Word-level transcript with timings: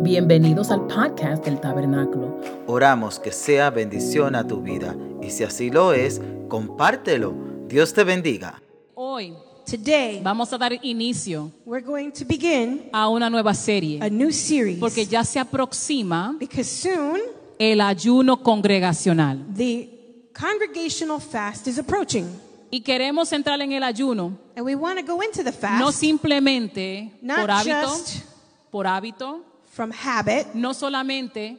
Bienvenidos 0.00 0.70
al 0.70 0.86
podcast 0.86 1.44
del 1.44 1.60
Tabernáculo. 1.60 2.40
Oramos 2.66 3.18
que 3.18 3.32
sea 3.32 3.70
bendición 3.70 4.34
a 4.34 4.46
tu 4.46 4.60
vida 4.62 4.96
y 5.22 5.30
si 5.30 5.44
así 5.44 5.70
lo 5.70 5.92
es, 5.92 6.20
compártelo. 6.48 7.34
Dios 7.68 7.92
te 7.92 8.04
bendiga. 8.04 8.62
Hoy 8.94 9.34
Today, 9.68 10.20
vamos 10.22 10.50
a 10.54 10.58
dar 10.58 10.72
inicio 10.82 11.50
we're 11.66 11.84
going 11.84 12.10
to 12.10 12.24
begin 12.26 12.88
a 12.90 13.06
una 13.08 13.28
nueva 13.28 13.52
serie 13.52 13.98
a 14.02 14.08
new 14.08 14.32
series 14.32 14.78
porque 14.78 15.04
ya 15.04 15.22
se 15.24 15.38
aproxima 15.38 16.34
because 16.40 16.64
soon 16.64 17.20
el 17.58 17.82
ayuno 17.82 18.42
congregacional 18.42 19.44
the 19.54 19.90
congregational 20.32 21.20
fast 21.20 21.66
is 21.66 21.78
approaching. 21.78 22.24
y 22.70 22.80
queremos 22.80 23.30
entrar 23.34 23.60
en 23.60 23.72
el 23.72 23.82
ayuno 23.82 24.32
And 24.56 24.64
we 24.64 24.74
want 24.74 24.98
to 25.00 25.04
go 25.04 25.22
into 25.22 25.44
the 25.44 25.52
fast 25.52 25.78
no 25.78 25.92
simplemente 25.92 27.12
Not 27.20 27.40
por 27.40 27.50
hábito, 27.50 27.88
just- 27.90 28.24
por 28.70 28.86
hábito, 28.86 29.42
from 29.78 29.92
habit, 29.92 30.54
no 30.54 30.74
solamente 30.74 31.56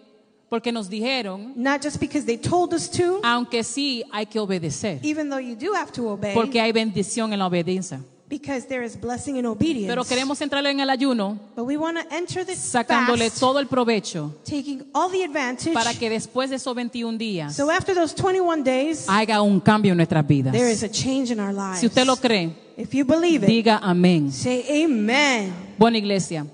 porque 0.50 0.74
nos 0.74 0.90
dijeron, 0.90 1.54
not 1.56 1.82
just 1.82 2.02
because 2.02 2.26
they 2.26 2.36
told 2.36 2.74
us 2.74 2.90
to, 2.90 3.22
aunque 3.24 3.64
sí 3.64 4.04
hay 4.12 4.26
que 4.26 4.42
obedecer, 4.42 5.00
even 5.04 5.30
though 5.30 5.40
you 5.40 5.56
do 5.56 5.74
have 5.74 5.90
to 5.90 6.10
obey, 6.10 6.34
porque 6.34 6.60
hay 6.60 6.74
bendición 6.74 7.32
en 7.32 7.40
la 7.40 7.48
obediencia. 7.48 8.02
because 8.28 8.68
there 8.68 8.84
is 8.84 9.00
blessing 9.00 9.38
in 9.38 9.46
obedience. 9.46 9.88
Pero 9.88 10.04
queremos 10.04 10.42
entrar 10.42 10.66
en 10.66 10.82
el 10.82 10.90
ayuno 10.90 11.40
but 11.56 11.64
we 11.64 11.78
want 11.78 11.98
to 11.98 12.14
enter 12.14 12.46
this 12.46 12.60
sacándole 12.60 13.30
fast, 13.30 13.40
todo 13.40 13.58
el 13.58 13.68
provecho 13.68 14.34
taking 14.44 14.84
all 14.94 15.10
the 15.10 15.24
advantage. 15.24 15.74
para 15.74 15.94
que 15.94 16.10
después 16.10 16.50
de 16.50 16.58
esos 16.58 16.76
21 16.76 17.18
días 17.18 17.56
so 17.56 17.72
after 17.72 17.96
those 17.96 18.14
21 18.14 18.66
days, 18.66 19.08
haga 19.08 19.42
un 19.42 19.62
cambio 19.62 19.94
en 19.94 19.98
nuestras 19.98 20.28
vidas. 20.28 20.52
there 20.52 20.70
is 20.70 20.84
a 20.84 20.90
change 20.90 21.32
in 21.32 21.40
our 21.40 21.54
lives. 21.54 21.80
Si 21.80 21.88
usted 21.88 22.06
lo 22.06 22.18
cree, 22.18 22.54
if 22.76 22.94
you 22.94 23.06
believe 23.06 23.46
it, 23.46 23.50
diga 23.50 23.80
amén. 23.82 24.30
say 24.30 24.84
amen. 24.84 25.54
Buena 25.78 25.98
iglesia, 25.98 26.46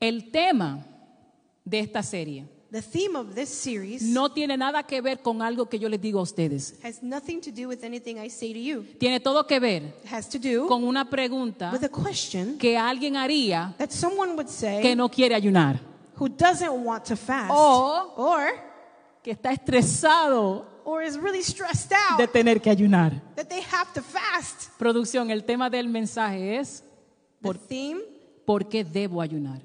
el 0.00 0.30
tema 0.30 0.91
de 1.64 1.80
esta 1.80 2.02
serie 2.02 2.46
The 2.72 2.80
theme 2.80 3.16
of 3.18 3.34
this 3.34 3.50
series 3.50 4.00
no 4.02 4.30
tiene 4.32 4.56
nada 4.56 4.82
que 4.82 5.02
ver 5.02 5.20
con 5.20 5.42
algo 5.42 5.68
que 5.68 5.78
yo 5.78 5.90
les 5.90 6.00
digo 6.00 6.20
a 6.20 6.22
ustedes. 6.22 6.78
has 6.82 7.02
nothing 7.02 7.38
to 7.42 7.50
do 7.50 7.68
with 7.68 7.84
anything 7.84 8.16
I 8.16 8.30
say 8.30 8.52
to 8.54 8.58
you. 8.58 8.84
Tiene 8.98 9.20
todo 9.20 9.46
que 9.46 9.60
ver 9.60 9.94
has 10.10 10.26
to 10.30 10.38
do 10.38 10.66
con 10.68 10.82
una 10.84 11.08
pregunta 11.10 11.70
with 11.70 11.84
a 11.84 11.88
question 11.90 12.56
que 12.56 12.78
alguien 12.78 13.14
haría 13.16 13.74
that 13.76 13.90
someone 13.90 14.32
would 14.32 14.48
say 14.48 14.80
que 14.80 14.96
no 14.96 15.10
quiere 15.10 15.34
ayunar 15.34 15.78
who 16.18 16.28
doesn't 16.30 16.70
want 16.86 17.04
to 17.04 17.14
fast 17.14 17.50
O- 17.54 18.14
or 18.16 18.48
que 19.22 19.32
está 19.32 19.52
estresado 19.52 20.66
or 20.84 21.02
is 21.02 21.16
really 21.18 21.42
stressed 21.42 21.92
out 21.92 22.18
de 22.18 22.26
tener 22.26 22.58
que 22.60 22.70
ayunar. 22.70 23.12
that 23.36 23.46
they 23.48 23.60
have 23.70 23.92
to 23.92 24.00
fast. 24.02 24.70
Producción, 24.78 25.30
el 25.30 25.44
tema 25.44 25.68
del 25.68 25.88
mensaje 25.88 26.56
es 26.58 26.80
The 26.80 26.86
por, 27.42 27.58
theme, 27.58 28.00
¿por 28.46 28.66
qué 28.68 28.82
debo 28.82 29.20
ayunar? 29.20 29.60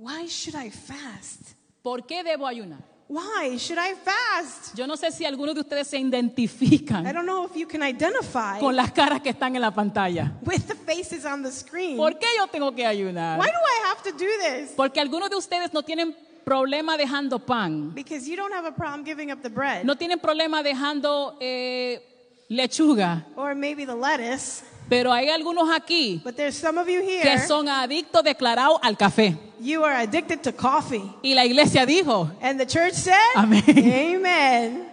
Why 0.00 0.26
should 0.26 0.56
I 0.56 0.70
fast? 0.70 1.54
¿Por 1.82 2.06
qué 2.06 2.24
debo 2.24 2.46
ayunar? 2.46 2.78
Why 3.08 3.58
should 3.58 3.78
I 3.78 3.94
fast? 3.94 4.74
Yo 4.76 4.86
no 4.86 4.96
sé 4.96 5.10
si 5.10 5.24
algunos 5.24 5.54
de 5.54 5.60
ustedes 5.62 5.88
se 5.88 5.98
I 5.98 6.02
identifican 6.02 7.04
don't 7.04 7.26
know 7.26 7.44
if 7.44 7.56
you 7.56 7.66
can 7.66 7.82
identify 7.82 8.60
con 8.60 8.74
las 8.76 8.92
caras 8.92 9.20
que 9.20 9.30
están 9.30 9.56
en 9.56 9.62
la 9.62 9.72
pantalla. 9.72 10.32
with 10.42 10.62
the 10.66 10.74
faces 10.74 11.24
on 11.24 11.42
the 11.42 11.50
screen. 11.50 11.96
¿Por 11.96 12.18
qué 12.18 12.26
yo 12.36 12.46
tengo 12.46 12.72
que 12.74 12.86
ayunar? 12.86 13.38
Why 13.38 13.46
do 13.46 13.52
I 13.52 13.90
have 13.90 14.02
to 14.04 14.12
do 14.12 14.26
this? 14.40 14.70
Porque 14.76 15.00
algunos 15.00 15.28
de 15.28 15.36
ustedes 15.36 15.72
no 15.72 15.82
tienen 15.82 16.16
problema 16.44 16.96
dejando 16.96 17.38
pan, 17.44 17.92
Because 17.94 18.28
you 18.28 18.36
don't 18.36 18.54
have 18.54 18.66
a 18.66 18.74
problem 18.74 19.04
giving 19.04 19.30
up 19.30 19.42
the 19.42 19.50
bread 19.50 19.84
no 19.84 19.96
tienen 19.96 20.18
problema 20.18 20.62
dejando 20.62 21.36
eh, 21.40 22.00
lechuga, 22.48 23.26
or 23.36 23.54
maybe 23.54 23.84
the 23.84 23.94
lettuce, 23.94 24.62
pero 24.88 25.12
hay 25.12 25.28
algunos 25.28 25.68
aquí 25.70 26.20
but 26.24 26.36
there's 26.36 26.56
some 26.56 26.80
of 26.80 26.88
you 26.88 27.00
que 27.00 27.22
here 27.22 27.38
son 27.46 27.68
adictos 27.68 28.22
declarados 28.22 28.78
al 28.82 28.96
café. 28.96 29.36
You 29.60 29.84
are 29.84 29.96
addicted 30.02 30.42
to 30.42 30.52
coffee. 30.52 31.02
Y 31.22 31.34
la 31.34 31.44
iglesia 31.44 31.84
dijo, 31.86 32.30
And 32.40 32.58
the 32.58 32.66
church 32.66 32.94
said, 32.94 33.14
Amén. 33.36 33.62
Amen. 33.68 34.86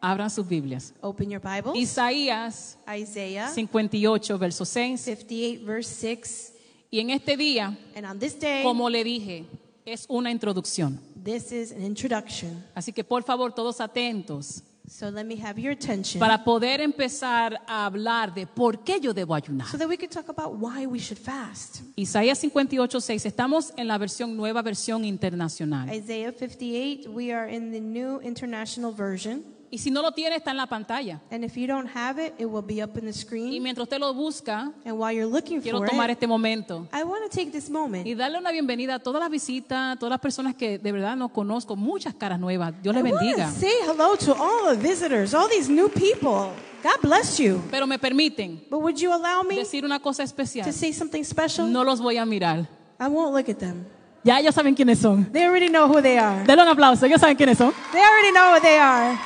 abran 0.00 0.30
sus 0.30 0.46
Biblias. 0.46 0.92
Open 1.00 1.30
your 1.30 1.40
Bible. 1.40 1.72
Isaías 1.76 2.76
Isaiah 2.88 3.48
58, 3.48 4.38
verso 4.38 4.64
6. 4.64 5.00
58, 5.00 5.64
verse 5.64 5.88
6. 5.88 6.52
Y 6.90 7.00
en 7.00 7.10
este 7.10 7.36
día, 7.36 7.76
And 7.94 8.04
on 8.06 8.18
this 8.18 8.38
day, 8.38 8.62
como 8.62 8.88
le 8.90 9.02
dije, 9.04 9.44
es 9.86 10.06
una 10.08 10.30
introducción. 10.30 11.00
this 11.24 11.52
is 11.52 11.72
an 11.72 11.82
introduction. 11.82 12.64
Así 12.74 12.92
que 12.92 13.04
por 13.04 13.22
favor, 13.22 13.52
todos 13.54 13.80
atentos 13.80 14.62
So 14.92 15.08
let 15.08 15.24
me 15.24 15.36
have 15.42 15.58
your 15.58 15.72
attention 15.72 16.20
para 16.20 16.44
poder 16.44 16.82
empezar 16.82 17.58
a 17.66 17.86
hablar 17.86 18.34
de 18.34 18.46
por 18.46 18.84
qué 18.84 19.00
yo 19.00 19.14
debo 19.14 19.34
ayunar. 19.34 19.66
so 19.68 19.78
that 19.78 19.88
we 19.88 19.96
can 19.96 20.10
talk 20.10 20.28
about 20.28 20.56
why 20.60 20.84
we 20.84 20.98
should 20.98 21.18
fast. 21.18 21.80
Isaías 21.96 22.38
58, 22.40 23.00
6. 23.00 23.24
Estamos 23.24 23.72
en 23.78 23.88
la 23.88 23.96
versión 23.96 24.36
nueva, 24.36 24.60
versión 24.60 25.06
internacional. 25.06 25.88
Isaiah 25.90 26.30
58, 26.30 27.08
we 27.08 27.32
are 27.32 27.48
in 27.48 27.72
the 27.72 27.80
New 27.80 28.20
International 28.20 28.92
Version. 28.92 29.42
Y 29.74 29.78
si 29.78 29.90
no 29.90 30.02
lo 30.02 30.12
tiene, 30.12 30.36
está 30.36 30.50
en 30.50 30.58
la 30.58 30.66
pantalla. 30.66 31.18
And 31.30 31.42
if 31.44 31.56
you 31.56 31.66
don't 31.66 31.88
have 31.96 32.18
it, 32.22 32.34
it 32.38 32.44
will 32.44 32.60
be 32.62 32.82
up 32.84 32.94
in 32.98 33.04
the 33.06 33.10
Y 33.10 33.12
screen. 33.14 33.62
mientras 33.62 33.84
usted 33.86 33.98
lo 33.98 34.12
busca, 34.12 34.70
And 34.84 34.98
while 34.98 35.12
you're 35.16 35.24
looking 35.24 35.62
quiero 35.62 35.78
for 35.78 35.88
tomar 35.88 36.10
it, 36.10 36.18
este 36.18 36.26
momento 36.26 36.86
I 36.92 37.02
want 37.04 37.22
to 37.24 37.30
take 37.34 37.50
this 37.50 37.70
moment. 37.70 38.06
y 38.06 38.14
darle 38.14 38.36
una 38.38 38.52
bienvenida 38.52 38.96
a 38.96 38.98
todas 38.98 39.20
las 39.22 39.30
visitas, 39.30 39.96
a 39.96 39.98
todas 39.98 40.10
las 40.10 40.20
personas 40.20 40.54
que 40.54 40.78
de 40.78 40.92
verdad 40.92 41.16
no 41.16 41.30
conozco, 41.30 41.74
muchas 41.74 42.12
caras 42.12 42.38
nuevas. 42.38 42.74
Dios 42.82 42.94
I 42.94 43.02
les 43.02 43.12
want 43.12 43.20
to 43.22 43.26
bendiga. 43.26 43.50
say 43.50 43.72
hello 43.86 44.14
to 44.16 44.34
all 44.34 44.68
the 44.68 44.76
visitors, 44.76 45.32
all 45.32 45.48
these 45.48 45.70
new 45.70 45.88
people. 45.88 46.50
God 46.82 47.00
bless 47.00 47.38
you. 47.40 47.62
Pero 47.70 47.86
me 47.86 47.98
permiten 47.98 48.60
But 48.68 48.80
would 48.82 48.98
you 49.00 49.10
allow 49.10 49.42
me 49.42 49.56
decir 49.56 49.86
una 49.86 50.00
cosa 50.00 50.22
especial. 50.22 50.66
to 50.66 50.72
say 50.74 50.92
something 50.92 51.24
special? 51.24 51.66
No 51.66 51.82
los 51.82 51.98
voy 51.98 52.18
a 52.18 52.26
mirar. 52.26 52.68
I 53.00 53.08
won't 53.08 53.34
look 53.34 53.48
at 53.48 53.56
them. 53.58 53.86
Ya 54.22 54.38
ellos 54.38 54.54
saben 54.54 54.74
quiénes 54.74 54.98
son. 54.98 55.32
They 55.32 55.46
already 55.46 55.68
know 55.70 55.88
who 55.88 56.02
they 56.02 56.18
are. 56.18 56.44
Denle 56.44 56.62
un 56.62 56.68
aplauso, 56.68 57.06
ellos 57.06 57.18
saben 57.22 57.36
quiénes 57.38 57.56
son. 57.56 57.72
They 57.90 58.02
already 58.02 58.32
know 58.32 58.54
who 58.54 58.60
they 58.60 58.76
are. 58.78 59.18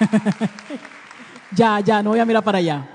Ya, 1.52 1.80
ya, 1.80 2.00
no 2.02 2.10
voy 2.10 2.20
a 2.20 2.24
mirar 2.24 2.44
para 2.44 2.58
allá. 2.58 2.86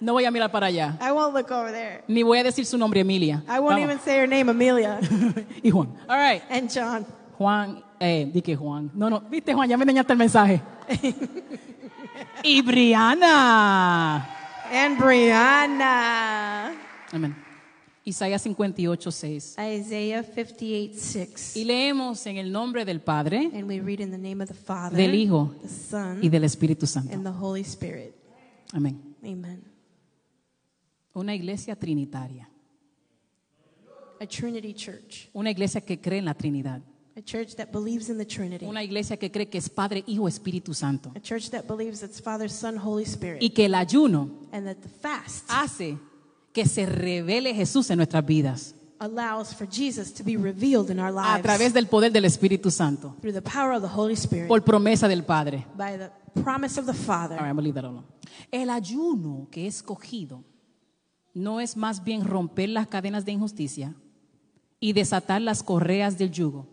No 0.00 0.14
voy 0.14 0.24
a 0.24 0.30
mirar 0.30 0.50
para 0.50 0.66
allá. 0.68 0.96
I 1.00 1.12
won't 1.12 1.34
look 1.34 1.50
over 1.50 1.70
there. 1.70 2.02
Ni 2.08 2.22
voy 2.22 2.38
a 2.38 2.42
decir 2.44 2.64
su 2.64 2.78
nombre, 2.78 3.00
Emilia. 3.00 3.42
I 3.46 3.58
won't 3.60 3.78
Vamos. 3.78 3.82
even 3.82 3.98
say 4.00 4.18
her 4.18 4.26
name, 4.26 4.48
Amelia 4.50 4.98
y 5.62 5.70
Juan. 5.70 5.88
All 6.08 6.16
right. 6.16 6.42
and 6.48 6.70
John. 6.70 7.04
Juan, 7.38 7.82
eh, 8.00 8.30
di 8.32 8.40
que 8.40 8.56
Juan. 8.56 8.90
No, 8.94 9.10
no, 9.10 9.20
viste 9.20 9.52
Juan, 9.52 9.68
ya 9.68 9.76
me 9.76 9.84
dañaste 9.84 10.12
el 10.12 10.18
mensaje. 10.18 10.62
y 12.42 12.62
Briana. 12.62 14.26
And 14.72 14.98
Brianna. 14.98 16.72
Amén. 17.12 17.45
Isaías 18.08 18.40
58, 18.42 19.10
6. 19.10 19.56
Isaiah 19.58 20.22
58, 20.22 20.96
6. 20.96 21.56
Y 21.56 21.64
leemos 21.64 22.24
en 22.26 22.36
el 22.36 22.52
nombre 22.52 22.84
del 22.84 23.00
Padre 23.00 23.50
And 23.52 23.64
we 23.64 23.80
read 23.80 23.98
in 23.98 24.12
the 24.12 24.16
name 24.18 24.40
of 24.40 24.48
the 24.48 24.54
Father, 24.54 24.96
Del 24.96 25.12
Hijo 25.12 25.52
the 25.60 25.68
Son, 25.68 26.20
y 26.22 26.28
del 26.28 26.44
Espíritu 26.44 26.86
Santo. 26.86 27.12
and 27.12 27.24
the 27.24 27.32
Holy 27.32 27.62
Spirit. 27.62 28.14
Amén. 28.72 29.16
Amen. 29.24 29.64
Una 31.14 31.34
iglesia 31.34 31.74
trinitaria. 31.74 32.48
A 34.20 34.26
Trinity 34.26 34.72
church. 34.72 35.28
Una 35.34 35.50
iglesia 35.50 35.80
que 35.80 36.00
cree 36.00 36.20
en 36.20 36.26
la 36.26 36.34
Trinidad. 36.34 36.82
A 37.16 37.22
church 37.22 37.56
that 37.56 37.72
believes 37.72 38.08
in 38.08 38.18
the 38.18 38.24
Trinity. 38.24 38.66
Una 38.66 38.84
iglesia 38.84 39.16
que 39.16 39.32
cree 39.32 39.48
que 39.48 39.58
es 39.58 39.68
Padre, 39.68 40.04
Hijo, 40.06 40.28
Espíritu 40.28 40.74
Santo. 40.74 41.10
A 41.16 41.20
church 41.20 41.50
that 41.50 41.64
believes 41.66 42.04
it's 42.04 42.20
Father, 42.20 42.48
Son, 42.48 42.76
Holy 42.76 43.04
Spirit. 43.04 43.42
Y 43.42 43.50
que 43.50 43.64
el 43.64 43.74
ayuno 43.74 44.30
and 44.52 44.64
that 44.64 44.76
the 44.76 44.88
fast 44.88 45.44
hace 45.50 45.98
que 46.56 46.64
se 46.64 46.86
revele 46.86 47.52
Jesús 47.52 47.90
en 47.90 47.98
nuestras 47.98 48.24
vidas 48.24 48.74
allows 48.98 49.54
for 49.54 49.68
Jesus 49.70 50.10
to 50.10 50.24
be 50.24 50.38
revealed 50.38 50.88
in 50.88 50.98
our 50.98 51.08
a 51.08 51.34
lives 51.34 51.42
través 51.42 51.74
del 51.74 51.86
poder 51.86 52.10
del 52.10 52.24
Espíritu 52.24 52.70
Santo, 52.70 53.14
through 53.20 53.34
the 53.34 53.42
power 53.42 53.72
of 53.72 53.82
the 53.82 53.94
Holy 53.94 54.14
Spirit 54.14 54.48
por 54.48 54.64
promesa 54.64 55.06
del 55.06 55.22
Padre. 55.22 55.66
by 55.76 55.98
the 55.98 56.10
promise 56.42 56.80
of 56.80 56.86
the 56.86 56.94
Father. 56.94 57.36
All 57.36 57.44
right, 57.44 57.50
I'm 57.50 57.58
leave 57.58 57.74
that 57.74 57.84
alone. 57.84 58.06
El 58.50 58.70
ayuno 58.70 59.48
que 59.50 59.64
he 59.64 59.66
escogido 59.66 60.44
no 61.34 61.60
es 61.60 61.76
más 61.76 62.02
bien 62.02 62.24
romper 62.24 62.70
las 62.70 62.86
cadenas 62.86 63.26
de 63.26 63.32
injusticia 63.32 63.94
y 64.80 64.94
desatar 64.94 65.42
las 65.42 65.62
correas 65.62 66.16
del 66.16 66.30
yugo, 66.30 66.66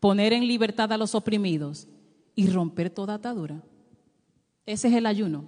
poner 0.00 0.32
en 0.32 0.48
libertad 0.48 0.90
a 0.90 0.96
los 0.96 1.14
oprimidos 1.14 1.86
y 2.34 2.46
romper 2.46 2.88
toda 2.88 3.12
atadura. 3.12 3.62
Ese 4.64 4.88
es 4.88 4.94
el 4.94 5.04
ayuno. 5.04 5.44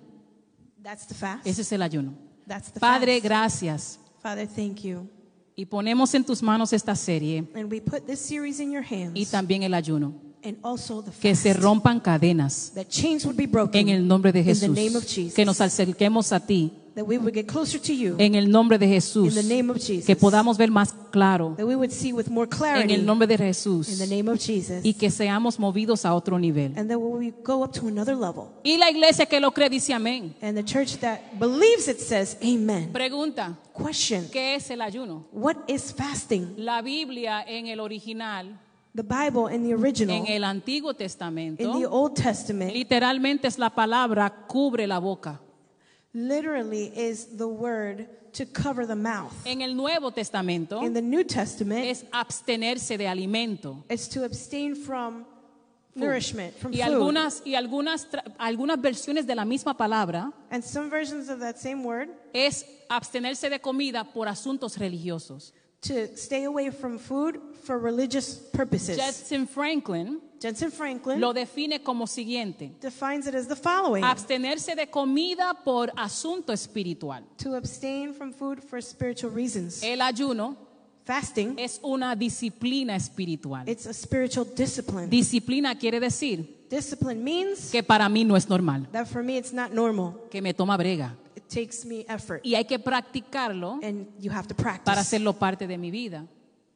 That's 0.82 1.06
the 1.06 1.14
fast. 1.14 1.46
Ese 1.46 1.62
es 1.62 1.72
el 1.72 1.80
ayuno. 1.80 2.27
That's 2.48 2.72
the 2.72 2.80
Padre, 2.80 3.20
fast. 3.20 3.24
gracias. 3.24 3.98
Father, 4.22 4.48
thank 4.48 4.80
you. 4.82 5.06
Y 5.54 5.66
ponemos 5.66 6.14
en 6.14 6.24
tus 6.24 6.42
manos 6.42 6.72
esta 6.72 6.94
serie 6.94 7.44
And 7.54 7.70
we 7.70 7.80
put 7.80 8.06
this 8.06 8.20
series 8.20 8.60
in 8.60 8.70
your 8.72 8.82
hands 8.84 9.12
y 9.14 9.26
también 9.26 9.62
el 9.64 9.74
ayuno. 9.74 10.14
and 10.44 10.56
also 10.62 11.02
the 11.02 11.10
Que 11.10 11.30
fast. 11.34 11.42
se 11.42 11.52
rompan 11.52 12.00
cadenas 12.00 12.70
that 12.74 12.86
chains 12.88 13.24
would 13.24 13.36
be 13.36 13.46
broken 13.46 13.88
en 13.88 13.96
el 13.96 14.06
nombre 14.06 14.30
de 14.32 14.38
in 14.40 14.44
the 14.46 14.50
Jesús. 14.54 14.70
name 14.74 14.96
of 14.96 15.04
Jesus. 15.04 15.34
Que 15.34 15.44
nos 15.44 15.60
acerquemos 15.60 16.32
a 16.32 16.40
ti 16.46 16.72
that 16.98 17.06
we 17.06 17.16
would 17.16 17.32
get 17.32 17.46
closer 17.46 17.78
to 17.78 17.92
you 17.92 18.16
en 18.18 18.34
el 18.34 18.50
nombre 18.50 18.76
de 18.76 18.86
in 18.86 18.92
Jesús. 18.92 19.34
the 19.34 19.42
name 19.44 19.70
of 19.70 19.76
Jesus. 19.78 20.04
Que 20.04 20.16
podamos 20.16 20.58
ver 20.58 20.68
más 20.68 20.92
claro 21.12 21.54
that 21.56 21.64
we 21.64 21.76
would 21.76 21.92
see 21.92 22.12
with 22.12 22.26
more 22.28 22.48
en 22.50 22.50
clarity 22.50 22.94
el 22.94 23.06
nombre 23.06 23.28
de 23.28 23.34
in 23.34 23.38
the 23.38 23.44
Jesús. 23.44 24.08
name 24.08 24.28
of 24.28 24.40
Jesus. 24.40 24.84
Y 24.84 24.94
que 24.94 25.08
seamos 25.10 25.60
movidos 25.60 26.04
a 26.04 26.12
otro 26.12 26.38
nivel. 26.40 26.72
and 26.76 26.90
that 26.90 26.98
we 26.98 27.32
go 27.44 27.62
up 27.62 27.72
to 27.72 27.86
another 27.86 28.16
level. 28.16 28.48
Y 28.64 28.76
la 28.78 28.90
iglesia 28.90 29.26
que 29.26 29.38
lo 29.38 29.52
cree 29.52 29.68
dice 29.70 29.94
amén. 29.94 30.34
And 30.42 30.56
the 30.56 30.64
church 30.64 30.98
that 30.98 31.20
believes 31.38 31.86
it 31.86 32.00
says 32.00 32.36
amen. 32.42 32.90
Pregunta, 32.92 33.56
Question 33.76 34.28
¿qué 34.32 34.56
es 34.56 34.68
el 34.70 34.80
ayuno? 34.82 35.28
What 35.30 35.56
is 35.68 35.94
fasting? 35.94 36.54
La 36.56 36.82
Biblia 36.82 37.44
en 37.46 37.68
el 37.68 37.78
original, 37.78 38.58
The 38.92 39.04
Bible 39.04 39.54
in 39.54 39.62
the 39.62 39.74
original, 39.74 40.16
en 40.16 40.26
el 40.26 40.42
Antiguo 40.42 40.90
in 40.90 40.96
the 40.96 41.04
Testamento, 41.04 41.70
Old 41.88 42.14
Testament, 42.14 42.72
literalmente 42.72 43.46
es 43.46 43.56
la 43.56 43.70
palabra 43.70 44.28
cubre 44.48 44.88
la 44.88 44.98
boca. 44.98 45.40
Literally 46.14 46.86
is 46.96 47.36
the 47.36 47.46
word 47.48 48.08
to 48.32 48.44
cover 48.46 48.86
the 48.86 48.94
mouth. 48.96 49.32
En 49.46 49.62
el 49.62 49.74
Nuevo 49.74 50.10
Testamento 50.10 50.82
In 50.82 50.92
the 50.94 51.02
New 51.02 51.24
Testament, 51.24 51.84
es 51.86 52.04
abstenerse 52.12 52.96
de 52.98 53.06
alimento. 53.06 53.84
it's 53.88 54.08
to 54.08 54.24
abstain 54.24 54.74
from 54.74 55.24
nourishment, 55.94 56.54
from 56.58 56.72
Y 56.72 56.78
food. 56.78 56.92
algunas, 56.92 57.42
y 57.44 57.54
algunas, 57.54 58.06
tra- 58.10 58.22
algunas 58.38 58.80
versiones 58.80 59.26
de 59.26 59.34
la 59.34 59.44
misma 59.44 59.76
palabra 59.76 60.32
And 60.50 60.62
some 60.62 60.88
versions 60.90 61.28
of 61.28 61.40
that 61.40 61.58
same 61.58 61.82
word, 61.84 62.08
es 62.32 62.64
abstenerse 62.88 63.50
de 63.50 63.58
comida 63.58 64.04
por 64.04 64.26
asuntos 64.28 64.78
religiosos. 64.78 65.52
to 65.80 66.08
stay 66.16 66.44
away 66.44 66.70
from 66.70 66.98
food 66.98 67.40
for 67.68 67.76
religious 67.78 68.34
purposes. 68.54 68.96
Jetson 68.96 69.46
Franklin 69.46 70.20
Jensen 70.40 70.70
Franklin 70.70 71.20
lo 71.20 71.34
define 71.34 71.80
como 71.82 72.06
siguiente. 72.06 72.72
defines 72.80 73.26
it 73.26 73.34
as 73.34 73.46
the 73.46 73.54
following 73.56 74.02
Abstenerse 74.02 74.74
de 74.74 74.86
comida 74.86 75.52
por 75.64 75.90
asunto 75.94 76.50
espiritual. 76.54 77.22
to 77.36 77.54
abstain 77.54 78.14
from 78.14 78.32
food 78.32 78.62
for 78.62 78.80
spiritual 78.80 79.30
reasons. 79.30 79.82
El 79.82 80.00
ayuno 80.00 80.56
Fasting, 81.04 81.58
es 81.58 81.78
una 81.82 82.16
disciplina 82.16 82.96
espiritual. 82.96 83.68
it's 83.68 83.86
a 83.86 83.92
spiritual 83.92 84.46
discipline. 84.56 85.10
Disciplina 85.10 85.74
quiere 85.78 86.00
decir 86.00 86.66
Discipline 86.70 87.22
means 87.22 87.70
que 87.70 87.82
para 87.82 88.08
mí 88.08 88.24
no 88.24 88.34
es 88.34 88.48
normal, 88.48 88.86
that 88.92 89.06
for 89.06 89.22
me 89.22 89.36
it's 89.36 89.52
not 89.52 89.72
normal. 89.72 90.14
que 90.30 90.40
me 90.40 90.54
toma 90.54 90.76
brega. 90.78 91.14
It 91.36 91.44
takes 91.48 91.84
me 91.84 92.06
effort. 92.08 92.40
Y 92.44 92.54
hay 92.54 92.64
que 92.64 92.78
practicarlo 92.78 93.78
And 93.82 94.06
you 94.18 94.30
have 94.30 94.48
to 94.48 94.54
para 94.54 94.74
practice 94.82 94.98
hacerlo 94.98 95.34
parte 95.34 95.66
de 95.66 95.76
mi 95.76 95.90
vida. 95.90 96.26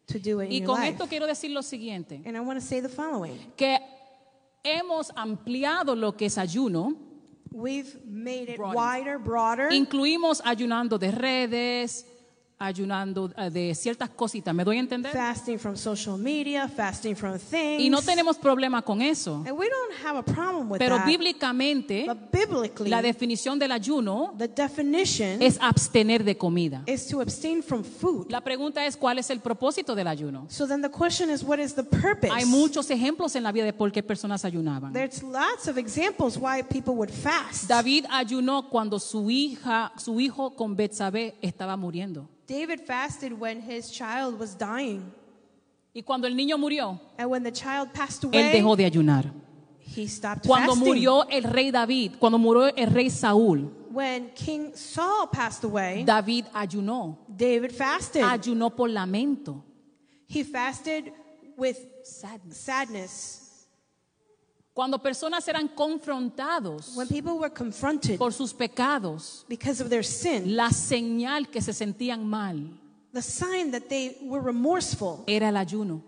To 0.06 0.18
do 0.18 0.40
it 0.40 0.46
in 0.46 0.52
Y 0.52 0.58
your 0.58 0.66
con 0.66 0.80
life. 0.80 0.90
esto 0.92 1.06
quiero 1.06 1.26
decir 1.26 1.50
lo 1.52 1.62
siguiente, 1.62 2.20
And 2.26 2.36
I 2.36 2.40
want 2.40 2.58
to 2.60 2.64
say 2.66 2.80
the 2.80 2.88
following. 2.88 3.38
que 3.56 3.78
hemos 4.64 5.10
ampliado 5.16 5.94
lo 5.96 6.12
que 6.16 6.26
es 6.26 6.38
ayuno, 6.38 6.96
We've 7.54 7.98
made 8.06 8.48
it 8.54 8.58
wider, 8.58 9.18
broader. 9.18 9.70
incluimos 9.72 10.40
ayunando 10.44 10.98
de 10.98 11.10
redes, 11.10 12.06
ayunando 12.66 13.30
eh, 13.36 13.50
de 13.50 13.74
ciertas 13.74 14.10
cositas, 14.10 14.54
¿me 14.54 14.64
doy 14.64 14.76
a 14.76 14.80
entender? 14.80 15.12
fasting 15.12 15.58
from 15.58 15.76
social 15.76 16.16
media, 16.18 16.68
fasting 16.68 17.14
from 17.14 17.38
things. 17.38 17.80
Y 17.80 17.90
no 17.90 18.00
tenemos 18.02 18.36
problema 18.38 18.82
con 18.82 19.02
eso, 19.02 19.42
and 19.46 19.52
we 19.52 19.68
don't 19.68 20.04
have 20.04 20.18
a 20.18 20.22
problem 20.22 20.70
with 20.70 20.78
pero 20.78 20.96
that. 20.96 21.06
bíblicamente 21.06 22.04
but 22.06 22.30
biblically, 22.32 22.90
la 22.90 23.02
definición 23.02 23.58
del 23.58 23.72
ayuno 23.72 24.34
the 24.38 24.48
definition 24.48 25.42
es 25.42 25.58
abstener 25.60 26.24
de 26.24 26.36
comida. 26.36 26.82
is 26.86 27.06
to 27.06 27.20
abstain 27.20 27.62
from 27.62 27.82
food. 27.82 28.30
La 28.30 28.40
pregunta 28.40 28.84
es 28.86 28.96
cuál 28.96 29.18
es 29.18 29.30
el 29.30 29.40
propósito 29.40 29.94
del 29.94 30.06
ayuno. 30.08 30.46
So 30.48 30.66
then 30.66 30.82
the 30.82 30.90
question 30.90 31.30
is, 31.30 31.42
what 31.42 31.58
is 31.58 31.74
the 31.74 31.82
purpose? 31.84 32.30
Hay 32.32 32.44
muchos 32.44 32.90
ejemplos 32.90 33.34
en 33.36 33.42
la 33.42 33.52
vida 33.52 33.64
de 33.64 33.72
por 33.72 33.90
qué 33.92 34.02
personas 34.02 34.44
ayunaban. 34.44 34.92
There's 34.92 35.22
lots 35.22 35.68
of 35.68 35.76
examples 35.78 36.36
why 36.36 36.62
people 36.62 36.94
would 36.94 37.10
fast. 37.10 37.68
David 37.68 38.04
ayunó 38.10 38.68
cuando 38.68 38.98
su 38.98 39.30
hija, 39.30 39.92
su 39.96 40.20
hijo 40.20 40.54
con 40.54 40.76
Betsabé 40.76 41.34
estaba 41.42 41.76
muriendo. 41.76 42.28
David 42.52 42.80
fasted 42.80 43.32
when 43.32 43.62
his 43.62 43.90
child 43.90 44.38
was 44.38 44.54
dying. 44.54 45.10
Y 45.94 46.02
cuando 46.02 46.26
el 46.26 46.34
niño 46.34 46.58
murió, 46.58 47.00
And 47.18 47.30
when 47.30 47.42
the 47.42 47.50
child 47.50 47.92
passed 47.94 48.24
él 48.24 48.28
away, 48.28 48.52
dejó 48.52 48.76
de 48.76 48.84
ayunar. 48.84 49.32
he 49.80 50.06
stopped 50.06 50.46
Cuando 50.46 50.74
fasting. 50.74 50.86
murió 50.86 51.26
el 51.30 51.44
rey 51.44 51.70
David, 51.70 52.12
cuando 52.18 52.38
murió 52.38 52.66
el 52.76 52.90
rey 52.90 53.08
Saúl, 53.10 53.70
when 53.90 54.30
King 54.34 54.72
Saul 54.74 55.28
passed 55.32 55.64
away, 55.64 56.04
David 56.04 56.44
ayunó. 56.52 57.16
David 57.26 57.72
fasted. 57.72 58.22
Ayunó 58.22 58.74
por 58.74 58.88
lamento. 58.90 59.62
he 60.26 60.44
fasted 60.44 61.12
with 61.56 61.76
Sadness. 62.04 62.56
sadness. 62.58 63.41
Cuando 64.74 64.98
personas 64.98 65.46
eran 65.48 65.68
confrontados 65.68 66.96
When 66.96 67.06
people 67.08 67.38
were 67.38 67.50
confronted 67.50 68.18
por 68.18 68.32
sus 68.32 68.54
pecados, 68.54 69.44
because 69.48 69.82
of 69.82 69.90
their 69.90 70.04
sin, 70.04 70.56
la 70.56 70.70
señal 70.70 71.50
que 71.50 71.60
se 71.60 71.72
sentían 71.72 72.24
mal 72.24 72.78
the 73.12 73.22
sign 73.22 73.70
that 73.72 73.88
they 73.88 74.16
were 74.22 74.40
remorseful 74.40 75.24
era 75.26 75.48
el 75.48 75.56
ayuno. 75.56 76.02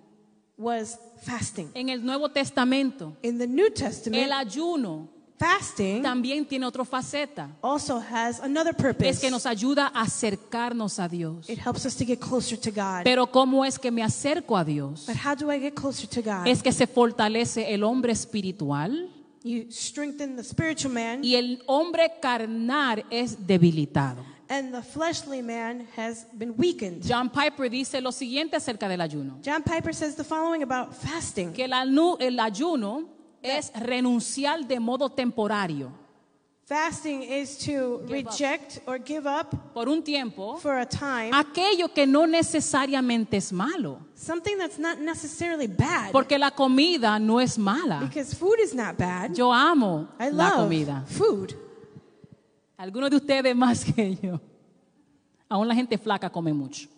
was 0.57 0.99
fasting. 1.23 1.71
En 1.75 1.89
el 1.89 2.01
Nuevo 2.05 2.29
Testamento, 2.29 3.17
In 3.23 3.39
the 3.39 3.47
New 3.47 3.67
el 3.67 3.73
Testament, 3.73 4.33
ayuno 4.33 5.09
fasting 5.39 6.03
también 6.03 6.47
tiene 6.47 6.67
otra 6.67 6.85
faceta. 6.85 7.49
also 7.63 7.99
has 7.99 8.41
another 8.41 8.75
Es 8.77 8.83
purpose. 8.83 9.21
que 9.21 9.31
nos 9.31 9.47
ayuda 9.47 9.91
a 9.95 10.03
acercarnos 10.03 10.99
a 10.99 11.09
Dios. 11.09 11.49
It 11.49 11.59
helps 11.59 11.85
us 11.87 11.97
to 11.97 12.05
get 12.05 12.21
closer 12.21 12.59
to 12.59 12.71
God. 12.71 13.03
Pero 13.05 13.27
¿cómo 13.31 13.65
es 13.65 13.79
que 13.79 13.91
me 13.91 14.03
acerco 14.03 14.57
a 14.57 14.65
Dios? 14.65 15.05
But 15.07 15.17
how 15.17 15.35
do 15.35 15.51
I 15.53 15.59
get 15.59 15.75
closer 15.75 16.09
to 16.09 16.23
God? 16.23 16.47
Es 16.47 16.63
que 16.63 16.73
se 16.73 16.87
fortalece 16.87 17.73
el 17.75 17.83
hombre 17.85 18.13
espiritual 18.13 19.11
You 19.43 19.67
strengthen 19.71 20.37
the 20.37 20.43
spiritual 20.43 20.91
man, 20.95 21.23
y 21.23 21.35
el 21.35 21.63
hombre 21.67 22.11
carnal 22.23 23.05
es 23.11 23.47
debilitado. 23.47 24.25
and 24.49 24.73
the 24.75 24.83
fleshly 24.83 25.43
man 25.43 25.87
has 25.97 26.27
been 26.33 26.55
weakened. 26.57 27.03
John 27.03 27.29
Piper 27.31 27.69
dice 27.69 28.01
lo 28.01 28.11
siguiente 28.13 28.57
acerca 28.57 28.89
del 28.89 29.01
ayuno, 29.03 29.39
John 29.45 29.63
Piper 29.63 29.93
says 29.95 30.15
the 30.17 30.25
following 30.25 30.63
about 30.63 30.95
fasting 30.95 31.53
que 31.53 31.65
el 31.65 31.73
ayuno 32.41 33.09
es 33.45 33.71
renunciar 33.75 34.67
de 34.67 34.81
modo 34.81 35.09
temporario 35.11 35.93
fasting 36.67 37.23
is 37.23 37.59
to 37.59 38.01
Give 38.07 38.21
up. 38.27 38.33
reject 38.33 38.81
or 38.87 38.99
give 38.99 39.27
up 39.29 39.55
por 39.75 39.87
un 39.87 40.03
tiempo 40.03 40.57
for 40.57 40.79
a 40.79 40.87
time 40.87 41.31
aquello 41.31 41.93
que 41.93 42.07
no 42.07 42.27
necesariamente 42.27 43.37
es 43.37 43.53
malo, 43.53 43.99
something 44.15 44.57
that's 44.57 44.79
not 44.79 44.99
necessarily 44.99 45.67
bad. 45.67 46.11
porque 46.11 46.39
la 46.39 46.51
comida 46.51 47.19
no 47.19 47.39
es 47.39 47.59
mala. 47.59 48.01
Because 48.01 48.35
food 48.35 48.59
is 48.65 48.75
not 48.75 48.97
bad. 48.97 49.35
Yo 49.35 49.53
amo 49.53 50.09
I 50.19 50.31
la 50.31 50.49
love 50.49 50.55
comida. 50.63 51.05
food. 51.07 51.55
Algunos 52.79 53.11
de 53.11 53.17
ustedes 53.17 53.55
más 53.55 53.85
que 53.95 54.17
yo. 54.23 54.41
Aún 55.51 55.69
la 55.69 55.75
gente 55.75 55.99
flaca 55.99 56.31
come 56.31 56.55
mucho. 56.55 56.89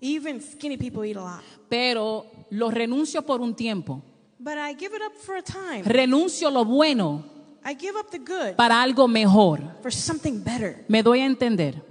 Even 0.00 0.40
skinny 0.40 0.76
people 0.76 1.04
eat 1.04 1.16
a 1.16 1.20
lot. 1.20 1.42
Pero 1.68 2.26
lo 2.50 2.70
renuncio 2.70 3.22
por 3.22 3.40
un 3.40 3.54
tiempo. 3.56 4.00
But 4.38 4.58
I 4.58 4.74
give 4.74 4.94
it 4.94 5.02
up 5.02 5.14
for 5.16 5.36
a 5.36 5.42
time. 5.42 5.82
Renuncio 5.84 6.50
lo 6.50 6.64
bueno 6.64 7.24
I 7.64 7.74
give 7.74 7.96
up 7.98 8.10
the 8.10 8.18
good 8.18 8.54
para 8.56 8.80
algo 8.82 9.08
mejor. 9.08 9.60
for 9.82 9.90
something 9.92 10.40
better. 10.42 10.84
Me 10.88 11.02
doy 11.02 11.20
a 11.20 11.24
entender. 11.24 11.82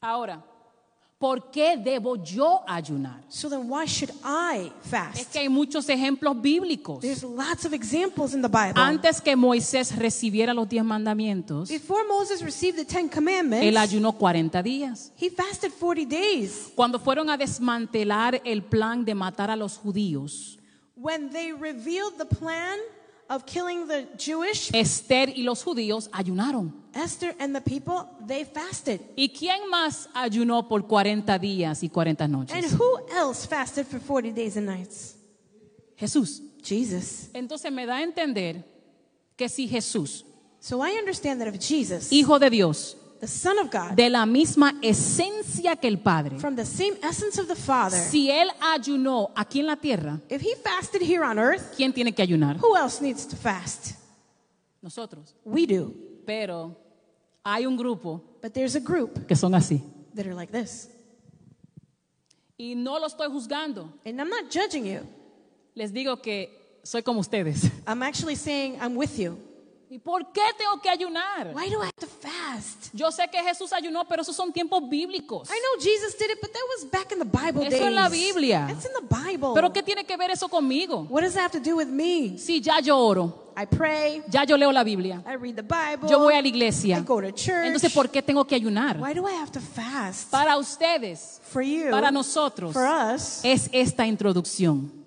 Ahora, 0.00 0.42
¿por 1.18 1.50
qué 1.50 1.76
debo 1.76 2.16
yo 2.16 2.62
ayunar? 2.66 3.20
So 3.28 3.48
then 3.50 3.68
why 3.68 3.84
should 3.86 4.12
I 4.24 4.72
Es 4.82 4.90
fast? 4.90 5.32
que 5.32 5.40
hay 5.40 5.48
muchos 5.48 5.88
ejemplos 5.88 6.40
bíblicos. 6.40 7.00
There's 7.00 7.22
lots 7.22 7.64
of 7.66 7.72
examples 7.72 8.32
in 8.34 8.42
the 8.42 8.48
Bible. 8.48 8.74
Antes 8.80 9.20
que 9.20 9.36
Moisés 9.36 9.94
recibiera 9.96 10.54
los 10.54 10.68
diez 10.68 10.84
mandamientos, 10.84 11.68
Before 11.68 12.04
Moses 12.08 12.42
received 12.42 12.76
the 12.78 12.84
Ten 12.84 13.08
Commandments, 13.08 13.64
él 13.66 13.76
ayunó 13.76 14.12
40 14.12 14.62
días. 14.62 15.12
he 15.20 15.30
fasted 15.30 15.72
40 15.78 16.06
days. 16.08 16.72
Cuando 16.74 16.98
fueron 16.98 17.28
a 17.30 17.36
desmantelar 17.36 18.40
el 18.44 18.62
plan 18.62 19.04
de 19.04 19.14
matar 19.14 19.50
a 19.50 19.56
los 19.56 19.76
judíos, 19.78 20.57
When 21.00 21.30
they 21.30 21.52
revealed 21.52 22.18
the 22.18 22.24
plan 22.26 22.78
of 23.30 23.44
killing 23.46 23.86
the 23.86 24.06
Jewish, 24.16 24.70
Esther 24.74 25.28
y 25.36 25.42
los 25.42 25.62
judíos 25.62 26.08
ayunaron. 26.12 26.72
Esther 26.94 27.34
and 27.38 27.54
the 27.54 27.60
people, 27.60 28.08
they 28.26 28.44
fasted. 28.44 29.00
¿Y 29.16 29.28
quién 29.28 29.68
más 29.70 30.08
ayunó 30.14 30.66
por 30.68 30.86
40 30.86 31.38
días 31.38 31.82
y 31.82 31.88
40 31.88 32.24
And 32.24 32.32
noches? 32.32 32.72
who 32.72 32.98
else 33.14 33.46
fasted 33.46 33.86
for 33.86 34.00
40 34.00 34.32
days 34.32 34.56
and 34.56 34.66
nights? 34.66 35.14
Jesús. 35.96 36.42
Jesus. 36.62 37.28
Entonces 37.32 37.70
me 37.70 37.86
da 37.86 37.96
a 37.98 38.02
entender 38.02 38.64
que 39.36 39.48
si 39.48 39.68
Jesús, 39.68 40.24
So 40.60 40.82
I 40.82 40.96
understand 40.98 41.40
that 41.40 41.46
if 41.54 41.60
Jesus, 41.60 42.10
Hijo 42.12 42.38
de 42.40 42.50
Dios, 42.50 42.96
the 43.20 43.26
Son 43.26 43.58
of 43.58 43.70
God, 43.70 43.94
de 43.96 44.08
la 44.08 44.24
misma 44.26 44.74
esencia 44.82 45.76
que 45.76 45.88
el 45.88 45.98
Padre, 45.98 46.38
from 46.38 46.54
the 46.56 46.64
same 46.64 46.96
essence 47.02 47.38
of 47.40 47.48
the 47.48 47.56
Father, 47.56 47.96
si 47.98 48.30
Él 48.30 48.48
ayunó 48.60 49.30
aquí 49.34 49.60
en 49.60 49.66
la 49.66 49.76
tierra, 49.76 50.20
if 50.28 50.40
he 50.40 50.54
fasted 50.56 51.02
here 51.02 51.24
on 51.24 51.38
earth, 51.38 51.74
¿quién 51.76 51.92
tiene 51.92 52.12
que 52.14 52.22
ayunar? 52.22 52.56
who 52.60 52.76
else 52.76 53.00
needs 53.00 53.26
to 53.26 53.36
fast? 53.36 53.94
Nosotros. 54.82 55.34
We 55.44 55.66
do. 55.66 55.92
Pero 56.24 56.76
hay 57.44 57.66
un 57.66 57.76
grupo 57.76 58.22
But 58.40 58.54
there's 58.54 58.76
a 58.76 58.80
group 58.80 59.26
que 59.26 59.34
son 59.34 59.52
así. 59.54 59.82
that 60.14 60.26
are 60.26 60.34
like 60.34 60.52
this. 60.52 60.88
Y 62.58 62.74
no 62.76 62.98
lo 62.98 63.06
estoy 63.06 63.28
juzgando. 63.28 63.92
And 64.04 64.20
I'm 64.20 64.28
not 64.28 64.50
judging 64.50 64.84
you. 64.84 65.06
Les 65.74 65.92
digo 65.92 66.20
que 66.22 66.48
soy 66.82 67.02
como 67.02 67.20
ustedes. 67.20 67.70
I'm 67.86 68.02
actually 68.02 68.34
saying 68.36 68.78
I'm 68.80 68.96
with 68.96 69.18
you. 69.18 69.38
¿Y 69.90 69.98
por 69.98 70.32
qué 70.32 70.42
tengo 70.58 70.80
que 70.82 70.90
ayunar? 70.90 71.52
Why 71.54 71.70
do 71.70 71.82
I 71.82 71.86
have 71.86 71.96
to 72.00 72.06
fast? 72.06 72.90
Yo 72.92 73.10
sé 73.10 73.26
que 73.30 73.42
Jesús 73.42 73.72
ayunó, 73.72 74.06
pero 74.06 74.20
esos 74.20 74.36
son 74.36 74.52
tiempos 74.52 74.86
bíblicos. 74.86 75.48
I 75.48 75.54
know 75.60 75.82
Jesus 75.82 76.16
did 76.18 76.30
it, 76.30 76.38
but 76.42 76.52
that 76.52 76.62
was 76.76 76.90
back 76.90 77.10
in 77.12 77.18
the 77.18 77.24
Bible 77.24 77.62
Eso 77.62 77.70
days. 77.70 77.86
en 77.86 77.94
la 77.94 78.08
Biblia. 78.10 78.68
It's 78.70 78.84
in 78.84 78.92
the 78.92 79.06
Bible. 79.08 79.52
Pero 79.54 79.72
¿qué 79.72 79.82
tiene 79.82 80.04
que 80.04 80.14
ver 80.18 80.30
eso 80.30 80.46
conmigo? 80.48 81.06
What 81.08 81.22
does 81.22 81.32
that 81.34 81.44
have 81.44 81.52
to 81.52 81.60
do 81.60 81.76
with 81.76 81.86
me? 81.86 82.36
Sí, 82.38 82.60
ya 82.60 82.80
yo 82.80 82.98
oro, 82.98 83.52
I 83.56 83.64
pray, 83.64 84.22
ya 84.28 84.44
yo 84.44 84.58
leo 84.58 84.70
la 84.72 84.84
Biblia, 84.84 85.22
I 85.26 85.36
read 85.36 85.56
the 85.56 85.62
Bible, 85.62 86.06
yo 86.08 86.18
voy 86.18 86.34
a 86.34 86.42
la 86.42 86.48
iglesia. 86.48 86.98
I 86.98 87.00
go 87.00 87.22
to 87.22 87.32
church. 87.32 87.64
Entonces, 87.64 87.90
¿por 87.90 88.10
qué 88.10 88.22
tengo 88.22 88.44
que 88.46 88.54
ayunar? 88.54 88.98
Why 89.00 89.14
do 89.14 89.26
I 89.26 89.32
have 89.32 89.50
to 89.52 89.60
fast? 89.60 90.30
Para 90.30 90.58
ustedes, 90.58 91.40
For 91.44 91.62
you, 91.62 91.90
para 91.90 92.10
nosotros, 92.10 92.74
for 92.74 92.86
us, 92.86 93.40
es 93.42 93.70
esta 93.72 94.06
introducción. 94.06 94.97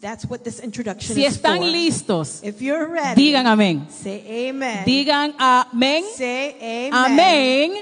That's 0.00 0.24
what 0.26 0.42
this 0.44 0.60
introduction 0.60 1.14
Si 1.14 1.24
is 1.24 1.36
están 1.36 1.58
for. 1.58 1.66
listos, 1.66 2.40
If 2.42 2.60
you're 2.60 2.86
ready, 2.86 3.20
digan 3.26 3.46
amén. 3.46 3.86
say 3.90 4.48
amen. 4.48 4.84
Digan 4.84 5.34
amén, 5.38 6.04
say 6.16 6.56
amen. 6.90 6.92
amén 6.94 7.72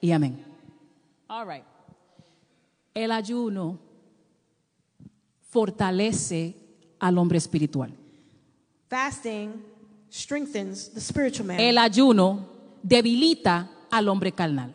y 0.00 0.10
amén. 0.12 0.44
All 1.28 1.44
right. 1.46 1.64
El 2.94 3.10
ayuno 3.12 3.78
fortalece 5.50 6.54
al 6.98 7.18
hombre 7.18 7.38
espiritual. 7.38 7.90
Fasting 8.88 9.50
strengthens 10.10 10.88
the 10.94 11.00
spiritual 11.00 11.46
man. 11.46 11.60
El 11.60 11.78
ayuno 11.78 12.48
debilita 12.82 13.68
al 13.90 14.08
hombre 14.08 14.32
carnal. 14.32 14.74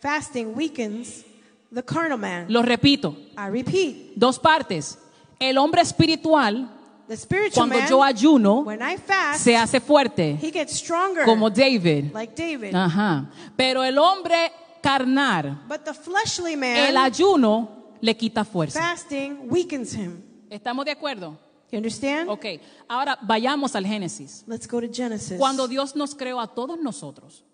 Fasting 0.00 0.54
weakens 0.54 1.24
the 1.72 1.82
carnal 1.82 2.18
man. 2.18 2.46
Lo 2.48 2.62
repito, 2.62 3.16
I 3.36 3.48
repeat, 3.50 4.14
dos 4.16 4.38
partes. 4.38 4.98
El 5.38 5.56
hombre 5.58 5.82
espiritual, 5.82 6.68
the 7.06 7.16
spiritual 7.16 7.52
cuando 7.68 7.76
man, 7.78 7.88
yo 7.88 8.02
ayuno, 8.02 8.60
when 8.62 8.80
I 8.80 8.96
fast, 8.96 9.44
se 9.44 9.56
hace 9.56 9.80
fuerte, 9.80 10.38
he 10.42 10.50
gets 10.50 10.72
stronger, 10.78 11.24
como 11.24 11.48
David. 11.50 12.12
like 12.12 12.34
David. 12.34 12.74
Ajá. 12.74 13.30
Pero 13.56 13.82
el 13.84 13.96
hombre 13.98 14.52
carnal, 14.82 15.62
But 15.68 15.84
the 15.84 15.94
fleshly 15.94 16.56
man, 16.56 16.76
el 16.76 16.96
ayuno 16.96 17.96
le 18.00 18.16
quita 18.16 18.44
fuerza. 18.44 18.80
fasting 18.80 19.46
weakens 19.48 19.94
him. 19.94 20.22
¿Estamos 20.50 20.84
de 20.84 20.90
acuerdo? 20.92 21.38
You 21.70 21.76
understand? 21.78 22.30
Ok. 22.30 22.46
Ahora 22.88 23.18
vayamos 23.22 23.76
al 23.76 23.84
Génesis. 23.86 24.42
Let's 24.46 24.66
go 24.66 24.80
to 24.80 24.88
Genesis. 24.92 25.38
Cuando 25.38 25.68
Dios 25.68 25.94
nos 25.94 26.14
creó 26.14 26.40
a 26.40 26.46
todos 26.54 26.78
nosotros, 26.80 27.44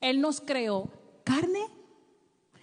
Él 0.00 0.20
nos 0.20 0.40
creó 0.40 0.90
carne 1.24 1.66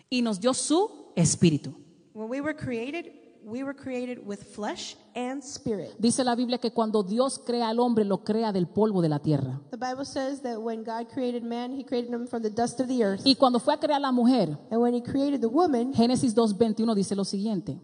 y 0.10 0.22
nos 0.22 0.40
dio 0.40 0.54
su 0.54 1.12
espíritu. 1.16 1.74
when 2.14 2.30
we 2.30 2.40
were 2.42 2.54
created, 2.56 3.12
we 3.46 3.64
were 3.64 3.74
created 3.76 4.20
with 4.26 4.44
flesh 4.56 4.96
and 5.16 5.44
spirit. 5.44 5.94
Dice 6.00 6.24
la 6.24 6.36
Biblia 6.36 6.58
que 6.58 6.72
cuando 6.72 7.04
Dios 7.04 7.40
crea 7.40 7.70
al 7.70 7.80
hombre, 7.80 8.06
lo 8.06 8.24
crea 8.24 8.52
del 8.52 8.68
polvo 8.68 9.02
de 9.02 9.10
la 9.10 9.20
tierra. 9.20 9.60
The 9.72 9.78
Bible 9.78 10.06
says 10.06 10.42
that 10.42 10.60
when 10.60 10.84
God 10.84 11.08
created 11.14 11.44
man, 11.44 11.72
he 11.74 11.84
created 11.84 12.12
him 12.14 12.28
from 12.28 12.42
the 12.42 12.50
dust 12.50 12.80
of 12.80 12.88
the 12.88 13.04
earth. 13.04 13.22
Y 13.26 13.36
cuando 13.36 13.60
fue 13.60 13.74
a 13.74 13.78
crear 13.78 14.00
la 14.00 14.12
mujer, 14.12 14.58
And 14.72 14.82
when 14.82 14.94
he 14.94 15.02
created 15.02 15.42
the 15.42 15.50
woman, 15.50 15.94
Génesis 15.94 16.34
2.21 16.34 16.96
dice 16.96 17.16
lo 17.16 17.24
siguiente. 17.24 17.80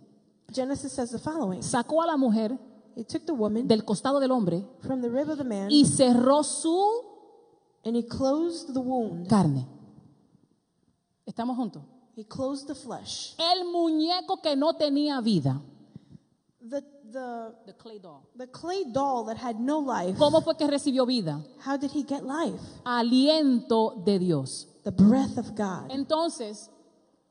Genesis 0.51 0.93
says 0.93 1.11
the 1.11 1.19
following. 1.19 1.61
Sacó 1.61 2.01
a 2.01 2.07
la 2.07 2.17
mujer 2.17 2.57
He 2.95 3.03
took 3.05 3.25
the 3.25 3.33
woman 3.33 3.67
del 3.67 3.85
costado 3.85 4.19
del 4.19 4.31
hombre 4.31 4.65
from 4.81 5.01
the 5.01 5.09
rib 5.09 5.29
of 5.29 5.37
the 5.37 5.43
man 5.43 5.69
y 5.71 5.85
cerró 5.85 6.43
su 6.43 6.75
and 7.85 7.95
he 7.95 8.03
closed 8.03 8.73
the 8.73 8.79
wound. 8.81 9.27
carne. 9.29 9.65
¿Estamos 11.25 11.55
juntos? 11.55 11.83
He 12.19 12.25
closed 12.25 12.67
the 12.67 12.75
flesh. 12.75 13.33
El 13.37 13.63
muñeco 13.71 14.41
que 14.43 14.53
no 14.57 14.73
tenía 14.73 15.21
vida. 15.21 15.61
The, 16.61 16.81
the, 17.09 17.53
The 17.65 17.73
clay 17.77 17.97
doll. 17.97 18.23
the 18.35 18.47
clay 18.47 18.83
doll 18.91 19.23
that 19.27 19.37
had 19.37 19.57
no 19.57 19.79
life, 19.79 20.17
¿Cómo 20.17 20.41
fue 20.43 20.57
que 20.57 20.67
recibió 20.67 21.05
vida? 21.07 21.41
how 21.65 21.77
did 21.77 21.91
he 21.91 22.03
get 22.03 22.23
life? 22.25 22.59
Aliento 22.85 24.03
de 24.03 24.19
Dios. 24.19 24.67
The 24.83 24.91
breath 24.91 25.37
of 25.37 25.55
God. 25.55 25.89
Entonces, 25.91 26.69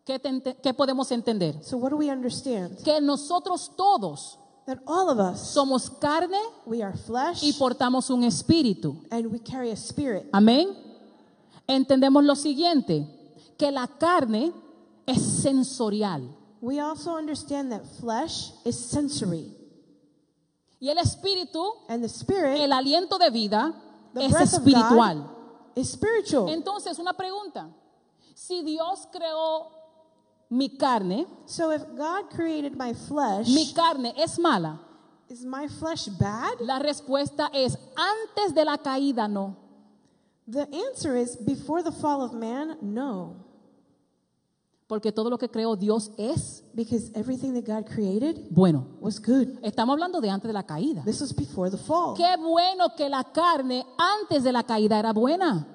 ¿qué, 0.07 0.19
te 0.19 0.57
qué 0.63 0.73
podemos 0.73 1.13
entender? 1.13 1.63
So 1.63 1.77
what 1.77 1.91
do 1.91 1.99
we 1.99 2.11
understand? 2.11 2.83
Que 2.83 2.99
nosotros 3.03 3.71
todos 3.77 4.39
That 4.65 4.79
all 4.87 5.11
of 5.11 5.19
us, 5.19 5.41
somos 5.55 5.91
carne 6.01 6.41
we 6.67 6.83
are 6.83 6.97
flesh 6.97 7.43
y 7.43 7.53
portamos 7.59 8.09
un 8.09 8.25
espíritu. 8.25 8.97
and 9.11 9.27
we 9.31 9.39
carry 9.39 9.71
a 9.71 9.77
spirit. 9.77 10.29
Amén. 10.33 10.69
Entendemos 11.67 12.25
lo 12.25 12.35
siguiente, 12.35 13.07
que 13.59 13.71
la 13.71 13.87
carne 13.87 14.53
es 15.09 15.43
sensorial 15.43 16.35
We 16.61 16.81
also 16.81 17.17
understand 17.17 17.71
that 17.71 17.87
flesh 18.01 18.51
is 18.65 18.77
sensory 18.77 19.55
y 20.81 20.89
el 20.91 20.99
espíritu, 20.99 21.65
and 21.89 22.03
the 22.03 22.09
spirit, 22.09 22.61
el 22.61 22.73
aliento 22.73 23.19
de 23.19 23.31
vida, 23.31 23.75
the 24.15 24.25
es 24.25 24.31
breath 24.31 24.55
of 24.55 24.67
espiritual. 24.67 25.17
God, 25.17 25.79
is 25.79 25.91
spiritual. 25.91 26.49
Entonces, 26.49 26.99
una 26.99 27.15
pregunta. 27.15 27.69
Si 28.35 28.63
Dios 28.63 29.09
creó 29.13 29.71
mi 30.51 30.77
carne, 30.77 31.27
So 31.47 31.71
if 31.73 31.83
God 31.97 32.31
created 32.31 32.77
my 32.77 32.93
flesh, 32.95 33.49
mi 33.49 33.73
carne 33.73 34.15
es 34.17 34.39
mala, 34.39 34.81
is 35.29 35.45
my 35.45 35.67
flesh 35.67 36.07
bad? 36.07 36.61
la 36.61 36.79
respuesta 36.79 37.51
es 37.53 37.77
antes 37.97 38.55
de 38.55 38.65
la 38.65 38.79
caída 38.79 39.29
no. 39.29 39.57
The 40.47 40.67
answer 40.73 41.17
is 41.17 41.37
before 41.37 41.83
the 41.83 41.93
fall 41.93 42.23
of 42.23 42.33
man, 42.33 42.79
no. 42.81 43.48
Porque 44.89 45.13
todo 45.13 45.29
lo 45.29 45.37
que 45.37 45.51
creó 45.51 45.77
Dios 45.77 46.11
es 46.17 46.65
Because 46.75 47.11
everything 47.15 47.53
that 47.53 47.67
God 47.67 47.87
created 47.87 48.47
bueno. 48.51 48.87
was 49.01 49.21
good. 49.21 49.59
Estamos 49.63 49.93
hablando 49.93 50.19
de 50.21 50.31
antes 50.31 50.49
de 50.49 50.53
la 50.55 50.65
caída. 50.65 51.03
This 51.05 51.21
was 51.21 51.35
before 51.37 51.71
the 51.71 51.77
fall. 51.77 52.15
Qué 52.17 52.37
bueno 52.39 52.95
que 52.97 53.07
la 53.09 53.23
carne 53.25 53.85
antes 53.99 54.43
de 54.43 54.51
la 54.51 54.63
caída 54.63 54.99
era 54.99 55.13
buena. 55.13 55.67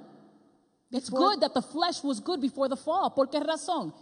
It's 0.90 1.10
good 1.12 1.40
that 1.42 1.54
the 1.54 1.62
flesh 1.62 2.04
was 2.04 2.20
good 2.20 2.40
before 2.40 2.68
the 2.68 2.76
fall. 2.76 3.12
¿Por 3.16 3.30
qué 3.30 3.40
razón? 3.40 3.94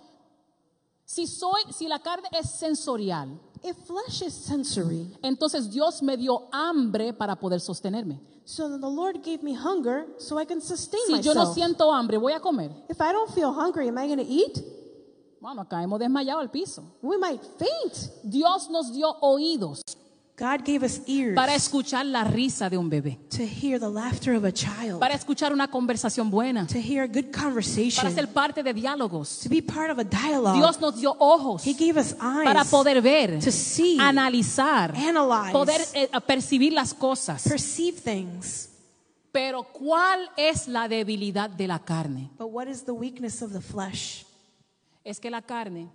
Si 1.06 1.28
soy, 1.28 1.62
si 1.74 1.88
la 1.90 2.00
carne 2.00 2.30
es 2.32 2.50
sensorial, 2.50 3.38
If 3.64 3.76
flesh 3.86 4.24
is 4.24 4.34
sensory, 4.34 5.14
entonces 5.22 5.70
Dios 5.70 6.02
me 6.02 6.16
dio 6.18 6.48
hambre 6.52 7.14
para 7.14 7.36
poder 7.36 7.60
sostenerme. 7.60 8.20
so 8.46 8.70
the 8.70 8.90
Lord 8.90 9.22
gave 9.24 9.44
me 9.44 9.54
hunger 9.56 10.08
so 10.18 10.40
I 10.40 10.46
can 10.46 10.62
sustain 10.62 11.02
Si 11.08 11.22
yo 11.22 11.34
no 11.34 11.42
myself. 11.42 11.56
siento 11.56 11.94
hambre, 11.94 12.18
voy 12.18 12.32
a 12.34 12.40
comer. 12.40 12.72
if 12.90 13.00
I 13.02 13.12
don't 13.12 13.30
feel 13.34 13.52
hungry, 13.54 13.88
am 13.90 13.98
I 13.98 14.08
going 14.08 14.18
to 14.20 14.26
eat? 14.26 14.64
Bueno, 15.42 15.68
caemos 15.68 16.00
desmayados 16.00 16.44
al 16.44 16.52
piso. 16.52 16.84
We 17.02 17.18
might 17.18 17.42
faint. 17.58 18.14
Dios 18.24 18.70
nos 18.70 18.94
dio 18.94 19.18
oídos 19.22 19.82
God 20.38 20.64
gave 20.66 20.84
us 20.84 21.02
ears 21.08 21.36
para 21.36 21.54
escuchar 21.54 22.04
la 22.06 22.24
risa 22.24 22.68
de 22.68 22.76
un 22.76 22.90
bebé, 22.90 23.20
to 23.30 23.44
hear 23.44 23.80
the 23.80 23.90
laughter 23.90 24.34
of 24.36 24.44
a 24.44 24.52
child, 24.52 25.00
para 25.00 25.14
escuchar 25.14 25.54
una 25.54 25.68
conversación 25.68 26.32
buena, 26.32 26.66
to 26.66 26.80
hear 26.80 27.04
a 27.04 27.08
good 27.08 27.32
conversation, 27.32 28.02
para 28.02 28.12
ser 28.12 28.28
parte 28.28 28.64
de 28.64 28.74
diálogos. 28.74 29.42
to 29.44 29.50
be 29.50 29.62
part 29.62 29.92
of 29.92 30.00
a 30.00 30.04
dialogue. 30.04 30.58
Dios 30.58 30.80
nos 30.80 30.96
dio 31.00 31.16
ojos 31.20 31.64
he 31.64 31.74
gave 31.74 32.00
us 32.00 32.16
eyes 32.20 32.46
para 32.46 32.64
poder 32.66 33.02
ver, 33.02 33.40
to 33.40 33.52
see, 33.52 34.00
analizar, 34.00 34.96
analyze, 34.96 35.52
poder 35.52 35.82
eh, 35.94 36.10
percibir 36.26 36.74
las 36.74 36.94
cosas. 36.94 37.44
perceive 37.44 38.00
things. 38.00 38.70
Pero 39.32 39.64
¿cuál 39.64 40.28
es 40.38 40.68
la 40.68 40.88
debilidad 40.88 41.52
de 41.52 41.68
la 41.68 41.80
carne? 41.80 42.32
But 42.38 42.50
what 42.50 42.68
is 42.68 42.84
the 42.84 42.94
weakness 42.94 43.44
of 43.44 43.54
the 43.54 43.62
flesh? 43.62 44.26
Es 45.04 45.20
que 45.20 45.30
la 45.30 45.42
carne 45.42 45.90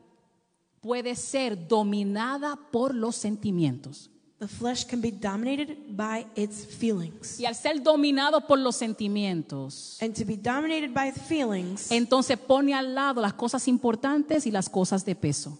puede 0.80 1.14
ser 1.14 1.68
dominada 1.68 2.56
por 2.72 2.94
los 2.94 3.16
sentimientos. 3.16 4.10
The 4.38 4.48
flesh 4.48 4.84
can 4.84 5.00
be 5.00 5.10
dominated 5.10 5.78
by 5.96 6.26
its 6.36 6.66
feelings. 6.66 7.40
Y 7.40 7.46
al 7.46 7.54
ser 7.54 7.82
dominado 7.82 8.46
por 8.46 8.58
los 8.58 8.76
sentimientos, 8.76 9.96
And 10.02 10.14
to 10.14 10.26
be 10.26 10.36
dominated 10.36 10.92
by 10.92 11.10
feelings, 11.12 11.90
entonces 11.90 12.36
pone 12.38 12.74
al 12.74 12.94
lado 12.94 13.22
las 13.22 13.32
cosas 13.32 13.66
importantes 13.66 14.46
y 14.46 14.50
las 14.50 14.68
cosas 14.68 15.04
de 15.04 15.14
peso. 15.14 15.58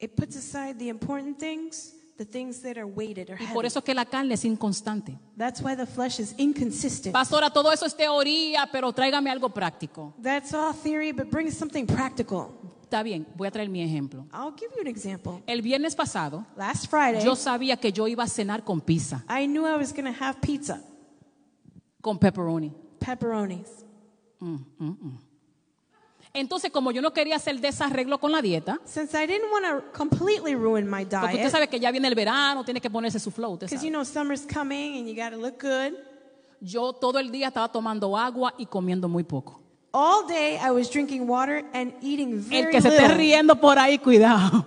it 0.00 0.14
puts 0.16 0.36
aside 0.36 0.78
the 0.78 0.88
important 0.88 1.38
things, 1.38 1.94
the 2.16 2.24
things 2.24 2.62
that 2.62 2.76
are 2.78 2.86
weighted 2.86 3.28
or 3.28 3.36
Y 3.36 3.44
heavy. 3.44 3.52
por 3.54 3.66
eso 3.66 3.80
es 3.80 3.84
que 3.84 3.94
la 3.94 4.06
carne 4.06 4.34
es 4.34 4.44
inconstante. 4.46 5.18
That's 5.36 5.60
why 5.60 5.76
the 5.76 5.86
flesh 5.86 6.18
is 6.18 6.34
inconsistent. 6.38 7.12
Pastora, 7.12 7.50
todo 7.50 7.72
eso 7.72 7.84
es 7.84 7.94
teoría, 7.94 8.68
pero 8.72 8.90
tráigame 8.94 9.30
algo 9.30 9.50
práctico. 9.52 10.14
That's 10.22 10.54
all 10.54 10.72
theory, 10.74 11.12
but 11.12 11.30
bring 11.30 11.50
something 11.50 11.84
practical. 11.86 12.48
Está 12.84 13.02
bien, 13.02 13.26
voy 13.34 13.48
a 13.48 13.50
traer 13.50 13.68
mi 13.68 13.82
ejemplo. 13.82 14.26
I'll 14.32 14.54
give 14.56 14.70
you 14.74 14.80
an 14.82 14.86
example. 14.86 15.42
El 15.46 15.62
viernes 15.62 15.96
pasado, 15.96 16.44
Last 16.56 16.86
Friday, 16.86 17.24
yo 17.24 17.34
sabía 17.34 17.76
que 17.78 17.90
yo 17.92 18.06
iba 18.06 18.22
a 18.22 18.28
cenar 18.28 18.62
con 18.62 18.80
pizza, 18.80 19.24
I 19.28 19.46
knew 19.46 19.66
I 19.66 19.76
was 19.76 19.92
going 19.92 20.04
to 20.04 20.24
have 20.24 20.40
pizza, 20.40 20.80
con 22.00 22.18
pepperoni. 22.18 22.72
pepperonis. 23.00 23.84
Entonces, 26.32 26.70
como 26.72 26.90
yo 26.90 27.00
no 27.00 27.12
quería 27.12 27.36
hacer 27.36 27.60
desarreglo 27.60 28.18
con 28.18 28.32
la 28.32 28.42
dieta, 28.42 28.80
Since 28.84 29.16
I 29.16 29.26
didn't 29.26 29.50
want 29.52 29.64
to 29.66 29.92
completely 29.96 30.54
ruin 30.54 30.86
my 30.88 31.04
porque 31.04 31.26
usted 31.26 31.38
diet, 31.38 31.50
sabe 31.50 31.68
que 31.68 31.78
ya 31.80 31.90
viene 31.92 32.08
el 32.08 32.14
verano, 32.14 32.64
tiene 32.64 32.80
que 32.80 32.90
ponerse 32.90 33.18
su 33.20 33.30
flow, 33.30 33.52
usted 33.52 33.66
because 33.66 33.78
sabe. 33.80 33.86
you 33.86 33.92
know 33.92 34.04
summer's 34.04 34.44
coming 34.44 34.98
and 34.98 35.08
you 35.08 35.14
got 35.14 35.30
to 35.30 35.36
look 35.38 35.60
good. 35.60 35.94
Yo 36.60 36.92
todo 36.92 37.18
el 37.18 37.30
día 37.30 37.48
estaba 37.48 37.70
tomando 37.70 38.16
agua 38.16 38.52
y 38.58 38.66
comiendo 38.66 39.08
muy 39.08 39.22
poco. 39.22 39.60
All 39.96 40.26
day 40.26 40.58
I 40.60 40.72
was 40.72 40.90
drinking 40.90 41.28
water 41.28 41.64
and 41.72 41.92
eating 42.02 42.32
El 42.32 42.40
very 42.40 42.72
que 42.72 42.82
se 42.82 42.88
esté 42.88 43.02
little. 43.02 43.16
riendo 43.16 43.54
por 43.60 43.78
ahí, 43.78 43.96
cuidado. 43.98 44.66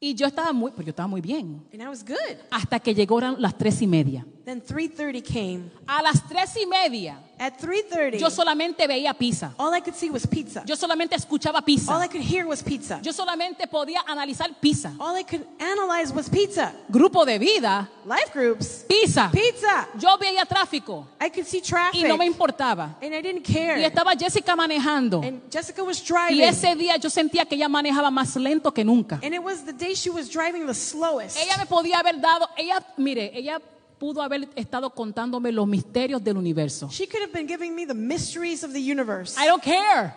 Y 0.00 0.14
yo 0.14 0.26
estaba 0.26 0.52
muy, 0.52 0.72
pues 0.72 0.84
yo 0.86 0.90
estaba 0.90 1.06
muy 1.06 1.20
bien. 1.20 1.64
And 1.72 1.80
I 1.82 1.86
was 1.86 2.04
good. 2.04 2.16
Hasta 2.50 2.80
que 2.80 2.94
llegaron 2.94 3.36
las 3.40 3.56
tres 3.56 3.80
y 3.80 3.86
media. 3.86 4.26
Then 4.48 4.62
3:30 4.62 5.20
came. 5.22 5.70
A 5.86 6.00
las 6.02 6.26
tres 6.26 6.56
y 6.56 6.64
media, 6.64 7.18
At 7.38 7.58
3:30, 7.60 8.16
yo 8.18 8.30
solamente 8.30 8.86
veía 8.86 9.12
pizza. 9.12 9.52
all 9.58 9.74
I 9.74 9.82
could 9.82 9.94
see 9.94 10.08
was 10.08 10.26
pizza. 10.26 10.62
Yo 10.64 10.74
solamente 10.74 11.14
escuchaba 11.14 11.58
All 11.58 11.64
pizza. 11.66 11.92
I 12.02 12.08
could 12.08 12.22
hear 12.22 12.46
was 12.46 12.62
pizza. 12.62 12.98
Yo 13.02 13.12
solamente 13.12 13.66
podía 13.66 14.00
analizar 14.06 14.48
pizza. 14.58 14.94
All 14.98 15.14
I 15.18 15.22
could 15.24 15.44
analyze 15.60 16.14
was 16.14 16.30
pizza. 16.30 16.72
Grupo 16.88 17.26
de 17.26 17.38
vida, 17.38 17.90
Life 18.06 18.30
groups, 18.32 18.86
pizza. 18.88 19.30
pizza. 19.30 19.86
Yo 19.98 20.16
veía 20.16 20.46
tráfico 20.46 21.06
I 21.20 21.28
could 21.28 21.44
see 21.46 21.58
y 21.58 21.60
traffic. 21.60 22.06
no 22.08 22.16
me 22.16 22.24
importaba. 22.24 22.96
and 23.02 23.12
I 23.14 23.20
didn't 23.20 23.46
Y 23.46 23.52
care. 23.52 23.84
estaba 23.84 24.12
Jessica 24.18 24.56
manejando. 24.56 25.20
And 25.22 25.42
Jessica 25.52 25.84
was 25.84 26.00
Y 26.00 26.06
driving. 26.06 26.40
ese 26.44 26.74
día 26.74 26.96
yo 26.96 27.10
sentía 27.10 27.44
que 27.44 27.54
ella 27.56 27.68
manejaba 27.68 28.10
más 28.10 28.34
lento 28.36 28.72
que 28.72 28.82
nunca. 28.82 29.20
and 29.22 29.34
it 29.34 29.42
was 29.44 29.66
the 29.66 29.74
day 29.74 29.94
she 29.94 30.08
was 30.08 30.30
driving 30.30 30.64
the 30.66 30.72
slowest. 30.72 31.36
Ella 31.36 31.58
me 31.58 31.66
podía 31.66 31.98
haber 31.98 32.18
dado, 32.18 32.48
ella, 32.56 32.82
mire, 32.96 33.30
ella 33.34 33.60
pudo 33.98 34.22
haber 34.22 34.48
estado 34.56 34.90
contándome 34.90 35.52
los 35.52 35.66
misterios 35.66 36.22
del 36.22 36.36
universo. 36.36 36.88
She 36.90 37.06
could 37.06 37.22
have 37.22 37.32
been 37.32 37.48
giving 37.48 37.74
me 37.74 37.86
the 37.86 37.94
mysteries 37.94 38.64
of 38.64 38.72
the 38.72 38.80
universe. 38.80 39.36
I 39.38 39.46
don't 39.46 39.62
care. 39.62 40.14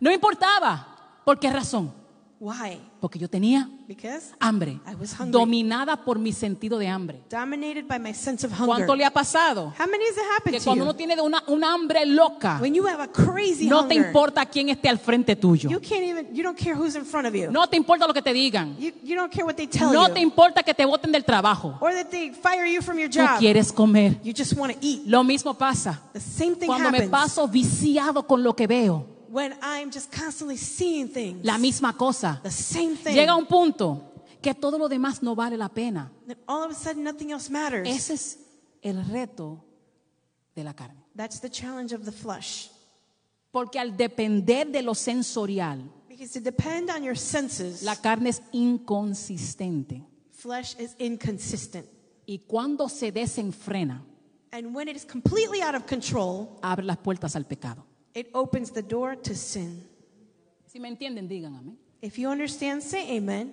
No 0.00 0.10
importaba. 0.10 0.86
¿Por 1.24 1.38
qué 1.38 1.50
razón? 1.52 1.92
Why? 2.44 2.80
Porque 3.00 3.20
yo 3.20 3.28
tenía 3.30 3.68
Because 3.86 4.32
hambre, 4.40 4.80
I 4.84 4.96
was 5.00 5.12
hungry. 5.12 5.30
dominada 5.30 5.96
por 6.04 6.18
mi 6.18 6.32
sentido 6.32 6.76
de 6.76 6.88
hambre. 6.88 7.22
dominated 7.30 7.86
by 7.86 8.00
my 8.00 8.12
sense 8.12 8.44
of 8.44 8.50
hunger. 8.52 8.66
¿Cuánto 8.66 8.96
le 8.96 9.04
ha 9.04 9.12
pasado? 9.12 9.72
How 9.78 9.86
many 9.86 10.02
has 10.10 10.16
it 10.16 10.24
happened 10.36 10.54
Que 10.54 10.58
to 10.58 10.64
cuando 10.64 10.84
you? 10.84 10.90
uno 10.90 10.96
tiene 10.96 11.20
una, 11.20 11.44
una 11.46 11.72
hambre 11.72 12.04
loca, 12.04 12.58
when 12.60 12.74
you 12.74 12.84
have 12.84 13.00
a 13.00 13.06
crazy 13.06 13.68
no 13.68 13.86
te 13.86 13.94
hunger, 13.94 14.08
importa 14.08 14.44
quién 14.46 14.70
esté 14.70 14.88
al 14.88 14.98
frente 14.98 15.36
tuyo. 15.36 15.70
you 15.70 15.78
can't 15.78 16.02
even, 16.02 16.34
you 16.34 16.42
don't 16.42 16.58
care 16.58 16.74
who's 16.74 16.96
in 16.96 17.04
front 17.04 17.28
of 17.28 17.32
you. 17.34 17.48
No 17.48 17.68
te 17.68 17.76
importa 17.76 18.08
lo 18.08 18.12
que 18.12 18.22
te 18.22 18.32
digan. 18.32 18.76
You, 18.76 18.90
you 19.04 19.14
don't 19.14 19.32
care 19.32 19.44
what 19.44 19.54
they 19.54 19.68
tell 19.68 19.92
No 19.92 20.08
you. 20.08 20.14
te 20.14 20.20
importa 20.20 20.64
que 20.64 20.74
te 20.74 20.84
voten 20.84 21.12
del 21.12 21.24
trabajo. 21.24 21.78
or 21.80 21.92
that 21.92 22.10
they 22.10 22.30
fire 22.32 22.66
you 22.66 22.82
from 22.82 22.98
your 22.98 23.08
Tú 23.08 23.20
job. 23.20 23.38
quieres 23.38 23.72
comer. 23.72 24.18
You 24.24 24.32
just 24.36 24.54
want 24.56 24.72
to 24.72 24.78
eat. 24.84 25.02
Lo 25.06 25.22
mismo 25.22 25.54
pasa 25.56 26.02
The 26.12 26.18
same 26.18 26.56
thing 26.56 26.66
cuando 26.66 26.90
me 26.90 26.96
happens 26.98 27.10
paso 27.12 27.46
viciado 27.46 28.26
con 28.26 28.42
lo 28.42 28.56
que 28.56 28.66
veo. 28.66 29.06
When 29.32 29.54
I'm 29.62 29.90
just 29.90 30.12
constantly 30.12 30.58
seeing 30.58 31.08
things. 31.08 31.42
La 31.42 31.56
misma 31.56 31.96
cosa. 31.96 32.38
the 32.42 32.50
same 32.50 32.96
thing. 32.96 33.14
Llega 33.14 33.34
un 33.34 33.46
punto 33.46 34.12
que 34.42 34.52
todo 34.54 34.76
lo 34.76 34.88
demás 34.88 35.22
no 35.22 35.34
vale 35.34 35.56
la 35.56 35.70
pena. 35.70 36.12
All 36.46 36.64
of 36.64 36.72
a 36.72 36.74
sudden 36.74 37.02
nothing 37.02 37.30
else 37.30 37.50
matters. 37.50 37.88
Ese 37.88 38.10
es 38.10 38.38
el 38.82 39.02
reto 39.06 39.64
de 40.54 40.64
la 40.64 40.74
carne. 40.74 41.02
That's 41.16 41.40
the 41.40 41.48
challenge 41.48 41.94
of 41.94 42.04
the 42.04 42.12
flesh. 42.12 42.70
Porque 43.50 43.78
al 43.78 43.96
depender 43.96 44.66
de 44.70 44.82
lo 44.82 44.94
sensorial, 44.94 45.90
Because 46.08 46.34
to 46.34 46.40
depend 46.40 46.90
on 46.90 47.02
your 47.02 47.16
senses, 47.16 47.82
la 47.82 47.96
carne 47.96 48.28
es 48.28 48.42
inconsistente. 48.52 50.04
flesh 50.32 50.76
is 50.78 50.94
inconsistent. 50.98 51.86
Y 52.26 52.40
cuando 52.46 52.88
se 52.88 53.10
desenfrena, 53.10 54.04
And 54.52 54.74
when 54.74 54.88
it 54.88 54.96
is 54.96 55.06
completely 55.06 55.62
out 55.62 55.74
of 55.74 55.86
control, 55.86 56.58
abre 56.62 56.84
las 56.84 56.98
puertas 56.98 57.34
al 57.34 57.46
pecado. 57.46 57.86
It 58.14 58.28
opens 58.34 58.70
the 58.72 58.82
door 58.82 59.16
to 59.16 59.34
sin. 59.34 59.82
Si 60.66 60.78
me 60.80 60.88
entienden, 60.88 61.28
digan 61.28 61.54
amén. 61.54 61.76
If 62.00 62.18
you 62.18 62.28
understand, 62.28 62.82
say 62.82 63.16
amen. 63.16 63.52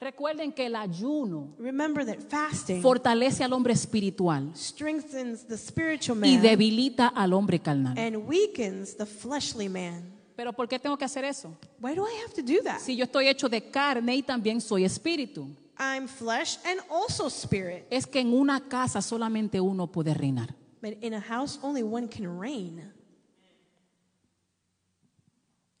Recuerden 0.00 0.52
que 0.52 0.64
el 0.64 0.76
ayuno 0.76 1.54
Remember 1.58 2.06
that 2.06 2.20
fasting 2.30 2.80
fortalece 2.80 3.44
al 3.44 3.52
hombre 3.52 3.74
espiritual 3.74 4.50
strengthens 4.54 5.46
the 5.46 5.58
spiritual 5.58 6.16
y 6.24 6.36
man 6.36 6.42
debilita 6.42 7.08
al 7.08 7.34
hombre 7.34 7.58
carnal. 7.58 7.98
and 7.98 8.16
weakens 8.26 8.96
the 8.96 9.04
fleshly 9.04 9.68
man. 9.68 10.02
Pero 10.36 10.54
¿por 10.54 10.66
qué 10.68 10.78
tengo 10.78 10.96
que 10.96 11.04
hacer 11.04 11.24
eso? 11.26 11.54
Why 11.82 11.94
do 11.94 12.06
I 12.06 12.22
have 12.24 12.32
to 12.34 12.40
do 12.40 12.62
that? 12.64 12.80
Si 12.80 12.96
yo 12.96 13.04
estoy 13.04 13.28
hecho 13.28 13.50
de 13.50 13.70
carne 13.70 14.16
y 14.16 14.22
también 14.22 14.62
soy 14.62 14.84
espíritu. 14.84 15.46
I'm 15.78 16.08
flesh 16.08 16.56
and 16.64 16.80
also 16.90 17.28
spirit. 17.28 17.84
Es 17.90 18.06
que 18.06 18.20
en 18.20 18.32
una 18.32 18.60
casa 18.60 19.02
solamente 19.02 19.60
uno 19.60 19.86
puede 19.86 20.14
reinar. 20.14 20.54
But 20.80 21.02
in 21.02 21.12
a 21.12 21.20
house, 21.20 21.58
only 21.62 21.82
one 21.82 22.08
can 22.08 22.40
reign. 22.40 22.90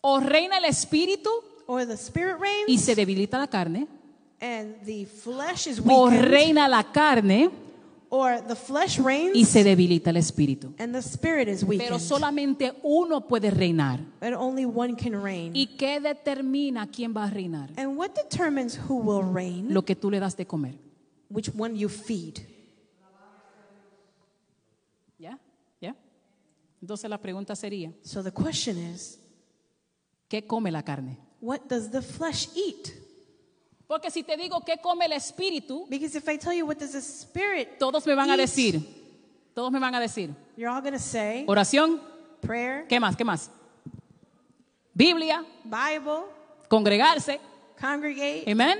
O 0.00 0.18
reina 0.20 0.58
el 0.58 0.64
espíritu 0.64 1.30
Or 1.66 1.86
the 1.86 1.96
spirit 1.96 2.36
y 2.66 2.78
se 2.78 2.94
debilita 2.94 3.38
la 3.38 3.46
carne, 3.46 3.86
and 4.40 4.76
the 4.84 5.06
flesh 5.06 5.66
is 5.68 5.78
o 5.78 5.82
weakened. 6.06 6.24
reina 6.30 6.68
la 6.68 6.82
carne 6.92 7.50
Or 8.12 8.40
the 8.44 8.56
flesh 8.56 8.98
y 8.98 9.02
reigns 9.04 9.48
se 9.48 9.62
debilita 9.62 10.10
el 10.10 10.16
espíritu. 10.16 10.74
and 10.78 10.92
the 10.92 11.00
spirit 11.00 11.46
is 11.46 11.60
Pero 11.60 11.68
weakened. 11.70 12.00
solamente 12.00 12.72
uno 12.82 13.20
puede 13.28 13.52
reinar. 13.52 14.00
But 14.20 14.32
only 14.32 14.64
one 14.64 14.96
can 14.96 15.22
reign. 15.22 15.52
¿Y 15.54 15.76
qué 15.76 16.00
determina 16.00 16.88
quién 16.90 17.14
va 17.14 17.26
a 17.26 17.30
reinar? 17.30 17.70
And 17.76 17.96
what 17.96 18.10
determines 18.14 18.76
who 18.88 18.96
will 18.96 19.22
reign? 19.32 19.72
Lo 19.72 19.84
que 19.84 19.94
tú 19.94 20.10
le 20.10 20.18
das 20.18 20.36
de 20.36 20.44
comer. 20.44 20.76
Which 21.28 21.50
one 21.56 21.76
you 21.78 21.88
feed. 21.88 22.38
¿Ya? 25.18 25.38
¿Ya? 25.80 25.94
Entonces 26.82 27.08
la 27.08 27.18
pregunta 27.18 27.54
sería, 27.54 27.92
So 28.02 28.24
the 28.24 28.32
question 28.32 28.76
is, 28.76 29.19
¿qué 30.30 30.46
come 30.46 30.70
la 30.70 30.82
carne? 30.82 31.18
what 31.42 31.60
does 31.68 31.90
the 31.90 32.00
flesh 32.00 32.48
eat? 32.54 32.88
Porque 33.86 34.10
si 34.10 34.22
te 34.22 34.36
digo 34.36 34.60
qué 34.64 34.78
come 34.80 35.04
el 35.04 35.12
espíritu, 35.12 35.86
Because 35.88 36.16
if 36.16 36.28
I 36.28 36.38
tell 36.38 36.52
you 36.54 36.64
what 36.64 36.78
does 36.78 36.92
the 36.92 37.00
spirit, 37.00 37.78
todos 37.78 38.06
me 38.06 38.14
van 38.14 38.30
a 38.30 38.34
eat, 38.34 38.40
decir, 38.40 38.80
todos 39.52 39.72
me 39.72 39.80
van 39.80 39.94
a 39.94 40.00
decir, 40.00 40.30
you're 40.56 40.70
all 40.72 40.80
going 40.80 40.92
to 40.94 40.98
say 40.98 41.44
oración, 41.48 42.00
prayer, 42.40 42.86
¿qué 42.88 43.00
más? 43.00 43.16
¿Qué 43.16 43.24
más? 43.24 43.50
Biblia, 44.94 45.44
Bible, 45.64 46.24
congregarse, 46.68 47.40
congregate. 47.80 48.44
amén. 48.50 48.78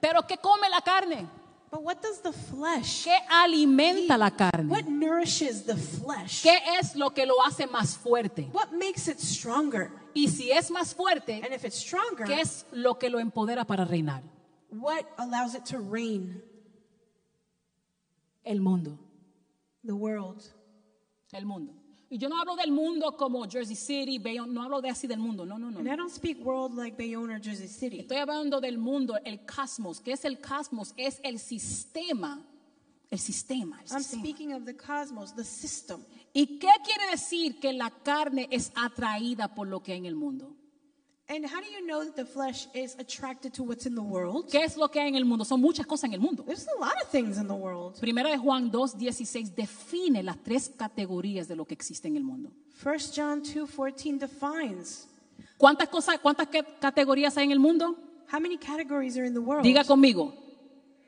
Pero 0.00 0.26
¿qué 0.26 0.36
come 0.36 0.68
la 0.68 0.80
carne? 0.82 1.26
But 1.72 1.84
what 1.84 2.02
does 2.02 2.20
the 2.20 2.32
flesh 2.32 3.06
¿Qué 3.06 3.18
alimenta 3.30 4.18
la 4.18 4.30
carne? 4.30 4.70
What 4.70 4.88
nourishes 4.88 5.64
the 5.64 5.74
flesh? 5.74 6.42
¿Qué 6.42 6.58
es 6.78 6.94
lo 6.94 7.10
que 7.14 7.24
lo 7.24 7.42
hace 7.42 7.66
más 7.66 7.96
fuerte? 7.96 8.50
What 8.52 8.72
makes 8.72 9.08
it 9.08 9.18
stronger? 9.18 9.90
Y 10.14 10.28
si 10.28 10.52
es 10.52 10.70
más 10.70 10.94
fuerte, 10.94 11.40
And 11.42 11.54
if 11.54 11.64
it's 11.64 11.76
stronger, 11.76 12.26
¿qué 12.26 12.42
es 12.42 12.66
lo 12.72 12.98
que 12.98 13.08
lo 13.08 13.18
empodera 13.18 13.64
para 13.64 13.86
reinar? 13.86 14.22
what 14.70 15.06
allows 15.16 15.54
it 15.54 15.64
to 15.64 15.78
reign? 15.78 16.42
El 18.44 18.60
mundo. 18.60 18.98
The 19.82 19.94
world. 19.94 20.42
El 21.32 21.46
mundo. 21.46 21.72
Y 22.12 22.18
yo 22.18 22.28
no 22.28 22.38
hablo 22.38 22.56
del 22.56 22.70
mundo 22.70 23.16
como 23.16 23.48
Jersey 23.48 23.74
City, 23.74 24.18
Bayonne, 24.18 24.52
no 24.52 24.62
hablo 24.62 24.82
de 24.82 24.90
así 24.90 25.06
del 25.06 25.18
mundo, 25.18 25.46
no, 25.46 25.58
no, 25.58 25.70
no. 25.70 25.78
And 25.78 25.88
I 25.88 25.96
don't 25.96 26.12
speak 26.12 26.44
world 26.44 26.74
like 26.76 26.94
Bayonne 26.94 27.32
or 27.32 27.40
Jersey 27.42 27.68
City. 27.68 28.00
Estoy 28.00 28.18
hablando 28.18 28.60
del 28.60 28.76
mundo, 28.76 29.16
el 29.24 29.46
cosmos. 29.46 29.98
¿Qué 29.98 30.12
es 30.12 30.26
el 30.26 30.38
cosmos? 30.38 30.92
Es 30.98 31.20
el 31.24 31.38
sistema. 31.38 32.44
El 33.10 33.18
sistema. 33.18 33.80
el 33.80 33.90
I'm 33.90 34.02
sistema. 34.02 34.22
speaking 34.24 34.52
of 34.52 34.66
the 34.66 34.74
cosmos, 34.74 35.34
the 35.34 35.42
system. 35.42 36.04
¿Y 36.34 36.58
qué 36.58 36.68
quiere 36.84 37.12
decir 37.12 37.58
que 37.58 37.72
la 37.72 37.88
carne 37.88 38.46
es 38.50 38.72
atraída 38.74 39.54
por 39.54 39.66
lo 39.66 39.82
que 39.82 39.92
hay 39.92 39.98
en 40.00 40.04
el 40.04 40.14
mundo? 40.14 40.54
And 41.28 41.46
how 41.46 41.60
do 41.60 41.66
you 41.70 41.86
know 41.86 42.04
that 42.04 42.16
the 42.16 42.24
flesh 42.26 42.66
is 42.74 42.94
attracted 42.98 43.54
to 43.54 43.62
what's 43.62 43.86
in 43.86 43.94
the 43.94 44.02
world? 44.02 44.50
¿Qué 44.50 44.62
es 44.64 44.76
lo 44.76 44.88
que 44.88 45.00
hay 45.00 45.08
en 45.08 45.14
el 45.14 45.24
mundo? 45.24 45.44
Son 45.44 45.60
muchas 45.60 45.86
cosas 45.86 46.04
en 46.04 46.14
el 46.14 46.20
mundo. 46.20 46.42
There's 46.42 46.66
a 46.66 46.80
lot 46.80 46.94
of 47.02 47.08
things 47.10 47.38
in 47.38 47.46
the 47.46 47.54
world. 47.54 47.98
Primera 48.00 48.30
de 48.30 48.36
Juan 48.38 48.70
2.16 48.70 49.54
define 49.54 50.22
las 50.22 50.36
tres 50.42 50.68
categorías 50.68 51.48
de 51.48 51.56
lo 51.56 51.64
que 51.64 51.74
existe 51.74 52.08
en 52.08 52.16
el 52.16 52.24
mundo. 52.24 52.50
1 52.82 52.94
John 53.14 53.42
2:14 53.42 54.18
defines 54.18 55.08
¿Cuántas 55.56 55.88
cosas, 55.88 56.18
cuántas 56.18 56.48
categorías 56.80 57.36
hay 57.36 57.44
en 57.44 57.52
el 57.52 57.60
mundo? 57.60 57.96
how 58.32 58.40
many 58.40 58.56
categories 58.58 59.16
are 59.16 59.26
in 59.26 59.32
the 59.32 59.40
world? 59.40 59.64
Diga 59.64 59.84
conmigo. 59.84 60.34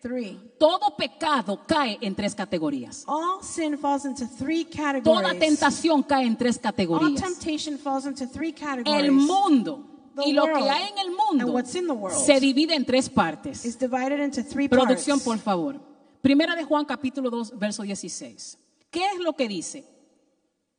Three. 0.01 0.39
Todo 0.59 0.95
pecado 0.97 1.65
cae 1.67 1.99
en 2.03 2.15
tres 2.15 2.35
categorías. 2.35 3.05
All 3.07 3.43
sin 3.43 3.77
falls 3.79 4.05
into 4.05 4.27
three 4.27 4.65
Toda 4.65 5.03
categories. 5.03 5.39
tentación 5.39 6.03
cae 6.03 6.27
en 6.27 6.37
tres 6.37 6.57
All 6.57 6.63
categorías. 6.63 7.21
temptation 7.21 7.79
falls 7.79 8.05
into 8.07 8.27
three 8.27 8.53
categories. 8.53 9.03
El 9.03 9.13
mundo 9.13 9.94
y 10.25 10.33
lo 10.33 10.45
que 10.47 10.71
hay 10.71 10.89
en 10.91 10.99
el 10.99 11.11
mundo 11.11 11.53
what's 11.53 11.75
in 11.75 11.87
the 11.87 11.93
world 11.93 12.17
se 12.17 12.39
divide 12.39 12.75
en 12.75 12.85
tres 12.85 13.09
partes. 13.09 13.65
is 13.65 13.79
divided 13.79 14.21
into 14.21 14.43
three 14.43 14.69
Producción, 14.69 15.19
parts. 15.19 15.25
por 15.25 15.39
favor. 15.39 15.81
Primera 16.23 16.55
de 16.55 16.65
Juan 16.65 16.85
capítulo 16.85 17.31
2, 17.31 17.59
verso 17.59 17.83
16. 17.83 18.59
¿Qué 18.91 19.05
es 19.07 19.19
lo 19.19 19.35
que 19.35 19.49
dice? 19.49 19.85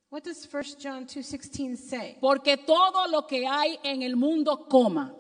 What 0.10 0.24
does 0.24 0.48
1 0.52 0.78
John 0.82 1.06
2:16 1.06 1.78
say? 1.78 2.18
Porque 2.22 2.58
todo 2.58 3.08
lo 3.08 3.28
que 3.28 3.46
hay 3.46 3.78
en 3.84 4.02
el 4.02 4.16
mundo 4.16 4.68
coma. 4.68 5.14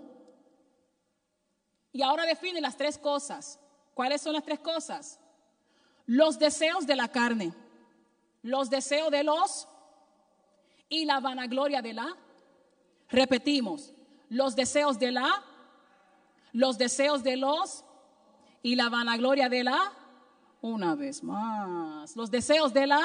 Y 1.91 2.01
ahora 2.01 2.25
define 2.25 2.61
las 2.61 2.75
tres 2.77 2.97
cosas. 2.97 3.59
¿Cuáles 3.93 4.21
son 4.21 4.33
las 4.33 4.43
tres 4.43 4.59
cosas? 4.59 5.19
Los 6.05 6.37
deseos 6.37 6.85
de 6.85 6.95
la 6.95 7.07
carne, 7.07 7.53
los 8.41 8.69
deseos 8.69 9.09
de 9.11 9.23
los 9.23 9.67
y 10.89 11.05
la 11.05 11.19
vanagloria 11.19 11.81
de 11.81 11.93
la. 11.93 12.07
Repetimos, 13.09 13.93
los 14.29 14.55
deseos 14.55 14.99
de 14.99 15.11
la, 15.11 15.43
los 16.53 16.77
deseos 16.77 17.23
de 17.23 17.37
los 17.37 17.83
y 18.63 18.75
la 18.75 18.89
vanagloria 18.89 19.49
de 19.49 19.63
la. 19.63 19.91
Una 20.61 20.95
vez 20.95 21.23
más, 21.23 22.15
los 22.15 22.31
deseos 22.31 22.73
de 22.73 22.87
la, 22.87 23.01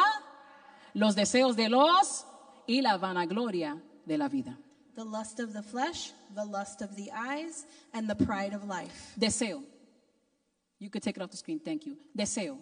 los 0.95 1.15
deseos 1.15 1.57
de 1.57 1.69
los 1.69 2.25
y 2.67 2.81
la 2.81 2.97
vanagloria 2.97 3.83
de 4.07 4.17
la 4.17 4.29
vida. 4.29 4.59
The 4.95 5.05
lust 5.05 5.41
of 5.41 5.53
the 5.53 5.63
flesh, 5.63 6.13
the 6.35 6.45
lust 6.45 6.83
of 6.83 6.97
the 6.97 7.11
eyes, 7.13 7.67
and 7.93 8.09
the 8.09 8.15
pride 8.15 8.55
of 8.55 8.65
life. 8.65 9.13
Deseo. 9.17 9.63
You 10.79 10.89
could 10.89 11.03
take 11.03 11.17
it 11.17 11.23
off 11.23 11.31
the 11.31 11.37
screen, 11.37 11.61
thank 11.61 11.85
you. 11.85 11.97
Deseo. 12.15 12.59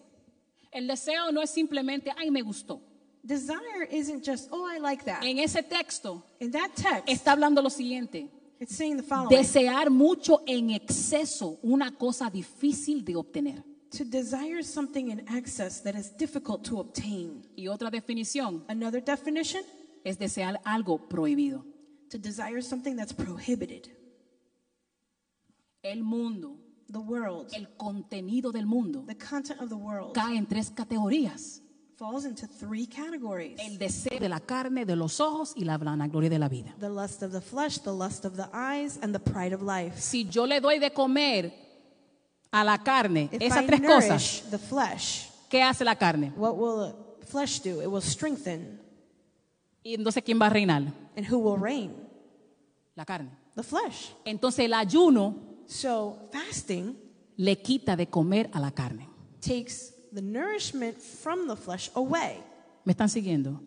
El 0.72 0.86
deseo 0.86 1.30
no 1.32 1.40
es 1.40 1.50
simplemente, 1.50 2.12
ay, 2.16 2.30
me 2.30 2.42
gustó. 2.42 2.80
Desire 3.24 3.86
isn't 3.90 4.24
just, 4.24 4.48
oh, 4.52 4.66
I 4.66 4.78
like 4.78 5.04
that. 5.04 5.22
En 5.22 5.38
ese 5.38 5.62
texto 5.62 6.24
In 6.40 6.50
that 6.52 6.70
text, 6.74 7.08
está 7.08 7.32
hablando 7.32 7.62
lo 7.62 7.70
siguiente. 7.70 8.28
Desear 9.30 9.90
mucho 9.90 10.42
en 10.46 10.70
exceso 10.70 11.58
una 11.62 11.90
cosa 11.96 12.30
difícil 12.30 13.04
de 13.04 13.16
obtener. 13.16 13.64
to 13.90 14.04
desire 14.04 14.62
something 14.62 15.08
in 15.10 15.20
excess 15.34 15.80
that 15.82 15.94
is 15.94 16.10
difficult 16.18 16.62
to 16.62 16.78
obtain. 16.78 17.42
Y 17.56 17.68
otra 17.68 17.90
definición 17.90 18.62
Another 18.68 19.02
definition 19.02 19.62
es 20.04 20.18
desear 20.18 20.60
algo 20.64 21.08
prohibido. 21.08 21.64
to 22.10 22.18
desire 22.18 22.60
something 22.60 22.96
that's 22.96 23.12
prohibited. 23.14 23.88
El 25.82 26.02
mundo, 26.02 26.56
The 26.90 26.98
world, 26.98 27.50
el 27.54 27.66
contenido 27.76 28.50
del 28.50 28.64
mundo, 28.66 29.04
the 29.06 29.14
content 29.14 29.60
of 29.60 29.68
the 29.68 29.76
world, 29.76 30.14
cae 30.14 30.36
en 30.36 30.46
tres 30.46 30.70
categorías. 30.70 31.60
Falls 31.98 32.24
into 32.24 32.46
three 32.46 32.86
categories 32.86 33.58
El 33.58 33.76
deseo 33.78 34.18
de 34.20 34.28
la 34.28 34.38
carne, 34.40 34.84
de 34.84 34.94
los 34.94 35.18
ojos 35.20 35.52
y 35.56 35.64
la 35.64 35.76
vanagloria 35.78 36.30
de 36.30 36.38
la 36.38 36.48
vida. 36.48 36.74
the 36.78 36.88
lust 36.88 37.22
of 37.22 37.32
the 37.32 37.40
flesh, 37.40 37.78
the 37.82 37.92
lust 37.92 38.24
of 38.24 38.36
the 38.36 38.48
eyes, 38.52 38.98
and 39.02 39.12
the 39.12 39.18
pride 39.18 39.52
of 39.52 39.62
life. 39.62 39.98
Si 40.00 40.24
yo 40.28 40.46
le 40.46 40.60
doy 40.60 40.78
de 40.78 40.90
comer 40.92 41.52
a 42.52 42.62
la 42.64 42.78
carne 42.78 43.28
If 43.32 43.42
esas 43.42 43.64
I 43.64 43.66
tres 43.66 43.80
cosas, 43.80 44.42
the 44.50 44.58
flesh, 44.58 45.28
¿qué 45.50 45.62
hace 45.62 45.84
la 45.84 45.96
carne? 45.96 46.32
what 46.36 46.56
will 46.56 46.94
the 47.20 47.26
flesh 47.26 47.60
do? 47.60 47.82
It 47.82 47.88
will 47.88 48.02
strengthen. 48.02 48.80
Y 49.82 49.94
entonces, 49.94 50.22
¿quién 50.22 50.38
va 50.40 50.46
a 50.46 50.50
reinar? 50.50 50.82
And 51.16 51.26
who 51.30 51.38
will 51.38 51.58
reign? 51.60 51.94
La 52.94 53.04
carne. 53.04 53.30
The 53.56 53.62
flesh. 53.62 54.12
Entonces, 54.24 54.64
el 54.66 54.74
ayuno 54.74 55.34
So 55.66 56.28
fasting 56.32 56.96
le 57.36 57.60
quita 57.60 57.96
de 57.96 58.06
comer 58.08 58.48
a 58.52 58.60
la 58.60 58.70
carne. 58.70 59.08
takes 59.40 59.94
the 60.12 60.22
nourishment 60.22 60.98
from 61.00 61.46
the 61.46 61.56
flesh 61.56 61.90
away. 61.94 62.42
¿Me 62.84 62.92
están 62.92 63.08
siguiendo? 63.08 63.60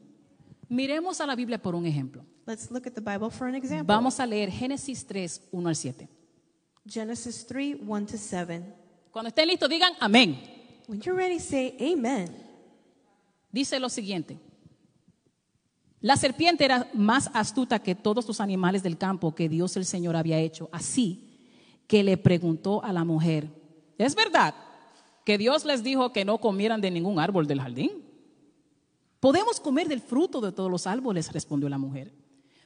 Miremos 0.70 1.20
a 1.22 1.26
la 1.26 1.36
Biblia 1.36 1.62
por 1.62 1.76
un 1.76 1.86
ejemplo. 1.86 2.26
Let's 2.48 2.72
look 2.72 2.88
at 2.88 2.94
the 2.94 3.02
Bible 3.02 3.30
for 3.30 3.48
an 3.48 3.56
example. 3.56 3.86
Vamos 3.86 4.20
a 4.20 4.26
leer 4.26 4.50
Génesis 4.50 5.06
3, 5.06 5.50
1 5.52 5.70
al 5.70 5.76
7. 5.76 6.10
Genesis 6.86 7.46
3 7.46 7.80
1 7.86 8.06
to 8.08 8.18
7. 8.18 8.64
Cuando 9.12 9.30
estén 9.30 9.48
listos, 9.48 9.70
digan 9.70 9.94
amén. 10.00 10.40
When 10.88 11.02
you're 11.02 11.16
ready, 11.16 11.40
say 11.40 11.76
amen. 11.80 12.30
Dice 13.52 13.80
lo 13.80 13.90
siguiente. 13.90 14.40
La 16.00 16.18
serpiente 16.18 16.66
era 16.66 16.90
más 16.94 17.30
astuta 17.34 17.80
que 17.80 17.94
todos 17.94 18.28
los 18.28 18.42
animales 18.42 18.82
del 18.82 18.98
campo 18.98 19.36
que 19.36 19.48
Dios 19.48 19.78
el 19.78 19.86
Señor 19.86 20.16
había 20.16 20.40
hecho. 20.40 20.68
Así 20.72 21.28
que 21.86 22.04
le 22.04 22.18
preguntó 22.18 22.84
a 22.84 22.92
la 22.92 23.04
mujer, 23.04 23.48
¿es 23.98 24.16
verdad 24.16 24.56
que 25.24 25.38
Dios 25.38 25.66
les 25.66 25.84
dijo 25.84 26.12
que 26.12 26.26
no 26.26 26.40
comieran 26.40 26.82
de 26.82 26.92
ningún 26.92 27.20
árbol 27.20 27.48
del 27.48 27.62
jardín? 27.62 27.92
Podemos 29.20 29.60
comer 29.60 29.88
del 29.88 30.02
fruto 30.02 30.42
de 30.42 30.52
todos 30.52 30.72
los 30.72 30.88
árboles, 30.88 31.32
respondió 31.32 31.70
la 31.70 31.78
mujer. 31.78 32.12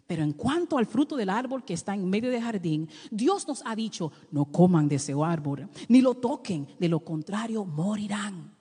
Pero 0.08 0.24
en 0.24 0.34
cuanto 0.34 0.78
al 0.78 0.86
fruto 0.86 1.16
del 1.16 1.30
árbol 1.30 1.66
que 1.66 1.74
está 1.74 1.94
en 1.94 2.10
medio 2.10 2.30
del 2.30 2.42
jardín, 2.42 2.88
Dios 3.10 3.48
nos 3.48 3.64
ha 3.66 3.76
dicho, 3.76 4.12
no 4.32 4.46
coman 4.46 4.88
de 4.88 4.96
ese 4.96 5.14
árbol, 5.14 5.68
ni 5.88 6.02
lo 6.02 6.14
toquen, 6.14 6.68
de 6.80 6.90
lo 6.90 7.00
contrario 7.00 7.66
morirán. 7.66 8.56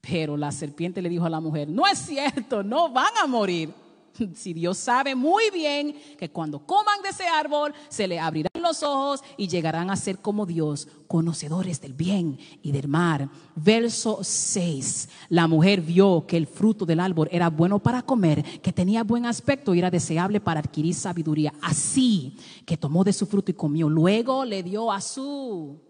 Pero 0.00 0.36
la 0.36 0.52
serpiente 0.52 1.02
le 1.02 1.08
dijo 1.08 1.24
a 1.24 1.30
la 1.30 1.40
mujer, 1.40 1.68
no 1.68 1.86
es 1.86 1.98
cierto, 1.98 2.62
no 2.62 2.90
van 2.92 3.12
a 3.22 3.26
morir. 3.26 3.72
Si 4.34 4.52
Dios 4.52 4.78
sabe 4.78 5.14
muy 5.14 5.50
bien 5.52 5.94
que 6.18 6.30
cuando 6.30 6.64
coman 6.66 7.02
de 7.02 7.10
ese 7.10 7.26
árbol 7.26 7.72
se 7.88 8.06
le 8.06 8.18
abrirán 8.18 8.62
los 8.62 8.82
ojos 8.82 9.22
y 9.36 9.48
llegarán 9.48 9.90
a 9.90 9.96
ser 9.96 10.18
como 10.18 10.46
Dios, 10.46 10.88
conocedores 11.06 11.80
del 11.80 11.92
bien 11.92 12.38
y 12.62 12.72
del 12.72 12.88
mal. 12.88 13.30
Verso 13.54 14.18
6. 14.22 15.08
La 15.28 15.46
mujer 15.46 15.80
vio 15.80 16.26
que 16.26 16.36
el 16.36 16.46
fruto 16.46 16.86
del 16.86 17.00
árbol 17.00 17.28
era 17.30 17.50
bueno 17.50 17.78
para 17.78 18.02
comer, 18.02 18.42
que 18.60 18.72
tenía 18.72 19.04
buen 19.04 19.26
aspecto 19.26 19.74
y 19.74 19.78
era 19.78 19.90
deseable 19.90 20.40
para 20.40 20.60
adquirir 20.60 20.94
sabiduría. 20.94 21.52
Así 21.60 22.36
que 22.64 22.76
tomó 22.76 23.04
de 23.04 23.12
su 23.12 23.26
fruto 23.26 23.50
y 23.50 23.54
comió. 23.54 23.88
Luego 23.88 24.44
le 24.44 24.62
dio 24.62 24.90
a 24.90 25.00
su... 25.00 25.80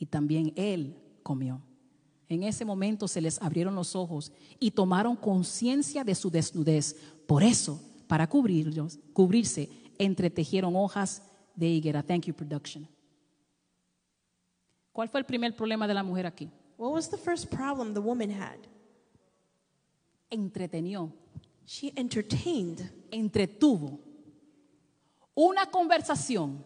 Y 0.00 0.06
también 0.06 0.52
él 0.54 0.96
comió. 1.24 1.60
En 2.28 2.42
ese 2.42 2.64
momento 2.64 3.08
se 3.08 3.20
les 3.20 3.40
abrieron 3.40 3.74
los 3.74 3.96
ojos 3.96 4.32
y 4.60 4.70
tomaron 4.70 5.16
conciencia 5.16 6.04
de 6.04 6.14
su 6.14 6.30
desnudez. 6.30 6.94
Por 7.26 7.42
eso, 7.42 7.80
para 8.06 8.28
cubrirlos, 8.28 8.98
cubrirse, 9.12 9.70
entretejieron 9.98 10.76
hojas 10.76 11.22
de 11.54 11.68
higuera. 11.68 12.02
Thank 12.02 12.26
you, 12.26 12.34
production. 12.34 12.86
¿Cuál 14.92 15.08
fue 15.08 15.20
el 15.20 15.26
primer 15.26 15.54
problema 15.56 15.86
de 15.86 15.94
la 15.94 16.02
mujer 16.02 16.26
aquí? 16.26 16.50
What 16.76 16.92
was 16.92 17.08
the 17.08 17.16
first 17.16 17.46
problem 17.46 17.94
the 17.94 18.00
woman 18.00 18.30
had? 18.30 18.58
Entretenió, 20.30 21.12
She 21.66 21.92
entertained. 21.96 22.90
entretuvo 23.10 23.98
una 25.34 25.66
conversación 25.70 26.64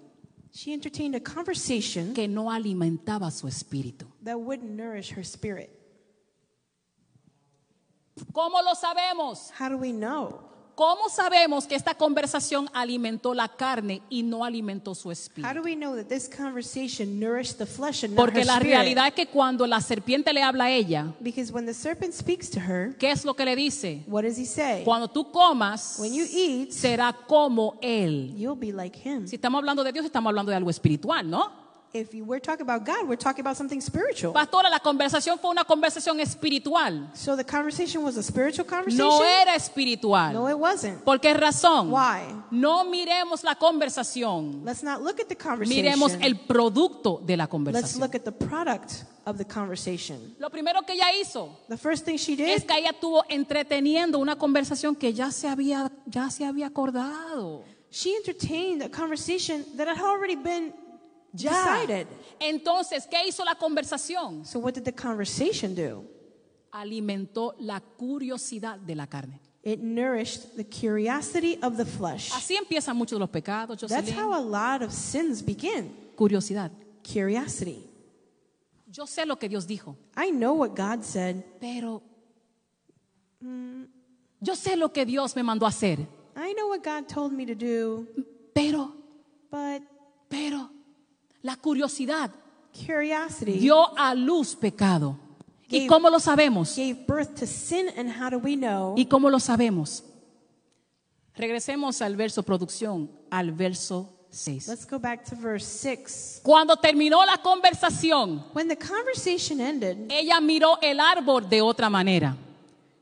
She 0.53 0.75
entertained 0.75 1.15
a 1.15 1.21
conversation 1.21 2.13
que 2.13 2.29
no 2.29 2.51
alimentaba 2.51 3.31
su 3.31 3.49
espíritu. 3.49 4.07
That 4.25 4.37
wouldn't 4.39 4.71
nourish 4.77 5.13
her 5.17 5.25
spirit. 5.25 5.71
¿Cómo 8.33 8.63
lo 8.63 8.75
sabemos? 8.75 9.51
How 9.59 9.69
do 9.69 9.77
we 9.79 9.93
know? 9.93 10.49
¿Cómo 10.75 11.11
sabemos 11.11 11.67
que 11.67 11.75
esta 11.75 11.95
conversación 11.95 12.67
alimentó 12.73 13.35
la 13.35 13.47
carne 13.49 14.01
y 14.09 14.23
no 14.23 14.43
alimentó 14.43 14.95
su 14.95 15.09
How 15.09 15.13
espíritu? 15.13 15.55
do 15.55 15.63
we 15.63 15.75
know 15.77 15.95
that 15.97 16.07
this 16.09 16.27
conversation 16.29 17.21
nourished 17.21 17.59
the 17.59 17.67
flesh 17.67 18.05
and 18.05 18.15
not 18.15 18.25
Porque 18.25 18.41
her 18.41 18.47
la 18.47 18.55
spirit? 18.57 18.73
realidad 18.77 19.09
es 19.09 19.15
que 19.15 19.27
cuando 19.27 19.67
la 19.67 19.81
serpiente 19.83 20.33
le 20.33 20.43
habla 20.43 20.65
a 20.65 20.71
ella, 20.71 21.13
Because 21.21 21.53
when 21.53 21.67
the 21.67 21.75
serpent 21.75 22.15
speaks 22.15 22.49
to 22.51 22.59
her, 22.61 22.97
¿qué 22.99 23.11
es 23.11 23.25
lo 23.27 23.35
que 23.35 23.45
le 23.45 23.55
dice? 23.55 24.03
what 24.07 24.23
does 24.23 24.39
he 24.39 24.47
say? 24.47 24.83
Cuando 24.83 25.09
tú 25.09 25.31
comas, 25.31 25.99
When 26.01 26.15
you 26.15 26.25
eat, 26.33 26.71
será 26.71 27.13
como 27.29 27.79
Él. 27.83 28.35
you'll 28.35 28.57
be 28.59 28.73
like 28.73 28.97
him. 28.99 29.27
Si 29.29 29.37
estamos 29.37 29.59
hablando 29.59 29.85
de 29.85 29.93
Dios, 29.93 30.07
estamos 30.07 30.31
hablando 30.31 30.51
de 30.51 30.57
algo 30.57 30.71
espiritual, 30.71 31.29
¿no? 31.29 31.62
If 31.95 32.15
you, 32.15 32.25
we're 32.25 32.41
talking 32.41 32.63
about 32.63 32.87
God, 32.87 33.07
we're 33.07 33.17
talking 33.19 33.43
about 33.43 33.57
something 33.57 33.79
spiritual. 33.81 34.33
Pastora, 34.33 34.71
la 34.71 34.79
conversación 34.79 35.39
fue 35.39 35.51
una 35.51 35.65
conversación 35.65 36.21
espiritual. 36.21 37.11
So 37.13 37.37
the 37.37 37.45
conversation 37.45 38.03
was 38.03 38.17
a 38.17 38.23
spiritual 38.23 38.67
conversation? 38.67 39.07
No 39.07 39.23
era 39.23 39.55
espiritual. 39.55 40.33
No, 40.33 40.49
it 40.49 40.59
wasn't. 40.59 41.05
¿Por 41.05 41.19
qué 41.19 41.35
razón? 41.35 41.91
Why? 41.91 42.35
No 42.51 42.85
miremos 42.85 43.45
la 43.45 43.57
conversación. 43.57 44.65
Let's 44.65 44.83
not 44.83 45.03
look 45.03 45.21
at 45.21 45.29
the 45.29 45.37
conversation. 45.37 45.85
Miremos 45.85 46.17
el 46.23 46.37
producto 46.37 47.21
de 47.25 47.37
la 47.37 47.45
Let's 47.45 47.51
conversación. 47.51 48.01
look 48.01 48.15
at 48.15 48.25
the 48.25 48.33
product 48.33 49.05
of 49.27 49.37
the 49.37 49.45
conversation. 49.45 50.35
Lo 50.39 50.49
primero 50.49 50.81
que 50.87 50.95
ella 50.95 51.13
hizo 51.21 51.59
The 51.69 51.77
first 51.77 52.07
thing 52.07 52.17
she 52.17 52.33
es 52.33 52.63
did, 52.63 52.69
que 52.69 52.79
ella 52.79 52.91
estuvo 52.93 53.23
entreteniendo 53.29 54.19
una 54.19 54.37
conversación 54.37 54.97
que 54.97 55.13
ya 55.13 55.31
se 55.31 55.47
había, 55.47 55.93
ya 56.07 56.31
se 56.31 56.47
había 56.47 56.69
acordado. 56.69 57.65
she 57.91 58.17
entertained 58.17 58.81
a 58.81 58.89
conversation 58.89 59.67
that 59.77 59.87
had 59.87 59.99
already 59.99 60.37
been 60.37 60.73
decided. 61.33 62.07
Entonces, 62.39 63.07
¿qué 63.07 63.27
hizo 63.27 63.45
la 63.45 63.55
conversación? 63.55 64.45
So 64.45 64.59
what 64.59 64.75
did 64.75 64.85
the 64.85 64.93
conversation 64.93 65.75
do? 65.75 66.05
Alimentó 66.71 67.55
la 67.59 67.81
curiosidad 67.81 68.79
de 68.79 68.95
la 68.95 69.07
carne. 69.07 69.41
It 69.65 69.81
nourished 69.81 70.57
the 70.57 70.65
curiosity 70.65 71.59
of 71.63 71.77
the 71.77 71.85
flesh. 71.85 72.33
Así 72.33 72.57
empiezan 72.57 72.97
muchos 72.97 73.17
de 73.17 73.21
los 73.21 73.31
pecados, 73.31 73.79
That's 73.89 74.11
how 74.11 74.35
a 74.35 74.41
lot 74.41 74.83
of 74.83 74.93
sins 74.93 75.43
begin. 75.43 75.95
Curiosidad. 76.17 76.73
Curiosity. 77.03 77.89
Yo 78.91 79.07
sé 79.07 79.25
lo 79.25 79.39
que 79.39 79.49
Dios 79.49 79.67
dijo, 79.67 79.97
I 80.17 80.31
know 80.31 80.55
what 80.55 80.75
God 80.77 81.03
said. 81.03 81.45
pero 81.61 82.03
yo 84.41 84.55
sé 84.55 84.77
lo 84.77 84.93
que 84.93 85.07
Dios 85.07 85.35
me 85.35 85.43
mandó 85.43 85.65
a 85.65 85.71
hacer, 85.71 86.01
I 86.37 86.53
know 86.55 86.69
what 86.69 86.83
God 86.83 87.07
told 87.09 87.33
me 87.33 87.47
to 87.47 87.55
do, 87.55 88.07
pero, 88.53 88.93
but 89.51 89.83
pero, 90.29 90.71
la 91.43 91.57
curiosidad 91.57 92.31
curiosity 92.87 93.59
dio 93.59 93.97
a 93.99 94.15
luz 94.15 94.55
pecado. 94.57 95.19
¿Y 95.69 95.81
Gave- 95.81 95.89
cómo 95.89 96.11
lo 96.11 96.19
sabemos? 96.21 96.77
gave 96.77 96.95
birth 97.07 97.35
to 97.41 97.47
sin, 97.47 97.87
and 97.97 98.11
how 98.11 98.31
do 98.31 98.39
we 98.39 98.57
know? 98.57 98.95
¿Y 98.97 99.07
cómo 99.07 99.31
lo 99.31 99.39
sabemos? 99.41 100.05
Regresemos 101.35 102.03
al 102.03 102.15
verso 102.17 102.43
producción, 102.43 103.11
al 103.31 103.53
verso 103.53 104.27
6. 104.31 104.69
Let's 104.69 104.87
go 104.87 104.99
back 104.99 105.25
to 105.29 105.37
verse 105.37 105.65
6. 105.67 106.41
Cuando 106.43 106.77
terminó 106.77 107.25
la 107.25 107.39
conversación, 107.39 108.45
When 108.55 108.69
the 108.69 108.77
conversation 108.77 109.61
ended, 109.61 110.11
ella 110.11 110.41
miró 110.41 110.79
el 110.83 111.01
árbol 111.01 111.49
de 111.49 111.63
otra 111.63 111.89
manera. 111.89 112.37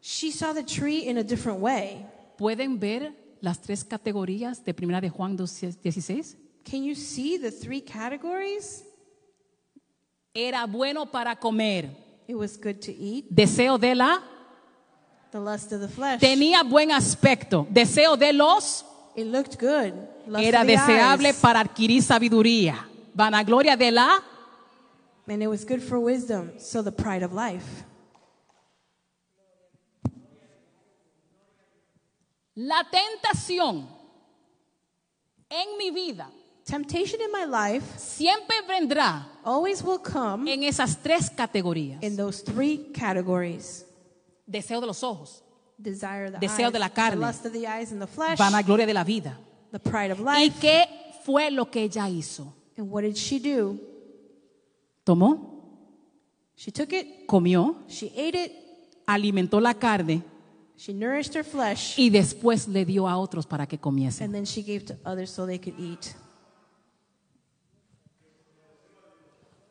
she 0.00 0.30
saw 0.32 0.54
the 0.54 0.62
tree 0.62 1.08
in 1.10 1.18
a 1.18 1.22
different 1.24 1.60
way. 1.60 2.06
¿Pueden 2.38 2.78
ver 2.78 3.12
las 3.40 3.60
tres 3.60 3.84
categorías 3.84 4.64
de 4.64 4.72
primera 4.74 5.00
de 5.00 5.10
Juan 5.10 5.36
2:16? 5.36 6.36
Can 6.64 6.84
you 6.84 6.94
see 6.94 7.36
the 7.38 7.50
three 7.50 7.80
categories? 7.80 8.82
Era 10.34 10.66
bueno 10.66 11.06
para 11.06 11.34
comer, 11.36 11.90
It 12.28 12.34
was 12.36 12.56
good 12.56 12.80
to 12.82 12.92
eat, 12.92 13.26
deseo 13.30 13.76
de 13.78 13.94
la, 13.94 14.20
the 15.32 15.40
lust 15.40 15.72
of 15.72 15.80
the 15.80 15.88
flesh. 15.88 16.20
tenía 16.20 16.62
buen 16.62 16.90
aspecto, 16.92 17.66
deseo 17.70 18.16
de 18.16 18.32
los, 18.32 18.84
It 19.16 19.26
looked 19.26 19.58
good. 19.58 19.92
Lust 20.28 20.44
Era 20.44 20.60
of 20.60 20.66
the 20.68 20.76
deseable 20.76 21.26
eyes. 21.26 21.40
para 21.40 21.60
adquirir 21.60 22.02
sabiduría. 22.02 22.86
Vanagloria 23.14 23.76
de 23.76 23.90
la 23.90 24.20
And 25.26 25.42
it 25.42 25.48
was 25.48 25.64
good 25.64 25.80
for 25.82 25.98
wisdom. 26.00 26.52
So 26.58 26.82
the 26.82 26.90
pride 26.92 27.22
of 27.24 27.32
life. 27.32 27.84
La 32.54 32.84
tentación 32.90 33.88
en 35.48 35.76
mi 35.78 35.90
vida 35.90 36.30
Temptation 36.70 37.20
in 37.20 37.32
my 37.32 37.44
life 37.44 37.84
siempre 37.98 38.54
vendrá 38.68 39.26
always 39.44 39.82
will 39.82 39.98
come 39.98 40.52
en 40.52 40.62
esas 40.62 40.96
tres 41.02 41.28
categorías. 41.30 42.00
in 42.02 42.16
those 42.16 42.42
three 42.42 42.90
categories. 42.94 43.84
Deseo 44.46 44.80
de 44.80 44.86
los 44.86 45.02
ojos, 45.02 45.42
Desire 45.78 46.26
of 46.26 46.32
the 46.34 46.38
Deseo 46.38 46.66
eyes, 46.66 46.72
de 46.72 46.78
la 46.78 46.88
carne. 46.90 47.16
the 47.20 47.26
lust 47.26 47.44
of 47.46 47.52
the 47.52 47.66
eyes 47.66 47.90
and 47.92 48.00
the 48.00 48.06
flesh, 48.06 48.38
vanagloria 48.38 48.86
de 48.86 48.94
la 48.94 49.02
vida. 49.04 49.36
the 49.72 49.78
pride 49.80 50.10
of 50.12 50.20
¿Y 50.20 50.22
life. 50.46 50.56
qué 50.60 50.86
fue 51.24 51.50
lo 51.50 51.66
que 51.70 51.82
ella 51.82 52.08
hizo? 52.08 52.52
And 52.76 52.88
what 52.90 53.02
did 53.02 53.16
she 53.16 53.38
do? 53.40 53.78
Tomó, 55.04 55.48
She 56.56 56.70
took 56.70 56.92
it, 56.92 57.26
comió, 57.26 57.76
she 57.88 58.12
ate 58.16 58.34
it, 58.44 58.52
alimentó 59.06 59.60
la 59.60 59.72
carne 59.74 60.22
she 60.76 60.92
nourished 60.92 61.34
her 61.34 61.42
flesh, 61.44 61.98
y 61.98 62.10
después 62.10 62.68
le 62.68 62.84
dio 62.84 63.06
a 63.08 63.16
otros 63.18 63.46
para 63.46 63.66
que 63.66 63.78
comiesen. 63.78 64.24
and 64.26 64.34
then 64.34 64.44
she 64.44 64.62
gave 64.62 64.84
to 64.84 64.96
others 65.04 65.30
so 65.30 65.46
they 65.46 65.58
could 65.58 65.78
eat. 65.80 66.14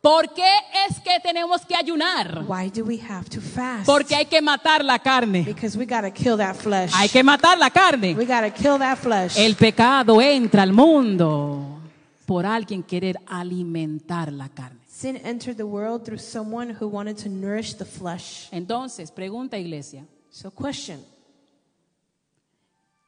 ¿Por 0.01 0.33
qué 0.33 0.49
es 0.88 0.99
que 1.01 1.19
tenemos 1.21 1.65
que 1.65 1.75
ayunar? 1.75 2.45
Why 2.47 2.69
do 2.69 2.85
we 2.85 2.99
have 3.01 3.29
to 3.29 3.41
fast? 3.41 3.85
Porque 3.85 4.15
hay 4.15 4.25
que 4.25 4.41
matar 4.41 4.83
la 4.83 4.97
carne. 4.99 5.43
Because 5.43 5.77
we 5.77 5.85
got 5.85 6.01
to 6.01 6.12
kill 6.12 6.38
that 6.38 6.55
flesh. 6.55 6.91
Hay 6.93 7.09
que 7.09 7.21
matar 7.21 7.57
la 7.57 7.69
carne. 7.69 8.15
We 8.15 8.25
got 8.25 8.41
to 8.41 8.51
kill 8.51 8.77
that 8.79 8.97
flesh. 8.97 9.38
El 9.38 9.55
pecado 9.55 10.21
entra 10.21 10.63
al 10.63 10.71
mundo 10.71 11.81
por 12.25 12.45
alguien 12.45 12.83
querer 12.83 13.19
alimentar 13.27 14.31
la 14.31 14.47
carne. 14.47 14.79
Sin 14.88 15.17
entered 15.25 15.57
the 15.57 15.65
world 15.65 16.05
through 16.05 16.19
someone 16.19 16.75
who 16.79 16.88
wanted 16.88 17.17
to 17.17 17.29
nourish 17.29 17.75
the 17.75 17.85
flesh. 17.85 18.47
Entonces, 18.51 19.12
pregunta 19.12 19.57
iglesia, 19.57 20.05
So, 20.29 20.51
question 20.51 21.03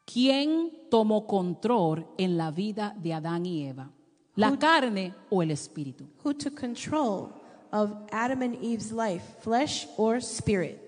¿quién 0.05 0.71
tomó 0.89 1.25
control 1.25 2.07
en 2.17 2.37
la 2.37 2.51
vida 2.51 2.93
de 2.97 3.13
Adán 3.13 3.45
y 3.45 3.67
Eva? 3.67 3.91
¿La 4.35 4.57
carne 4.57 5.13
o 5.29 5.41
el 5.41 5.51
espíritu? 5.51 6.07
Who 6.23 6.33
took 6.33 6.55
control 6.55 7.33
of 7.71 7.91
Adam 8.11 8.41
and 8.41 8.55
Eve's 8.63 8.91
life, 8.91 9.23
flesh 9.41 9.87
or 9.97 10.21
spirit? 10.21 10.79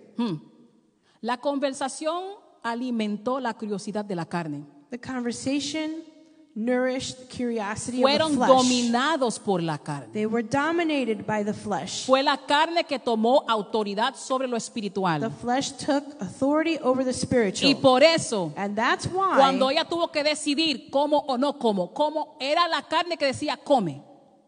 La 1.22 1.38
conversación 1.38 2.24
alimentó 2.64 3.40
la 3.40 3.54
curiosidad 3.54 4.06
de 4.06 4.16
la 4.16 4.26
carne. 4.26 4.66
The 4.90 5.00
conversation 5.00 6.04
nourished 6.56 7.18
the 7.20 7.26
curiosity 7.26 8.00
Fueron 8.02 8.22
of 8.22 8.32
the 8.32 8.38
flesh. 8.38 8.50
dominados 8.50 9.40
por 9.40 9.62
la 9.62 9.78
carne. 9.78 10.08
They 10.14 10.26
were 10.26 10.44
dominated 10.44 11.26
by 11.26 11.44
the 11.44 11.54
flesh. 11.54 12.06
Fue 12.06 12.22
la 12.22 12.38
carne 12.38 12.84
que 12.84 13.00
tomó 13.00 13.44
autoridad 13.48 14.16
sobre 14.16 14.48
lo 14.48 14.52
The 14.54 14.58
espiritual. 14.58 15.30
flesh 15.42 15.72
took 15.72 16.04
authority 16.22 16.78
over 16.80 17.04
the 17.04 17.14
spiritual. 17.14 17.70
Y 17.72 17.76
por 17.76 18.04
eso, 18.04 18.54
and 18.56 18.76
that's 18.76 19.08
why 19.08 19.36
cuando 19.38 19.70
ella 19.70 19.86
tuvo 19.86 20.12
que 20.12 20.24
decidir 20.24 20.90
cómo 20.92 21.24
o 21.28 21.38
no 21.38 21.54
como, 21.54 21.92
cómo 21.94 22.36
era 22.40 22.68
la 22.68 22.82
carne 22.84 23.18
que 23.18 23.26
decía 23.28 23.58
come. 23.64 24.02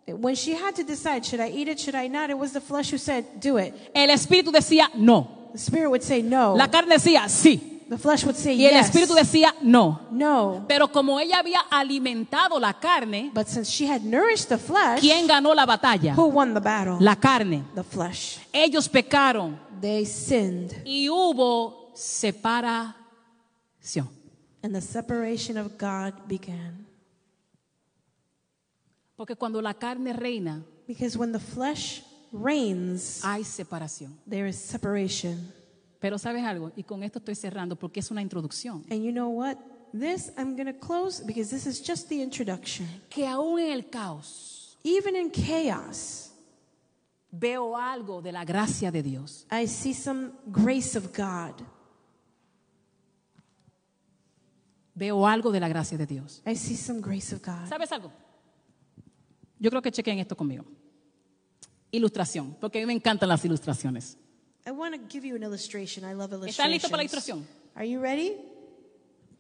when 0.08 0.36
she 0.36 0.54
had 0.54 0.76
to 0.76 0.84
decide, 0.84 1.26
should 1.26 1.40
I 1.40 1.50
eat 1.50 1.68
it, 1.68 1.80
should 1.80 1.96
I 1.96 2.08
not, 2.08 2.30
it 2.30 2.38
was 2.38 2.54
the 2.54 2.62
flesh 2.62 2.92
who 2.92 2.98
said, 3.00 3.26
do 3.40 3.58
it. 3.58 3.74
El 3.96 4.10
espíritu 4.10 4.52
decía 4.52 4.90
no. 4.94 5.28
The 5.54 5.58
spirit 5.58 5.90
would 5.90 6.04
say 6.04 6.22
no. 6.22 6.54
La 6.54 6.68
carne 6.68 6.96
decía 6.96 7.28
sí. 7.28 7.75
The 7.90 7.98
flesh 7.98 8.24
would 8.24 8.36
say 8.36 8.56
Y 8.56 8.66
el 8.66 8.74
yes. 8.74 8.88
espíritu 8.88 9.14
decía 9.14 9.54
no. 9.62 10.02
no. 10.12 10.66
Pero 10.68 10.92
como 10.92 11.20
ella 11.20 11.40
había 11.40 11.60
alimentado 11.70 12.60
la 12.60 12.74
carne, 12.80 13.32
But 13.34 13.48
since 13.48 13.70
she 13.72 13.86
had 13.88 14.02
nourished 14.04 14.50
the 14.50 14.58
flesh, 14.58 15.00
¿quién 15.02 15.28
ganó 15.28 15.54
la 15.54 15.66
batalla? 15.66 16.14
who 16.16 16.28
won 16.30 16.54
the 16.54 16.60
battle? 16.62 16.98
La 17.00 17.16
carne. 17.16 17.64
the 17.76 17.84
flesh. 17.84 18.40
Ellos 18.54 18.88
pecaron 18.90 19.60
They 19.82 20.06
sinned. 20.06 20.74
y 20.86 21.10
hubo 21.10 21.92
separación. 21.96 22.96
And 24.64 24.74
the 24.74 24.82
separation 24.82 25.58
of 25.58 25.78
God 25.78 26.14
began. 26.28 26.88
Porque 29.16 29.36
cuando 29.36 29.62
la 29.62 29.74
carne 29.76 30.12
reina, 30.14 30.64
Because 30.88 31.18
when 31.18 31.32
the 31.32 31.40
flesh 31.40 32.02
reigns, 32.32 33.22
hay 33.24 33.44
separación. 33.44 34.18
there 34.28 34.48
is 34.48 34.58
separation. 34.58 35.54
Pero 36.00 36.18
sabes 36.18 36.44
algo, 36.44 36.72
y 36.76 36.84
con 36.84 37.04
esto 37.04 37.20
estoy 37.20 37.36
cerrando 37.36 37.76
porque 37.76 38.00
es 38.00 38.12
una 38.12 38.22
introducción. 38.22 38.86
And 38.90 39.04
you 39.04 39.12
know 39.12 39.30
what? 39.30 39.58
This 39.94 40.32
I'm 40.38 40.56
going 40.56 40.68
to 40.68 40.78
close 40.78 41.24
because 41.26 41.50
this 41.50 41.66
is 41.66 41.82
just 41.82 42.10
the 42.10 42.22
introduction. 42.22 42.88
Que 43.10 43.26
aún 43.26 43.60
en 43.60 43.72
el 43.72 43.90
caos 43.90 44.56
Even 44.86 45.16
in 45.16 45.32
chaos, 45.32 46.32
veo 47.32 47.76
algo 47.76 48.22
de 48.22 48.32
la 48.32 48.46
gracia 48.46 48.92
de 48.92 49.02
Dios. 49.02 49.48
I 49.52 49.66
see 49.66 49.96
some 49.96 50.32
grace 50.46 50.96
of 50.96 51.08
God. 51.12 51.60
Veo 54.94 55.26
algo 55.26 55.52
de 55.52 55.60
la 55.60 55.68
gracia 55.68 55.98
de 55.98 56.06
Dios. 56.06 56.44
I 56.46 56.56
see 56.56 56.76
some 56.76 57.02
grace 57.02 57.34
of 57.34 57.42
God. 57.42 57.68
¿Sabes 57.68 57.92
algo? 57.92 58.12
Yo 59.58 59.72
creo 59.72 59.82
que 59.82 59.92
chequen 59.92 60.20
esto 60.20 60.38
conmigo. 60.38 60.66
Ilustración, 61.90 62.56
porque 62.62 62.78
a 62.78 62.82
mí 62.82 62.86
me 62.86 62.94
encantan 62.94 63.28
las 63.28 63.44
ilustraciones. 63.44 64.20
I 64.68 64.72
want 64.72 64.94
to 64.96 65.00
give 65.08 65.24
you 65.26 65.36
an 65.36 65.44
illustration. 65.44 66.04
I 66.04 66.14
love 66.14 66.34
illustrations. 66.34 66.58
¿Están 66.58 66.72
listos 66.72 66.90
para 66.90 67.04
la 67.04 67.04
ilustración? 67.04 67.46
Are 67.76 67.86
you 67.86 68.00
ready? 68.00 68.36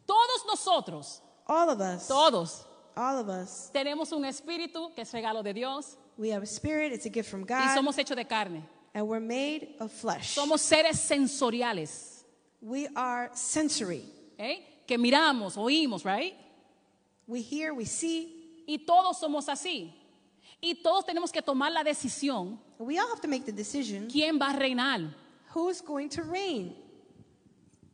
Todos 0.07 0.45
nosotros, 0.47 1.21
All 1.47 1.69
of 1.69 1.79
us. 1.81 2.07
todos, 2.07 2.63
All 2.95 3.17
of 3.19 3.29
us. 3.29 3.69
tenemos 3.73 4.11
un 4.11 4.23
espíritu 4.25 4.93
que 4.93 5.01
es 5.01 5.11
regalo 5.11 5.43
de 5.43 5.53
Dios 5.53 5.97
We 6.17 6.29
have 6.29 6.43
a 6.43 6.45
spirit. 6.45 6.93
It's 6.93 7.05
a 7.05 7.09
gift 7.09 7.29
from 7.29 7.41
y 7.41 7.45
God. 7.47 7.75
somos 7.75 7.97
hechos 7.97 8.15
de 8.15 8.23
carne. 8.25 8.63
and 8.93 9.05
we're 9.07 9.19
made 9.19 9.75
of 9.79 9.91
flesh. 9.91 10.35
Somos 10.38 10.61
seres 10.61 10.97
sensoriales, 10.99 12.23
we 12.61 12.88
are 12.95 13.29
sensory. 13.33 14.03
¿eh? 14.39 14.59
que 14.88 14.97
miramos, 14.97 15.57
oímos, 15.57 16.05
right? 16.05 16.35
We 17.27 17.41
hear, 17.41 17.73
we 17.73 17.85
see. 17.85 18.63
Y 18.67 18.85
todos 18.85 19.19
somos 19.19 19.49
así. 19.49 19.91
Y 20.61 20.75
todos 20.83 21.05
tenemos 21.05 21.31
que 21.31 21.41
tomar 21.41 21.71
la 21.71 21.83
decisión 21.83 22.59
We 22.77 22.99
all 22.99 23.07
have 23.09 23.21
to 23.21 23.27
make 23.27 23.45
the 23.45 23.51
decision 23.53 24.07
quién 24.09 24.38
va 24.39 24.51
a 24.51 24.59
reinar. 24.59 25.13
who's 25.53 25.81
going 25.81 26.09
to 26.09 26.23
reign. 26.23 26.75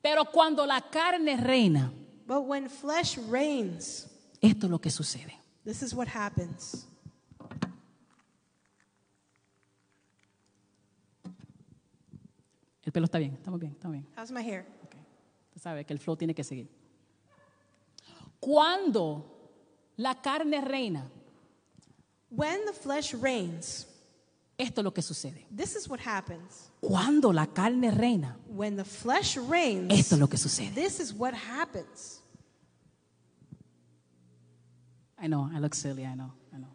Pero 0.03 0.25
cuando 0.25 0.65
la 0.65 0.81
carne 0.81 1.37
reina, 1.37 1.91
But 2.25 2.41
when 2.47 2.67
flesh 2.69 3.17
reigns, 3.17 4.07
esto 4.41 4.65
es 4.67 4.71
lo 4.71 4.79
que 4.79 4.89
sucede. 4.89 5.33
this 5.63 5.83
is 5.83 5.93
what 5.93 6.07
happens. 6.07 6.87
El 12.83 12.91
pelo 12.91 13.05
está 13.05 13.19
bien, 13.19 13.33
estamos 13.33 13.59
bien, 13.59 13.73
estamos 13.73 13.93
bien. 13.93 14.07
How's 14.17 14.31
my 14.31 14.41
hair? 14.41 14.65
Ok. 14.83 14.95
Tú 15.53 15.59
sabes 15.59 15.85
que 15.85 15.93
el 15.93 15.99
flow 15.99 16.15
tiene 16.15 16.33
que 16.33 16.43
seguir. 16.43 16.67
Cuando 18.39 19.23
la 19.97 20.15
carne 20.21 20.61
reina, 20.61 21.07
When 22.33 22.65
the 22.65 22.71
flesh 22.73 23.13
reigns, 23.13 23.85
esto 24.61 24.81
es 24.81 24.85
lo 24.85 24.93
que 24.93 25.01
sucede. 25.01 25.45
this 25.55 25.75
is 25.75 25.87
what 25.89 25.99
happens. 25.99 26.71
Cuando 26.79 27.31
la 27.33 27.47
carne 27.47 27.91
reina, 27.91 28.37
When 28.47 28.75
the 28.77 28.83
flesh 28.85 29.37
reigns, 29.37 29.91
esto 29.93 30.15
es 30.15 30.19
lo 30.21 30.27
que 30.27 30.37
sucede. 30.37 30.73
this 30.73 30.99
is 30.99 31.13
what 31.13 31.33
happens. 31.33 32.21
I 35.17 35.27
know, 35.27 35.49
I 35.53 35.59
look 35.59 35.75
silly, 35.75 36.03
I 36.03 36.15
know, 36.15 36.33
I 36.53 36.57
know. 36.57 36.69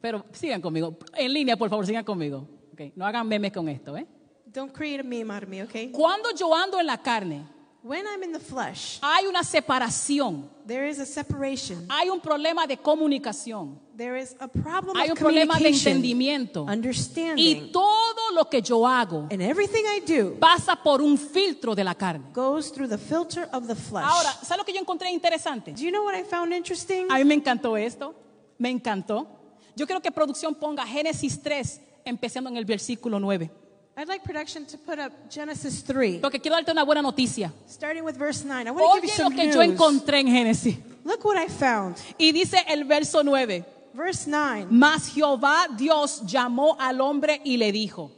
Pero 0.00 0.24
sigan 0.32 0.60
conmigo. 0.60 0.98
En 1.16 1.32
línea, 1.32 1.56
por 1.56 1.70
favor, 1.70 1.86
sigan 1.86 2.04
conmigo. 2.04 2.48
Okay. 2.72 2.92
No 2.96 3.04
hagan 3.06 3.28
memes 3.28 3.52
con 3.52 3.68
esto, 3.68 3.96
¿eh? 3.96 4.06
Don't 4.46 4.72
create 4.72 5.00
a 5.00 5.04
meme 5.04 5.30
out 5.32 5.44
of 5.44 5.48
me, 5.48 5.62
okay? 5.62 5.90
Cuando 5.92 6.30
yo 6.34 6.52
ando 6.54 6.80
en 6.80 6.86
la 6.86 6.98
carne, 7.00 7.46
When 7.84 8.06
I'm 8.06 8.22
in 8.22 8.32
the 8.32 8.38
flesh, 8.38 9.00
hay 9.02 9.26
una 9.26 9.42
separación, 9.42 10.48
there 10.64 10.88
is 10.88 11.00
a 11.00 11.04
separation. 11.04 11.84
hay 11.90 12.08
un 12.10 12.20
problema 12.20 12.64
de 12.64 12.76
comunicación, 12.76 13.76
There 13.96 14.16
is 14.16 14.36
a 14.38 14.46
problem 14.46 14.96
hay 14.96 15.08
un 15.10 15.12
of 15.12 15.18
problema 15.18 15.58
de 15.58 15.68
entendimiento. 15.70 16.62
understanding. 16.62 17.44
Y 17.44 17.72
todo 17.72 18.30
lo 18.34 18.48
que 18.48 18.62
yo 18.62 18.86
hago 18.86 19.26
and 19.32 19.42
everything 19.42 19.82
I 19.84 20.00
do 20.00 20.38
pasa 20.38 20.76
por 20.76 21.02
un 21.02 21.18
filtro 21.18 21.74
de 21.74 21.82
la 21.82 21.94
carne. 21.96 22.26
goes 22.32 22.70
through 22.72 22.88
the 22.88 22.98
filter 22.98 23.48
of 23.52 23.66
the 23.66 23.74
flesh. 23.74 24.04
Ahora, 24.06 24.30
¿sabes 24.42 24.58
lo 24.58 24.64
que 24.64 24.72
yo 24.72 24.80
encontré 24.80 25.10
interesante? 25.10 25.72
do 25.72 25.82
you 25.82 25.90
know 25.90 26.04
what 26.04 26.14
I 26.14 26.22
found 26.22 26.52
interesting? 26.52 27.10
A 27.10 27.18
mí 27.18 27.24
me 27.24 27.34
encantó 27.34 27.76
esto, 27.76 28.14
me 28.58 28.70
encantó. 28.70 29.26
Yo 29.74 29.86
quiero 29.86 30.00
que 30.00 30.12
producción 30.12 30.54
ponga 30.54 30.86
Génesis 30.86 31.42
3, 31.42 31.80
empezando 32.04 32.48
en 32.48 32.56
el 32.58 32.64
versículo 32.64 33.18
9. 33.18 33.50
I'd 33.96 34.08
like 34.08 34.24
production 34.24 34.64
to 34.66 34.78
put 34.78 34.98
up 34.98 35.12
Genesis 35.30 35.82
3, 35.82 36.20
Porque 36.20 36.40
quiero 36.40 36.56
darte 36.56 36.70
una 36.72 36.84
buena 36.84 37.02
noticia. 37.02 37.52
starting 37.68 38.04
with 38.04 38.16
verse 38.16 38.42
9. 38.44 38.66
I 38.66 38.70
want 38.70 39.02
to 39.02 39.06
give 39.06 39.18
you 39.18 39.24
lo 39.24 39.30
que 39.30 39.44
news. 39.44 39.54
yo 39.54 39.60
encontré 39.62 40.20
en 40.20 40.28
Génesis. 40.28 40.76
Look 41.04 41.24
what 41.24 41.36
I 41.36 41.48
found. 41.48 41.96
Y 42.18 42.32
dice 42.32 42.56
el 42.68 42.84
verso 42.84 43.22
9. 43.22 43.64
Verse 43.92 44.26
9. 44.26 44.68
Mas 44.70 45.08
Jehová 45.08 45.66
Dios 45.76 46.22
llamó 46.24 46.76
al 46.80 47.00
hombre 47.02 47.40
y 47.44 47.58
le 47.58 47.70
dijo. 47.72 48.10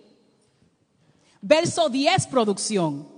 Verso 1.43 1.89
10, 1.89 2.27
producción. 2.29 3.09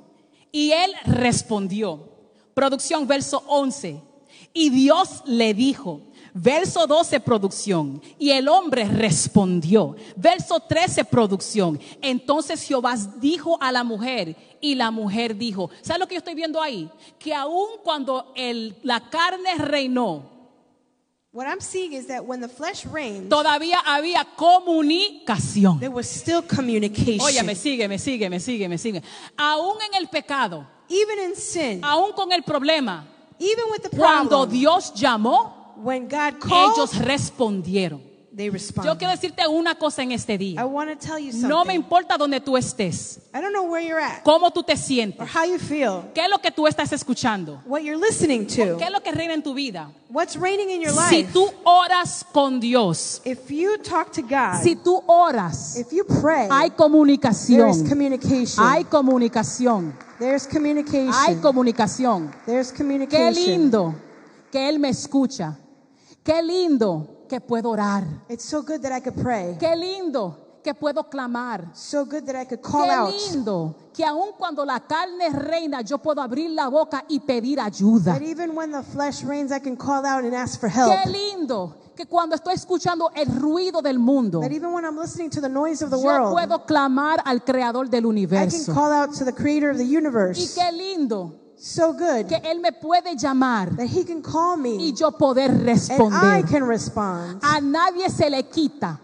Y 0.51 0.73
él 0.73 0.93
respondió. 1.05 2.09
Producción, 2.55 3.07
verso 3.07 3.43
11. 3.47 4.01
Y 4.55 4.71
Dios 4.71 5.23
le 5.27 5.53
dijo, 5.53 6.01
verso 6.37 6.87
12 6.87 7.21
producción, 7.21 8.03
y 8.19 8.31
el 8.31 8.49
hombre 8.49 8.85
respondió, 8.85 9.97
verso 10.17 10.61
13 10.61 11.05
producción, 11.05 11.81
entonces 12.03 12.63
Jehová 12.63 12.95
dijo 13.19 13.57
a 13.61 13.73
la 13.73 13.83
mujer, 13.83 14.37
y 14.61 14.75
la 14.75 14.91
mujer 14.91 15.37
dijo, 15.37 15.71
¿sabes 15.83 16.01
lo 16.01 16.07
que 16.07 16.15
yo 16.15 16.19
estoy 16.19 16.35
viendo 16.35 16.61
ahí? 16.61 16.91
Que 17.19 17.35
aun 17.35 17.79
cuando 17.83 18.33
el, 18.37 18.77
la 18.83 19.09
carne 19.09 19.55
reinó, 19.59 20.37
What 21.33 21.47
I'm 21.49 21.61
seeing 21.61 21.93
is 21.93 22.07
that 22.07 22.25
when 22.25 22.41
the 22.41 22.49
flesh 22.49 22.87
reigned, 22.87 23.29
todavía 23.29 23.79
había 23.85 24.25
comunicación. 24.37 25.79
there 25.81 25.93
was 25.93 26.07
still 26.09 26.41
communication. 26.41 27.21
Oye, 27.21 27.43
me 27.43 27.55
sigue, 27.55 27.87
me 27.89 27.99
sigue, 27.99 28.31
me 28.31 28.41
sigue, 28.41 28.67
me 28.71 28.79
sigue. 28.79 29.03
Aún 29.37 29.77
en 29.83 30.01
el 30.01 30.09
pecado, 30.09 30.67
Even 30.89 31.31
in 31.31 31.37
sin, 31.37 31.85
aún 31.85 32.13
con 32.13 32.33
el 32.33 32.43
problema, 32.43 33.07
even 33.39 33.65
with 33.71 33.83
the 33.83 33.91
cuando 33.91 34.45
problem, 34.45 34.51
Dios 34.51 34.95
llamó, 34.95 35.56
when 35.77 36.09
God 36.09 36.39
called, 36.41 36.75
ellos 36.77 36.95
respondieron. 36.99 38.01
they 38.37 38.47
Yo 38.49 38.53
responded. 38.53 38.99
quiero 38.99 39.13
decirte 39.13 39.47
una 39.49 39.77
cosa 39.77 40.03
en 40.03 40.13
este 40.13 40.35
I 40.35 40.37
día. 40.37 40.67
want 40.67 40.91
to 40.91 40.97
tell 40.97 41.19
you 41.19 41.33
something. 41.33 41.49
No 41.49 41.65
me 41.65 41.73
importa 41.75 42.19
dónde 42.19 42.39
tú 42.41 42.55
estés, 42.59 43.19
I 43.35 43.41
don't 43.41 43.53
know 43.55 43.63
where 43.65 43.81
you're 43.83 43.99
at 43.99 44.23
cómo 44.25 44.51
tú 44.53 44.63
te 44.63 44.73
or 44.75 44.79
sientes, 44.79 45.27
how 45.35 45.45
you 45.47 45.59
feel, 45.59 46.03
qué 46.15 46.21
es 46.25 46.29
lo 46.29 46.39
que 46.39 46.51
tú 46.51 46.67
estás 46.67 46.93
escuchando, 46.93 47.63
what 47.65 47.81
you're 47.83 47.97
listening 47.99 48.47
to, 48.47 48.77
qué 48.77 48.85
es 48.85 48.91
lo 48.91 49.01
que 49.03 49.11
reina 49.13 49.33
en 49.33 49.43
tu 49.43 49.55
vida. 49.55 49.91
what's 50.11 50.37
reigning 50.37 50.69
in 50.69 50.83
your 50.83 50.93
Si 51.09 51.23
life. 51.23 51.31
tú 51.33 51.49
oras 51.65 52.27
con 52.31 52.61
Dios, 52.61 53.23
If 53.25 53.51
you 53.51 53.79
talk 53.79 54.13
to 54.13 54.21
God, 54.21 54.61
si 54.63 54.77
tú 54.77 55.03
oras, 55.07 55.79
if 55.79 55.91
you 55.91 56.05
pray, 56.05 56.47
hay 56.51 56.69
there's 56.69 56.77
comunicación. 56.77 57.89
communication. 57.89 58.63
Hay 58.63 58.85
comunicación. 58.85 59.95
there's 60.19 60.47
communication. 60.47 61.11
Hay 61.15 61.37
comunicación. 61.37 62.31
there's 62.45 62.71
Qué 62.71 62.77
communication. 62.77 63.33
lindo 63.35 63.95
que 64.53 64.69
Él 64.69 64.79
me 64.79 64.91
escucha. 64.91 65.57
Qué 66.27 66.43
lindo 66.43 67.25
que 67.29 67.41
puedo 67.41 67.71
orar. 67.71 68.03
It's 68.29 68.45
so 68.45 68.61
good 68.63 68.81
that 68.81 68.91
I 68.91 69.01
could 69.01 69.15
pray. 69.23 69.57
Qué 69.61 69.77
lindo 69.77 70.61
que 70.65 70.75
puedo 70.75 71.09
clamar. 71.09 71.71
So 71.73 72.05
good 72.05 72.25
that 72.25 72.35
I 72.35 72.45
could 72.47 72.61
call 72.61 72.85
Qué 72.85 72.91
out. 72.91 73.15
lindo 73.15 73.77
que 73.95 74.05
aun 74.05 74.33
cuando 74.37 74.65
la 74.65 74.81
carne 74.81 75.31
reina 75.31 75.83
yo 75.83 75.99
puedo 75.99 76.21
abrir 76.21 76.51
la 76.51 76.67
boca 76.69 77.05
y 77.09 77.21
pedir 77.21 77.61
ayuda. 77.61 78.15
That 78.15 78.23
even 78.23 78.57
when 78.57 78.73
the 78.73 78.83
flesh 78.83 79.23
reigns, 79.23 79.53
I 79.53 79.61
can 79.61 79.77
call 79.77 80.05
out 80.05 80.25
and 80.25 80.35
ask 80.35 80.59
for 80.59 80.69
help. 80.69 80.93
Qué 81.05 81.11
lindo 81.11 81.77
que 81.95 82.07
cuando 82.07 82.35
estoy 82.35 82.55
escuchando 82.55 83.13
el 83.15 83.27
ruido 83.41 83.81
del 83.81 84.01
mundo 84.01 84.41
That 84.41 84.51
even 84.51 84.73
when 84.73 84.85
I'm 84.85 84.99
listening 84.99 85.31
to 85.31 85.41
the 85.41 85.49
noise 85.49 85.81
of 85.81 85.91
the 85.91 85.97
yo 85.97 86.03
world, 86.05 86.33
puedo 86.33 86.67
clamar 86.67 87.23
al 87.25 87.45
creador 87.45 87.89
del 87.89 88.01
I 88.01 88.03
can 88.03 88.09
universo. 88.11 88.75
call 88.75 88.91
out 88.93 89.15
to 89.17 89.25
the 89.25 89.33
creator 89.33 89.71
of 89.71 89.79
the 89.79 89.85
Y 89.85 89.97
universe. 89.97 90.55
qué 90.57 90.73
lindo 90.73 91.46
So 91.59 91.93
good 91.95 92.27
que 92.29 92.37
Él 92.45 92.61
me 92.61 92.73
puede 92.73 93.17
llamar 93.17 93.75
that 93.77 93.87
he 93.89 94.05
can 94.05 94.21
call 94.23 94.57
me 94.59 94.77
y 94.77 94.93
yo 94.95 95.11
poder 95.13 95.51
and 95.51 95.63
I 95.63 95.73
responder. 95.73 96.45
can 96.49 96.67
respond. 96.67 97.41
A 97.43 97.61
nadie 97.61 98.11
se 98.11 98.29
le 98.29 98.43
quita 98.45 99.01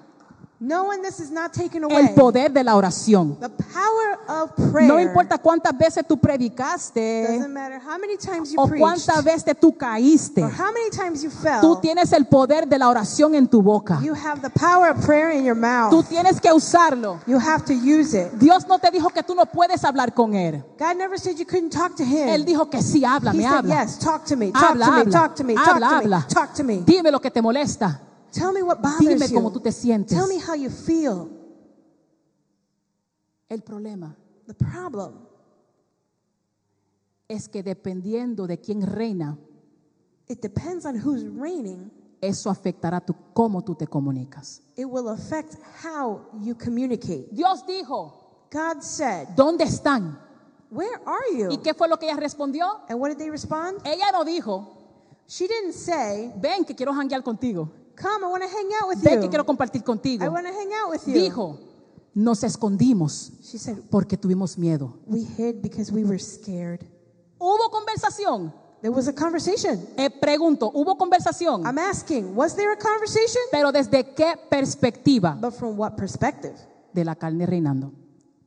Knowing 0.63 1.03
this 1.03 1.19
is 1.19 1.33
not 1.33 1.53
taken 1.53 1.83
away. 1.83 1.97
el 1.97 2.15
poder 2.15 2.53
de 2.53 2.63
la 2.63 2.77
oración. 2.77 3.37
The 3.41 3.49
power 3.49 4.21
of 4.29 4.53
prayer. 4.71 4.87
No 4.87 5.01
importa 5.01 5.39
cuántas 5.39 5.77
veces 5.77 6.07
tú 6.07 6.19
predicaste 6.19 7.27
Doesn't 7.27 7.53
matter 7.53 7.81
how 7.81 7.99
many 7.99 8.17
times 8.17 8.53
you 8.53 8.61
o 8.61 8.69
cuántas 8.69 9.25
veces 9.25 9.57
tú 9.59 9.77
caíste. 9.77 10.41
or 10.41 10.51
how 10.53 10.73
many 10.73 10.89
times 10.91 11.25
you 11.25 11.31
fell. 11.31 11.61
Tú 11.61 11.81
tienes 11.81 12.13
el 12.13 12.27
poder 12.27 12.69
de 12.69 12.79
la 12.79 12.89
oración 12.89 13.35
en 13.35 13.49
tu 13.49 13.61
boca. 13.61 13.99
You 14.05 14.15
have 14.15 14.41
the 14.41 14.51
power 14.51 14.89
of 14.91 15.05
prayer 15.05 15.33
in 15.33 15.45
your 15.45 15.57
mouth. 15.57 15.91
Tú 15.91 16.05
tienes 16.05 16.41
que 16.41 16.53
usarlo. 16.53 17.19
You 17.27 17.41
have 17.41 17.65
to 17.65 17.73
use 17.73 18.15
it. 18.17 18.31
Dios 18.39 18.65
no 18.69 18.79
te 18.79 18.93
dijo 18.93 19.11
que 19.11 19.25
tú 19.25 19.35
no 19.35 19.47
puedes 19.47 19.83
hablar 19.85 20.15
con 20.15 20.37
Él. 20.37 20.63
God 20.79 20.97
never 20.97 21.19
said 21.19 21.39
you 21.39 21.45
couldn't 21.45 21.71
talk 21.73 21.97
to 21.97 22.05
him. 22.05 22.29
Él 22.29 22.45
dijo 22.45 22.71
que 22.71 22.83
sí, 22.83 23.05
háblame, 23.05 23.43
said, 23.43 23.53
habla. 23.53 23.83
yes, 23.83 23.99
talk 23.99 24.25
to 24.25 24.37
me, 24.37 24.53
talk 24.53 24.63
Habla, 24.63 24.87
to 24.87 24.93
me, 24.93 24.99
habla. 25.01 25.13
talk 25.13 25.35
to 25.35 25.43
me, 25.45 25.55
talk 25.55 25.67
Habla, 25.67 25.89
to 25.89 25.95
me, 25.97 26.15
habla. 26.15 26.27
talk 26.29 26.55
to 26.55 26.63
me. 26.63 26.83
Dime 26.87 27.11
lo 27.11 27.21
que 27.21 27.33
te 27.33 27.43
molesta. 27.43 28.12
Tell 28.33 28.53
me 28.53 28.63
what 28.63 28.79
Dime 28.79 29.15
bothers 29.15 29.33
cómo 29.33 29.49
you. 29.51 29.55
tú 29.55 29.61
te 29.61 29.71
sientes. 29.73 30.17
Tell 30.17 30.27
me 30.27 30.39
how 30.41 30.55
you 30.55 30.71
feel. 30.71 31.29
El 33.49 33.63
problema 33.63 34.17
The 34.47 34.55
problem 34.55 35.13
es 37.29 37.49
que 37.49 37.63
dependiendo 37.63 38.47
de 38.47 38.59
quién 38.59 38.83
reina, 38.87 39.39
it 40.29 40.41
depends 40.41 40.85
on 40.85 40.97
who's 40.97 41.25
reigning. 41.25 41.91
eso 42.21 42.51
afectará 42.51 43.01
tu, 43.05 43.15
cómo 43.35 43.63
tú 43.63 43.75
te 43.75 43.87
comunicas. 43.87 44.63
It 44.77 44.87
will 44.87 45.09
affect 45.09 45.57
how 45.85 46.21
you 46.41 46.55
communicate. 46.57 47.29
Dios 47.33 47.65
dijo, 47.67 48.47
God 48.51 48.83
said, 48.83 49.29
¿dónde 49.37 49.65
están? 49.65 50.19
"Where 50.71 51.01
are 51.05 51.37
you?" 51.37 51.51
¿Y 51.51 51.59
qué 51.59 51.75
fue 51.75 51.89
lo 51.89 51.99
que 51.99 52.07
ella 52.07 52.17
respondió? 52.17 52.67
And 52.89 52.99
what 53.01 53.11
did 53.11 53.19
they 53.19 53.31
respond? 53.31 53.79
Ella 53.85 54.11
no 54.13 54.25
dijo, 54.25 54.79
She 55.29 55.47
didn't 55.47 55.73
say, 55.75 56.33
ven 56.41 56.65
que 56.65 56.75
quiero 56.75 56.93
janguear 56.93 57.23
contigo. 57.23 57.71
"Come, 58.03 58.25
I 58.25 58.31
want 58.31 58.43
to 58.43 58.49
hang 58.49 58.69
out 58.83 58.89
with 58.89 58.99
Ven 58.99 59.21
que 59.21 59.27
you. 59.27 59.31
quiero 59.31 59.47
compartir 59.47 59.85
contigo. 59.85 60.25
I 60.25 60.29
want 60.29 60.47
to 60.47 60.53
hang 60.53 60.73
out 60.75 60.91
with 60.91 61.07
you." 61.07 61.15
Dijo, 61.15 61.59
nos 62.15 62.43
escondimos 62.43 63.31
She 63.43 63.59
said, 63.59 63.79
porque 63.91 64.17
tuvimos 64.17 64.59
miedo. 64.59 64.99
"We 65.07 65.21
hid 65.21 65.63
because 65.63 65.93
we 65.93 66.05
were 66.05 66.19
scared." 66.19 66.81
¿Hubo 67.39 67.71
conversación? 67.71 68.53
There 68.83 68.91
was 68.93 69.07
a 69.07 69.13
conversation. 69.13 69.81
Eh, 69.97 70.11
pregunto, 70.11 70.69
¿hubo 70.75 70.99
conversación? 70.99 71.65
I'm 71.65 71.79
asking, 71.79 72.35
was 72.35 72.57
there 72.57 72.73
a 72.73 72.77
conversation? 72.77 73.41
Pero 73.53 73.71
¿desde 73.71 74.13
qué 74.15 74.35
perspectiva? 74.51 75.39
But 75.41 75.55
from 75.55 75.79
what 75.79 75.97
perspective? 75.97 76.55
De 76.93 77.05
la 77.05 77.15
carne 77.15 77.47
reinando. 77.47 77.93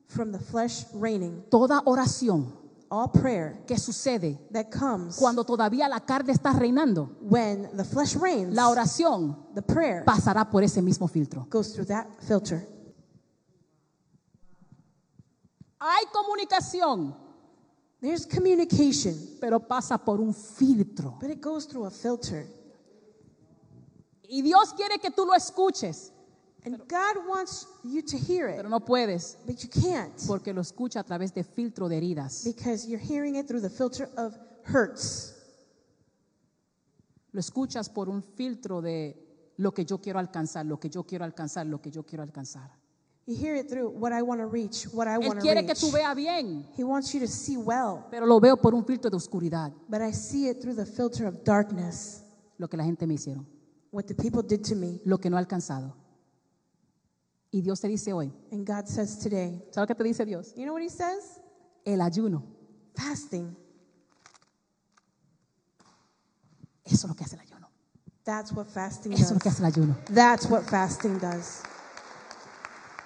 From 0.08 0.34
the 0.34 0.40
flesh 0.40 0.86
reigning. 0.94 1.46
Toda 1.50 1.82
oración 1.86 2.65
All 2.90 3.10
prayer 3.12 3.64
que 3.68 3.78
sucede 3.80 4.38
that 4.52 4.70
comes 4.70 5.18
cuando 5.18 5.44
todavía 5.44 5.90
la 5.90 6.00
carne 6.02 6.32
está 6.32 6.54
reinando, 6.54 7.18
when 7.22 7.76
the 7.76 7.84
flesh 7.84 8.16
reigns, 8.16 8.54
la 8.54 8.70
oración 8.70 9.36
the 9.56 9.62
prayer 9.62 10.04
pasará 10.06 10.50
por 10.50 10.62
ese 10.64 10.82
mismo 10.82 11.08
filtro. 11.08 11.48
goes 11.50 11.74
through 11.74 11.88
that 11.88 12.06
filter. 12.22 12.68
Hay 15.80 16.06
comunicación, 16.14 17.16
There's 18.02 18.26
communication, 18.28 19.16
pero 19.42 19.60
pasa 19.60 19.98
por 19.98 20.20
un 20.22 20.34
filtro. 20.34 21.18
but 21.20 21.30
it 21.32 21.42
goes 21.42 21.66
through 21.68 21.86
a 21.86 21.92
filter. 21.92 22.46
Y 24.28 24.42
Dios 24.42 24.74
quiere 24.74 25.00
que 25.00 25.10
tú 25.12 25.26
lo 25.26 25.34
escuches, 25.34 26.12
And 26.66 26.80
God 26.88 27.28
wants 27.28 27.68
you 27.84 28.02
to 28.02 28.18
hear 28.18 28.48
it, 28.50 28.56
pero 28.58 28.70
no 28.70 28.80
puedes 28.80 29.38
but 29.46 29.62
you 29.64 29.70
can't 29.70 30.14
porque 30.28 30.52
lo 30.54 30.62
escucha 30.62 31.00
a 31.00 31.04
través 31.04 31.32
de 31.34 31.44
filtro 31.44 31.88
de 31.88 31.98
heridas. 31.98 32.44
because 32.44 32.88
you're 32.88 33.00
hearing 33.00 33.36
it 33.36 33.48
through 33.48 33.62
the 33.62 33.70
filter 33.70 34.10
of 34.18 34.36
hurts. 34.64 35.34
Lo 37.32 37.40
escuchas 37.40 37.90
por 37.90 38.10
un 38.10 38.24
filtro 38.24 38.82
de 38.82 39.16
lo 39.58 39.74
que 39.74 39.86
yo 39.86 40.00
quiero 40.00 40.20
alcanzar, 40.20 40.66
lo 40.66 40.80
que 40.80 40.90
yo 40.90 41.04
quiero 41.04 41.26
alcanzar, 41.26 41.66
lo 41.68 41.80
que 41.82 41.92
yo 41.92 42.04
quiero 42.04 42.24
alcanzar. 42.24 42.72
You 43.28 43.36
hear 43.36 43.56
it 43.56 43.68
through 43.70 43.90
what 43.90 44.12
I 44.14 44.22
want 44.22 44.40
to 44.40 44.46
reach, 44.48 44.86
what 44.94 45.08
I 45.08 45.16
Él 45.16 45.28
want 45.28 45.40
to 45.40 45.42
quiere 45.42 45.62
que 45.66 45.74
reach. 45.74 45.80
tú 45.82 45.92
veas 45.92 46.16
bien, 46.16 46.66
He 46.78 46.84
wants 46.84 47.12
you 47.14 47.20
to 47.20 47.28
see 47.28 47.58
well, 47.58 48.06
pero 48.12 48.26
lo 48.26 48.40
veo 48.40 48.56
por 48.56 48.74
un 48.76 48.86
filtro 48.86 49.10
de 49.10 49.18
oscuridad, 49.18 49.72
but 49.90 50.02
I 50.02 50.12
see 50.12 50.48
it 50.48 50.62
through 50.62 50.76
the 50.76 50.86
filter 50.86 51.26
of 51.28 51.44
darkness. 51.44 52.24
lo 52.58 52.68
que 52.68 52.78
la 52.78 52.84
gente 52.84 53.06
me 53.08 53.16
hicieron, 53.16 53.46
What 53.92 54.06
the 54.08 54.14
people 54.16 54.42
did 54.44 54.64
to 54.66 54.76
me. 54.76 55.02
lo 55.06 55.18
que 55.18 55.30
no 55.30 55.38
he 55.38 55.40
alcanzado. 55.40 55.94
Y 57.56 57.62
Dios 57.62 57.80
te 57.80 57.88
dice 57.88 58.12
hoy, 58.12 58.34
And 58.52 58.68
God 58.68 58.86
says 58.86 59.18
today, 59.18 59.64
¿sabes 59.72 59.78
lo 59.78 59.88
que 59.88 59.96
te 59.96 60.04
dice 60.04 60.26
Dios? 60.26 60.54
you 60.58 60.64
know 60.66 60.74
what 60.74 60.82
He 60.84 60.90
says? 60.90 61.40
El 61.86 62.02
ayuno, 62.02 62.44
Fasting. 62.96 63.56
eso 66.84 67.08
es 67.08 67.10
lo 67.10 67.16
que 67.16 67.24
hace 67.24 67.36
el 67.36 67.42
ayuno. 67.42 67.70
That's 68.26 68.52
what 68.52 68.66
fasting 68.68 69.14
Eso 69.14 69.24
es 69.24 69.32
lo 69.32 69.40
que 69.40 69.50
does. 69.50 69.54
hace 69.54 69.62
el 69.62 69.66
ayuno. 69.68 69.96
That's 70.14 70.50
what 70.50 70.64
fasting 70.64 71.18
does. 71.20 71.62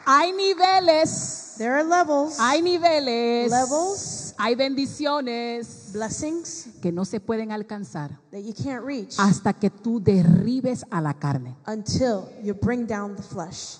Hay 0.07 0.31
niveles, 0.31 1.53
There 1.59 1.73
are 1.73 1.83
levels, 1.83 2.39
hay 2.39 2.61
niveles, 2.63 3.51
Levels. 3.51 4.33
hay 4.39 4.55
bendiciones 4.55 5.91
blessings 5.93 6.69
que 6.81 6.91
no 6.91 7.05
se 7.05 7.19
pueden 7.19 7.51
alcanzar 7.51 8.17
that 8.31 8.39
you 8.41 8.53
can't 8.53 8.83
reach 8.83 9.13
hasta 9.19 9.53
que 9.53 9.69
tú 9.69 9.99
derribes 10.01 10.83
a 10.89 11.01
la 11.01 11.13
carne. 11.13 11.55
until 11.67 12.29
you 12.41 12.55
bring 12.55 12.87
down 12.87 13.15
the 13.15 13.21
flesh. 13.21 13.77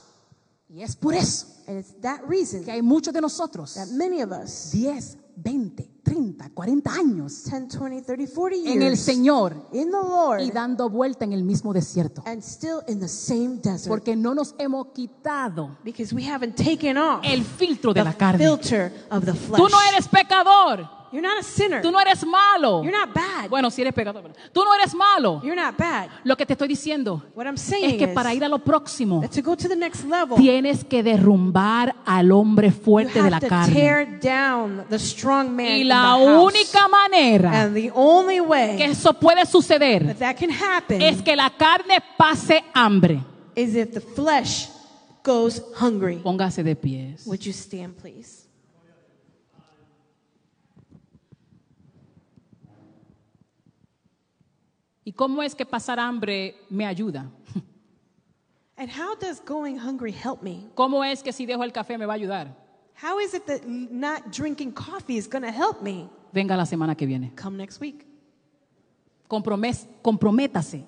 Y 0.69 0.83
es 0.83 0.95
por 0.95 1.15
eso 1.15 1.47
And 1.67 1.79
it's 1.79 1.99
that 2.01 2.21
reason 2.27 2.63
que 2.63 2.71
hay 2.71 2.81
muchos 2.81 3.13
de 3.13 3.21
nosotros, 3.21 3.73
that 3.75 3.87
many 3.91 4.21
of 4.21 4.31
us, 4.31 4.71
10, 4.71 5.17
20, 5.35 5.89
30, 6.03 6.49
40 6.49 6.91
años 6.91 7.43
10, 7.45 7.67
20, 7.69 8.09
30, 8.13 8.39
40 8.49 8.71
en 8.71 8.81
el 8.81 8.89
years 8.89 8.99
Señor 8.99 9.67
in 9.71 9.85
the 9.85 9.91
Lord 9.91 10.41
y 10.41 10.51
dando 10.51 10.89
vuelta 10.89 11.25
en 11.25 11.33
el 11.33 11.43
mismo 11.43 11.73
desierto. 11.73 12.23
and 12.25 12.41
still 12.43 12.81
in 12.87 12.99
the 12.99 13.07
same 13.07 13.57
desert 13.61 13.87
Porque 13.87 14.15
no 14.15 14.33
nos 14.33 14.55
hemos 14.57 14.87
quitado 14.93 15.77
because 15.83 16.13
we 16.13 16.23
haven't 16.23 16.55
taken 16.55 16.97
off 16.97 17.21
el 17.23 17.43
filtro 17.43 17.93
de 17.93 18.03
la 18.03 18.11
the 18.11 18.17
carne. 18.17 18.37
filter 18.39 18.91
of 19.11 19.25
the 19.25 19.33
flesh. 19.33 19.61
Tú 19.61 19.69
no 19.69 19.77
eres 19.91 20.07
pecador. 20.07 20.98
You're 21.11 21.21
not 21.27 21.39
a 21.39 21.43
sinner. 21.43 21.81
Tú 21.81 21.91
no 21.91 21.99
eres 21.99 22.25
malo. 22.25 22.83
You're 22.83 22.95
not 22.97 23.13
bad. 23.13 23.49
Bueno, 23.49 23.69
si 23.71 23.81
eres 23.81 23.93
pecador. 23.93 24.21
pero- 24.21 24.33
Tú 24.53 24.63
no 24.63 24.73
eres 24.75 24.93
malo. 24.93 25.41
You're 25.43 25.55
not 25.55 25.77
bad. 25.77 26.09
Lo 26.23 26.35
que 26.37 26.45
te 26.45 26.53
estoy 26.53 26.67
diciendo 26.67 27.23
What 27.35 27.45
I'm 27.45 27.55
es 27.55 27.61
saying 27.61 27.97
que 27.97 28.05
is 28.05 28.09
para 28.11 28.33
ir 28.33 28.43
a 28.43 28.49
lo 28.49 28.59
próximo 28.59 29.21
to 29.33 29.41
go 29.41 29.55
to 29.57 29.67
the 29.67 29.75
next 29.75 30.03
level, 30.05 30.37
tienes 30.37 30.83
que 30.83 31.01
derrumbar 31.01 31.95
al 32.05 32.31
hombre 32.31 32.69
you 32.69 32.73
fuerte 32.83 33.21
de 33.23 33.29
la 33.29 33.37
have 33.37 33.47
to 33.47 33.49
carne. 33.49 33.73
tear 33.73 34.19
down 34.21 34.85
the 34.89 34.99
strong 34.99 35.49
man 35.55 35.67
Y 35.77 35.81
in 35.81 35.87
la 35.87 35.95
the 36.17 36.25
house. 36.27 36.43
única 36.43 36.87
manera 36.87 37.61
And 37.63 37.75
the 37.75 37.91
only 37.95 38.35
que 38.35 38.41
way 38.41 38.81
eso 38.83 39.13
puede 39.13 39.45
suceder 39.45 40.05
that 40.05 40.17
that 40.17 40.35
can 40.37 40.49
happen 40.51 41.01
es 41.01 41.21
que 41.21 41.35
la 41.35 41.49
carne 41.49 41.99
pase 42.17 42.63
hambre. 42.73 43.21
is 43.55 43.75
if 43.75 43.91
the 43.93 44.01
flesh 44.01 44.69
goes 45.23 45.61
hungry. 45.79 46.17
Póngase 46.17 46.63
de 46.63 46.75
pies. 46.75 47.25
Would 47.25 47.41
you 47.45 47.51
stand, 47.53 47.95
please? 47.95 48.47
¿Y 55.09 55.11
cómo 55.13 55.41
es 55.41 55.55
que 55.55 55.65
pasar 55.65 55.99
hambre 55.99 56.55
me 56.69 56.85
ayuda? 56.85 57.31
And 58.77 58.91
how 58.91 59.15
does 59.19 59.41
going 59.43 59.75
hungry 59.79 60.11
help 60.11 60.43
me? 60.43 60.67
¿Cómo 60.75 61.03
es 61.03 61.23
que 61.23 61.33
si 61.33 61.47
dejo 61.47 61.63
el 61.63 61.71
café 61.71 61.97
me 61.97 62.05
va 62.05 62.13
a 62.13 62.15
ayudar? 62.15 62.55
How 63.01 63.19
is 63.19 63.33
it 63.33 63.43
that 63.47 63.65
not 63.65 64.29
drinking 64.31 64.71
coffee 64.71 65.17
is 65.17 65.27
going 65.27 65.41
to 65.41 65.51
help 65.51 65.81
me? 65.81 66.07
Venga 66.31 66.55
la 66.55 66.65
semana 66.67 66.95
que 66.95 67.07
viene. 67.07 67.31
Come 67.35 67.57
next 67.57 67.81
week. 67.81 68.05
Compromes- 69.27 69.87
comprométase. 70.03 70.85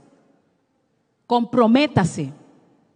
Comprométase. 1.28 2.32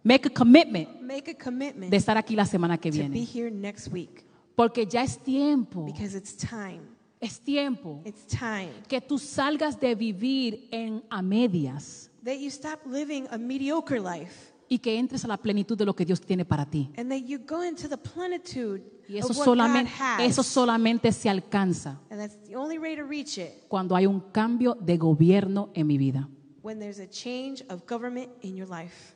Make 0.03 0.27
a 0.27 0.29
commitment 0.29 1.01
Make 1.01 1.31
a 1.31 1.33
commitment 1.33 1.89
de 1.89 1.97
estar 1.97 2.17
aquí 2.19 2.35
la 2.35 2.45
semana 2.45 2.77
que 2.77 2.91
to 2.91 2.97
be 2.99 3.07
viene. 3.09 3.25
here 3.25 3.49
next 3.49 3.87
week 3.87 4.23
Porque 4.55 4.85
ya 4.85 5.01
es 5.01 5.17
tiempo, 5.17 5.85
because 5.85 6.13
it's 6.15 6.35
time. 6.37 6.81
Es 7.25 7.39
tiempo 7.39 8.01
It's 8.05 8.25
time 8.27 8.69
que 8.87 9.01
tú 9.01 9.17
salgas 9.17 9.79
de 9.79 9.95
vivir 9.95 10.67
en 10.71 11.03
a 11.09 11.21
medias 11.21 12.09
that 12.23 12.35
you 12.37 12.47
stop 12.47 12.79
living 12.85 13.25
a 13.31 13.37
mediocre 13.37 13.99
life 13.99 14.53
y 14.67 14.79
que 14.79 14.97
entres 14.97 15.23
a 15.23 15.27
la 15.27 15.37
plenitud 15.37 15.77
de 15.77 15.85
lo 15.85 15.95
que 15.95 16.05
Dios 16.05 16.19
tiene 16.21 16.43
para 16.45 16.65
ti. 16.65 16.89
and 16.97 17.09
that 17.11 17.21
you 17.27 17.37
go 17.39 17.63
into 17.63 17.87
the 17.87 17.97
plenitude 17.97 18.81
Y 19.07 19.17
eso 19.19 19.27
of 19.29 19.37
what 19.37 19.45
solamente, 19.45 19.91
God 19.91 20.01
has. 20.01 20.21
eso 20.31 20.41
solamente 20.43 21.11
se 21.11 21.29
alcanza 21.29 21.99
and 22.09 22.19
that's 22.19 22.37
the 22.47 22.55
only 22.55 22.77
way 22.79 22.95
to 22.95 23.03
reach 23.03 23.37
it 23.37 23.67
cuando 23.67 23.95
hay 23.95 24.07
un 24.07 24.19
cambio 24.31 24.75
de 24.81 24.97
gobierno 24.97 25.69
en 25.75 25.85
mi 25.87 25.97
vida. 25.97 26.27
when 26.63 26.79
there's 26.79 26.99
a 26.99 27.07
change 27.07 27.63
of 27.69 27.85
government 27.87 28.29
in 28.41 28.55
your 28.55 28.67
life. 28.67 29.13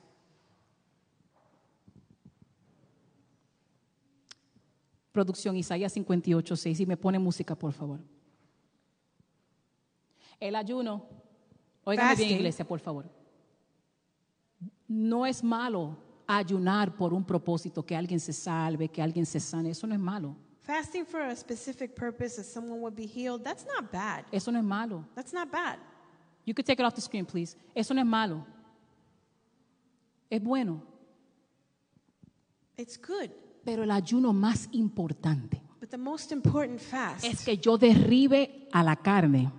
Producción 5.11 5.55
Isaías 5.55 5.93
58, 5.93 6.55
6. 6.55 6.79
Y 6.79 6.85
me 6.85 6.97
pone 6.97 7.19
música, 7.19 7.55
por 7.55 7.73
favor. 7.73 7.99
El 10.39 10.55
ayuno, 10.55 11.05
óigame 11.83 12.15
bien, 12.15 12.31
iglesia, 12.35 12.65
por 12.65 12.79
favor. 12.79 13.09
No 14.87 15.25
es 15.25 15.43
malo 15.43 15.97
ayunar 16.27 16.95
por 16.95 17.13
un 17.13 17.25
propósito, 17.25 17.83
que 17.85 17.95
alguien 17.95 18.19
se 18.19 18.33
salve, 18.33 18.87
que 18.87 19.01
alguien 19.01 19.25
se 19.25 19.39
sane. 19.39 19.71
Eso 19.71 19.87
no 19.87 19.93
es 19.93 19.99
malo. 19.99 20.35
Fasting 20.61 21.05
for 21.05 21.21
a 21.21 21.35
specific 21.35 21.95
purpose 21.95 22.35
that 22.35 22.45
someone 22.45 22.79
would 22.79 22.95
be 22.95 23.07
healed, 23.07 23.43
that's 23.43 23.65
not 23.65 23.91
bad. 23.91 24.23
Eso 24.31 24.51
no 24.51 24.59
es 24.59 24.65
malo. 24.65 25.03
That's 25.15 25.33
not 25.33 25.51
bad. 25.51 25.79
You 26.45 26.53
could 26.53 26.65
take 26.65 26.79
it 26.79 26.85
off 26.85 26.93
the 26.93 27.01
screen, 27.01 27.25
please. 27.25 27.55
Eso 27.75 27.93
no 27.93 28.01
es 28.01 28.07
malo. 28.07 28.45
Es 30.29 30.39
bueno. 30.39 30.83
It's 32.77 32.97
good. 32.97 33.31
Pero 33.69 33.83
el 33.83 33.91
ayuno 33.91 34.33
más 34.33 34.67
importante 34.71 35.61
But 35.79 35.91
the 35.91 35.97
most 35.97 36.31
important 36.31 36.79
fast 36.79 37.23
es 37.23 37.43
que 37.45 37.55
yo 37.57 37.77
derribe 37.77 38.67
a 38.71 38.81
la 38.81 38.95
carne 38.95 39.51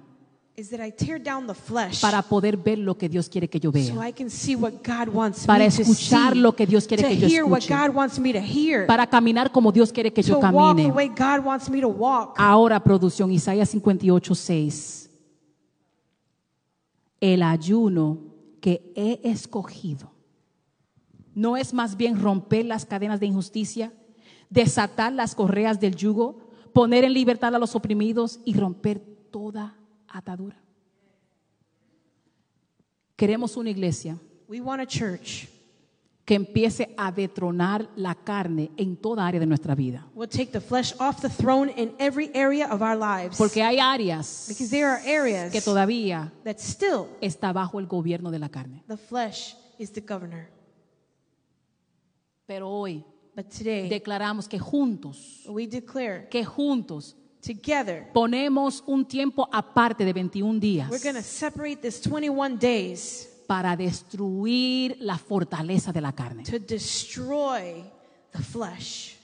is 0.56 0.68
that 0.70 0.84
I 0.84 0.90
tear 0.90 1.22
down 1.22 1.46
the 1.46 1.54
flesh 1.54 2.00
para 2.00 2.20
poder 2.20 2.56
ver 2.56 2.78
lo 2.78 2.98
que 2.98 3.08
Dios 3.08 3.28
quiere 3.28 3.48
que 3.48 3.60
yo 3.60 3.70
so 3.70 3.74
vea. 3.94 4.08
I 4.08 4.12
can 4.12 4.28
see 4.28 4.56
what 4.56 4.72
God 4.84 5.14
wants 5.14 5.46
Para 5.46 5.64
me 5.64 5.70
to 5.70 5.82
escuchar 5.82 6.32
see, 6.32 6.40
lo 6.40 6.56
que 6.56 6.66
Dios 6.66 6.88
quiere 6.88 7.04
to 7.04 7.08
que 7.08 7.16
yo 7.18 7.28
hear 7.28 7.44
what 7.44 7.60
escuche. 7.60 7.86
God 7.86 7.94
wants 7.94 8.18
me 8.18 8.32
to 8.32 8.40
hear, 8.40 8.84
Para 8.86 9.06
caminar 9.06 9.52
como 9.52 9.70
Dios 9.70 9.92
quiere 9.92 10.12
que 10.12 10.22
to 10.24 10.28
yo 10.30 10.38
walk 10.40 10.76
the 10.76 10.82
camine. 10.82 10.92
way 10.92 11.08
God 11.08 11.44
wants 11.46 11.70
me 11.70 11.80
to 11.80 11.88
walk. 11.88 12.34
Ahora, 12.36 12.80
producción, 12.82 13.30
Isaías 13.30 13.70
58, 13.70 14.34
6. 14.34 15.10
El 17.20 17.42
ayuno 17.44 18.18
que 18.60 18.92
he 18.96 19.20
escogido 19.30 20.10
no 21.34 21.56
es 21.56 21.72
más 21.72 21.96
bien 21.96 22.20
romper 22.20 22.66
las 22.66 22.84
cadenas 22.84 23.20
de 23.20 23.26
injusticia, 23.26 23.92
desatar 24.50 25.12
las 25.12 25.34
correas 25.34 25.80
del 25.80 25.96
yugo, 25.96 26.50
poner 26.74 27.04
en 27.04 27.14
libertad 27.14 27.54
a 27.54 27.58
los 27.58 27.74
oprimidos 27.74 28.40
y 28.44 28.54
romper 28.54 29.00
toda 29.30 29.76
atadura. 30.08 30.60
Queremos 33.16 33.56
una 33.56 33.70
iglesia 33.70 34.18
We 34.48 34.60
want 34.60 34.80
a 34.82 34.86
church. 34.86 35.48
que 36.24 36.34
empiece 36.34 36.94
a 36.96 37.10
detronar 37.10 37.88
la 37.96 38.14
carne 38.14 38.70
en 38.76 38.96
toda 38.96 39.26
área 39.26 39.40
de 39.40 39.46
nuestra 39.46 39.74
vida. 39.74 40.06
We'll 40.14 40.28
take 40.28 40.52
the 40.52 40.60
flesh 40.60 40.94
off 40.98 41.20
the 41.20 41.28
throne 41.28 41.72
in 41.76 41.92
every 41.98 42.30
area 42.34 42.66
of 42.72 42.82
our 42.82 42.96
lives. 42.96 43.36
Porque 43.36 43.62
hay 43.62 43.78
áreas 43.78 44.46
because 44.48 44.70
there 44.70 44.86
are 44.86 45.00
areas 45.06 45.52
que 45.52 45.60
todavía 45.60 46.32
that 46.44 46.58
still 46.58 47.08
está 47.20 47.52
bajo 47.52 47.78
el 47.78 47.86
gobierno 47.86 48.30
de 48.30 48.38
la 48.38 48.48
carne. 48.48 48.82
the 48.86 48.96
flesh 48.96 49.54
is 49.78 49.90
the 49.92 50.00
governor. 50.00 50.48
Pero 52.46 52.68
hoy 52.68 53.04
today, 53.44 53.88
declaramos 53.88 54.48
que 54.48 54.58
juntos, 54.58 55.42
we 55.46 55.66
declare 55.66 56.28
que 56.28 56.44
juntos 56.44 57.16
together, 57.40 58.10
ponemos 58.12 58.82
un 58.86 59.04
tiempo 59.06 59.48
aparte 59.52 60.04
de 60.04 60.12
21 60.12 60.60
días 60.60 60.90
we're 60.90 61.02
going 61.02 61.14
to 61.14 61.22
separate 61.22 61.76
this 61.80 62.00
21 62.02 62.58
days 62.58 63.28
para 63.46 63.76
destruir 63.76 64.96
la 65.00 65.16
fortaleza 65.18 65.92
de 65.92 66.00
la 66.00 66.12
carne. 66.12 66.44
to 66.44 66.58
destroy 66.58 67.82
the 68.32 68.42
flesh. 68.42 69.16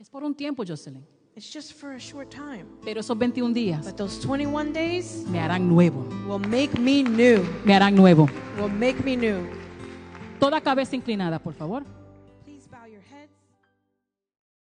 Es 0.00 0.08
por 0.08 0.24
un 0.24 0.34
tiempo, 0.34 0.64
Jocelyn. 0.64 1.04
It's 1.36 1.52
just 1.52 1.74
for 1.74 1.92
a 1.92 1.98
short 2.00 2.30
time. 2.34 2.64
Pero 2.84 3.00
esos 3.00 3.16
21 3.16 3.52
días 3.54 3.84
But 3.84 3.96
those 3.96 4.20
21 4.20 4.72
days 4.72 5.24
me 5.28 5.38
harán 5.38 5.68
nuevo. 5.68 6.04
will 6.26 6.40
make 6.48 6.78
me 6.78 7.02
new. 7.02 7.42
Me 7.64 7.74
harán 7.74 7.94
nuevo. 7.94 8.26
Will 8.58 8.68
make 8.70 9.02
me 9.04 9.16
new. 9.16 9.59
Toda 10.40 10.60
cabeza 10.62 10.96
inclinada, 10.96 11.38
por 11.38 11.52
favor. 11.52 11.84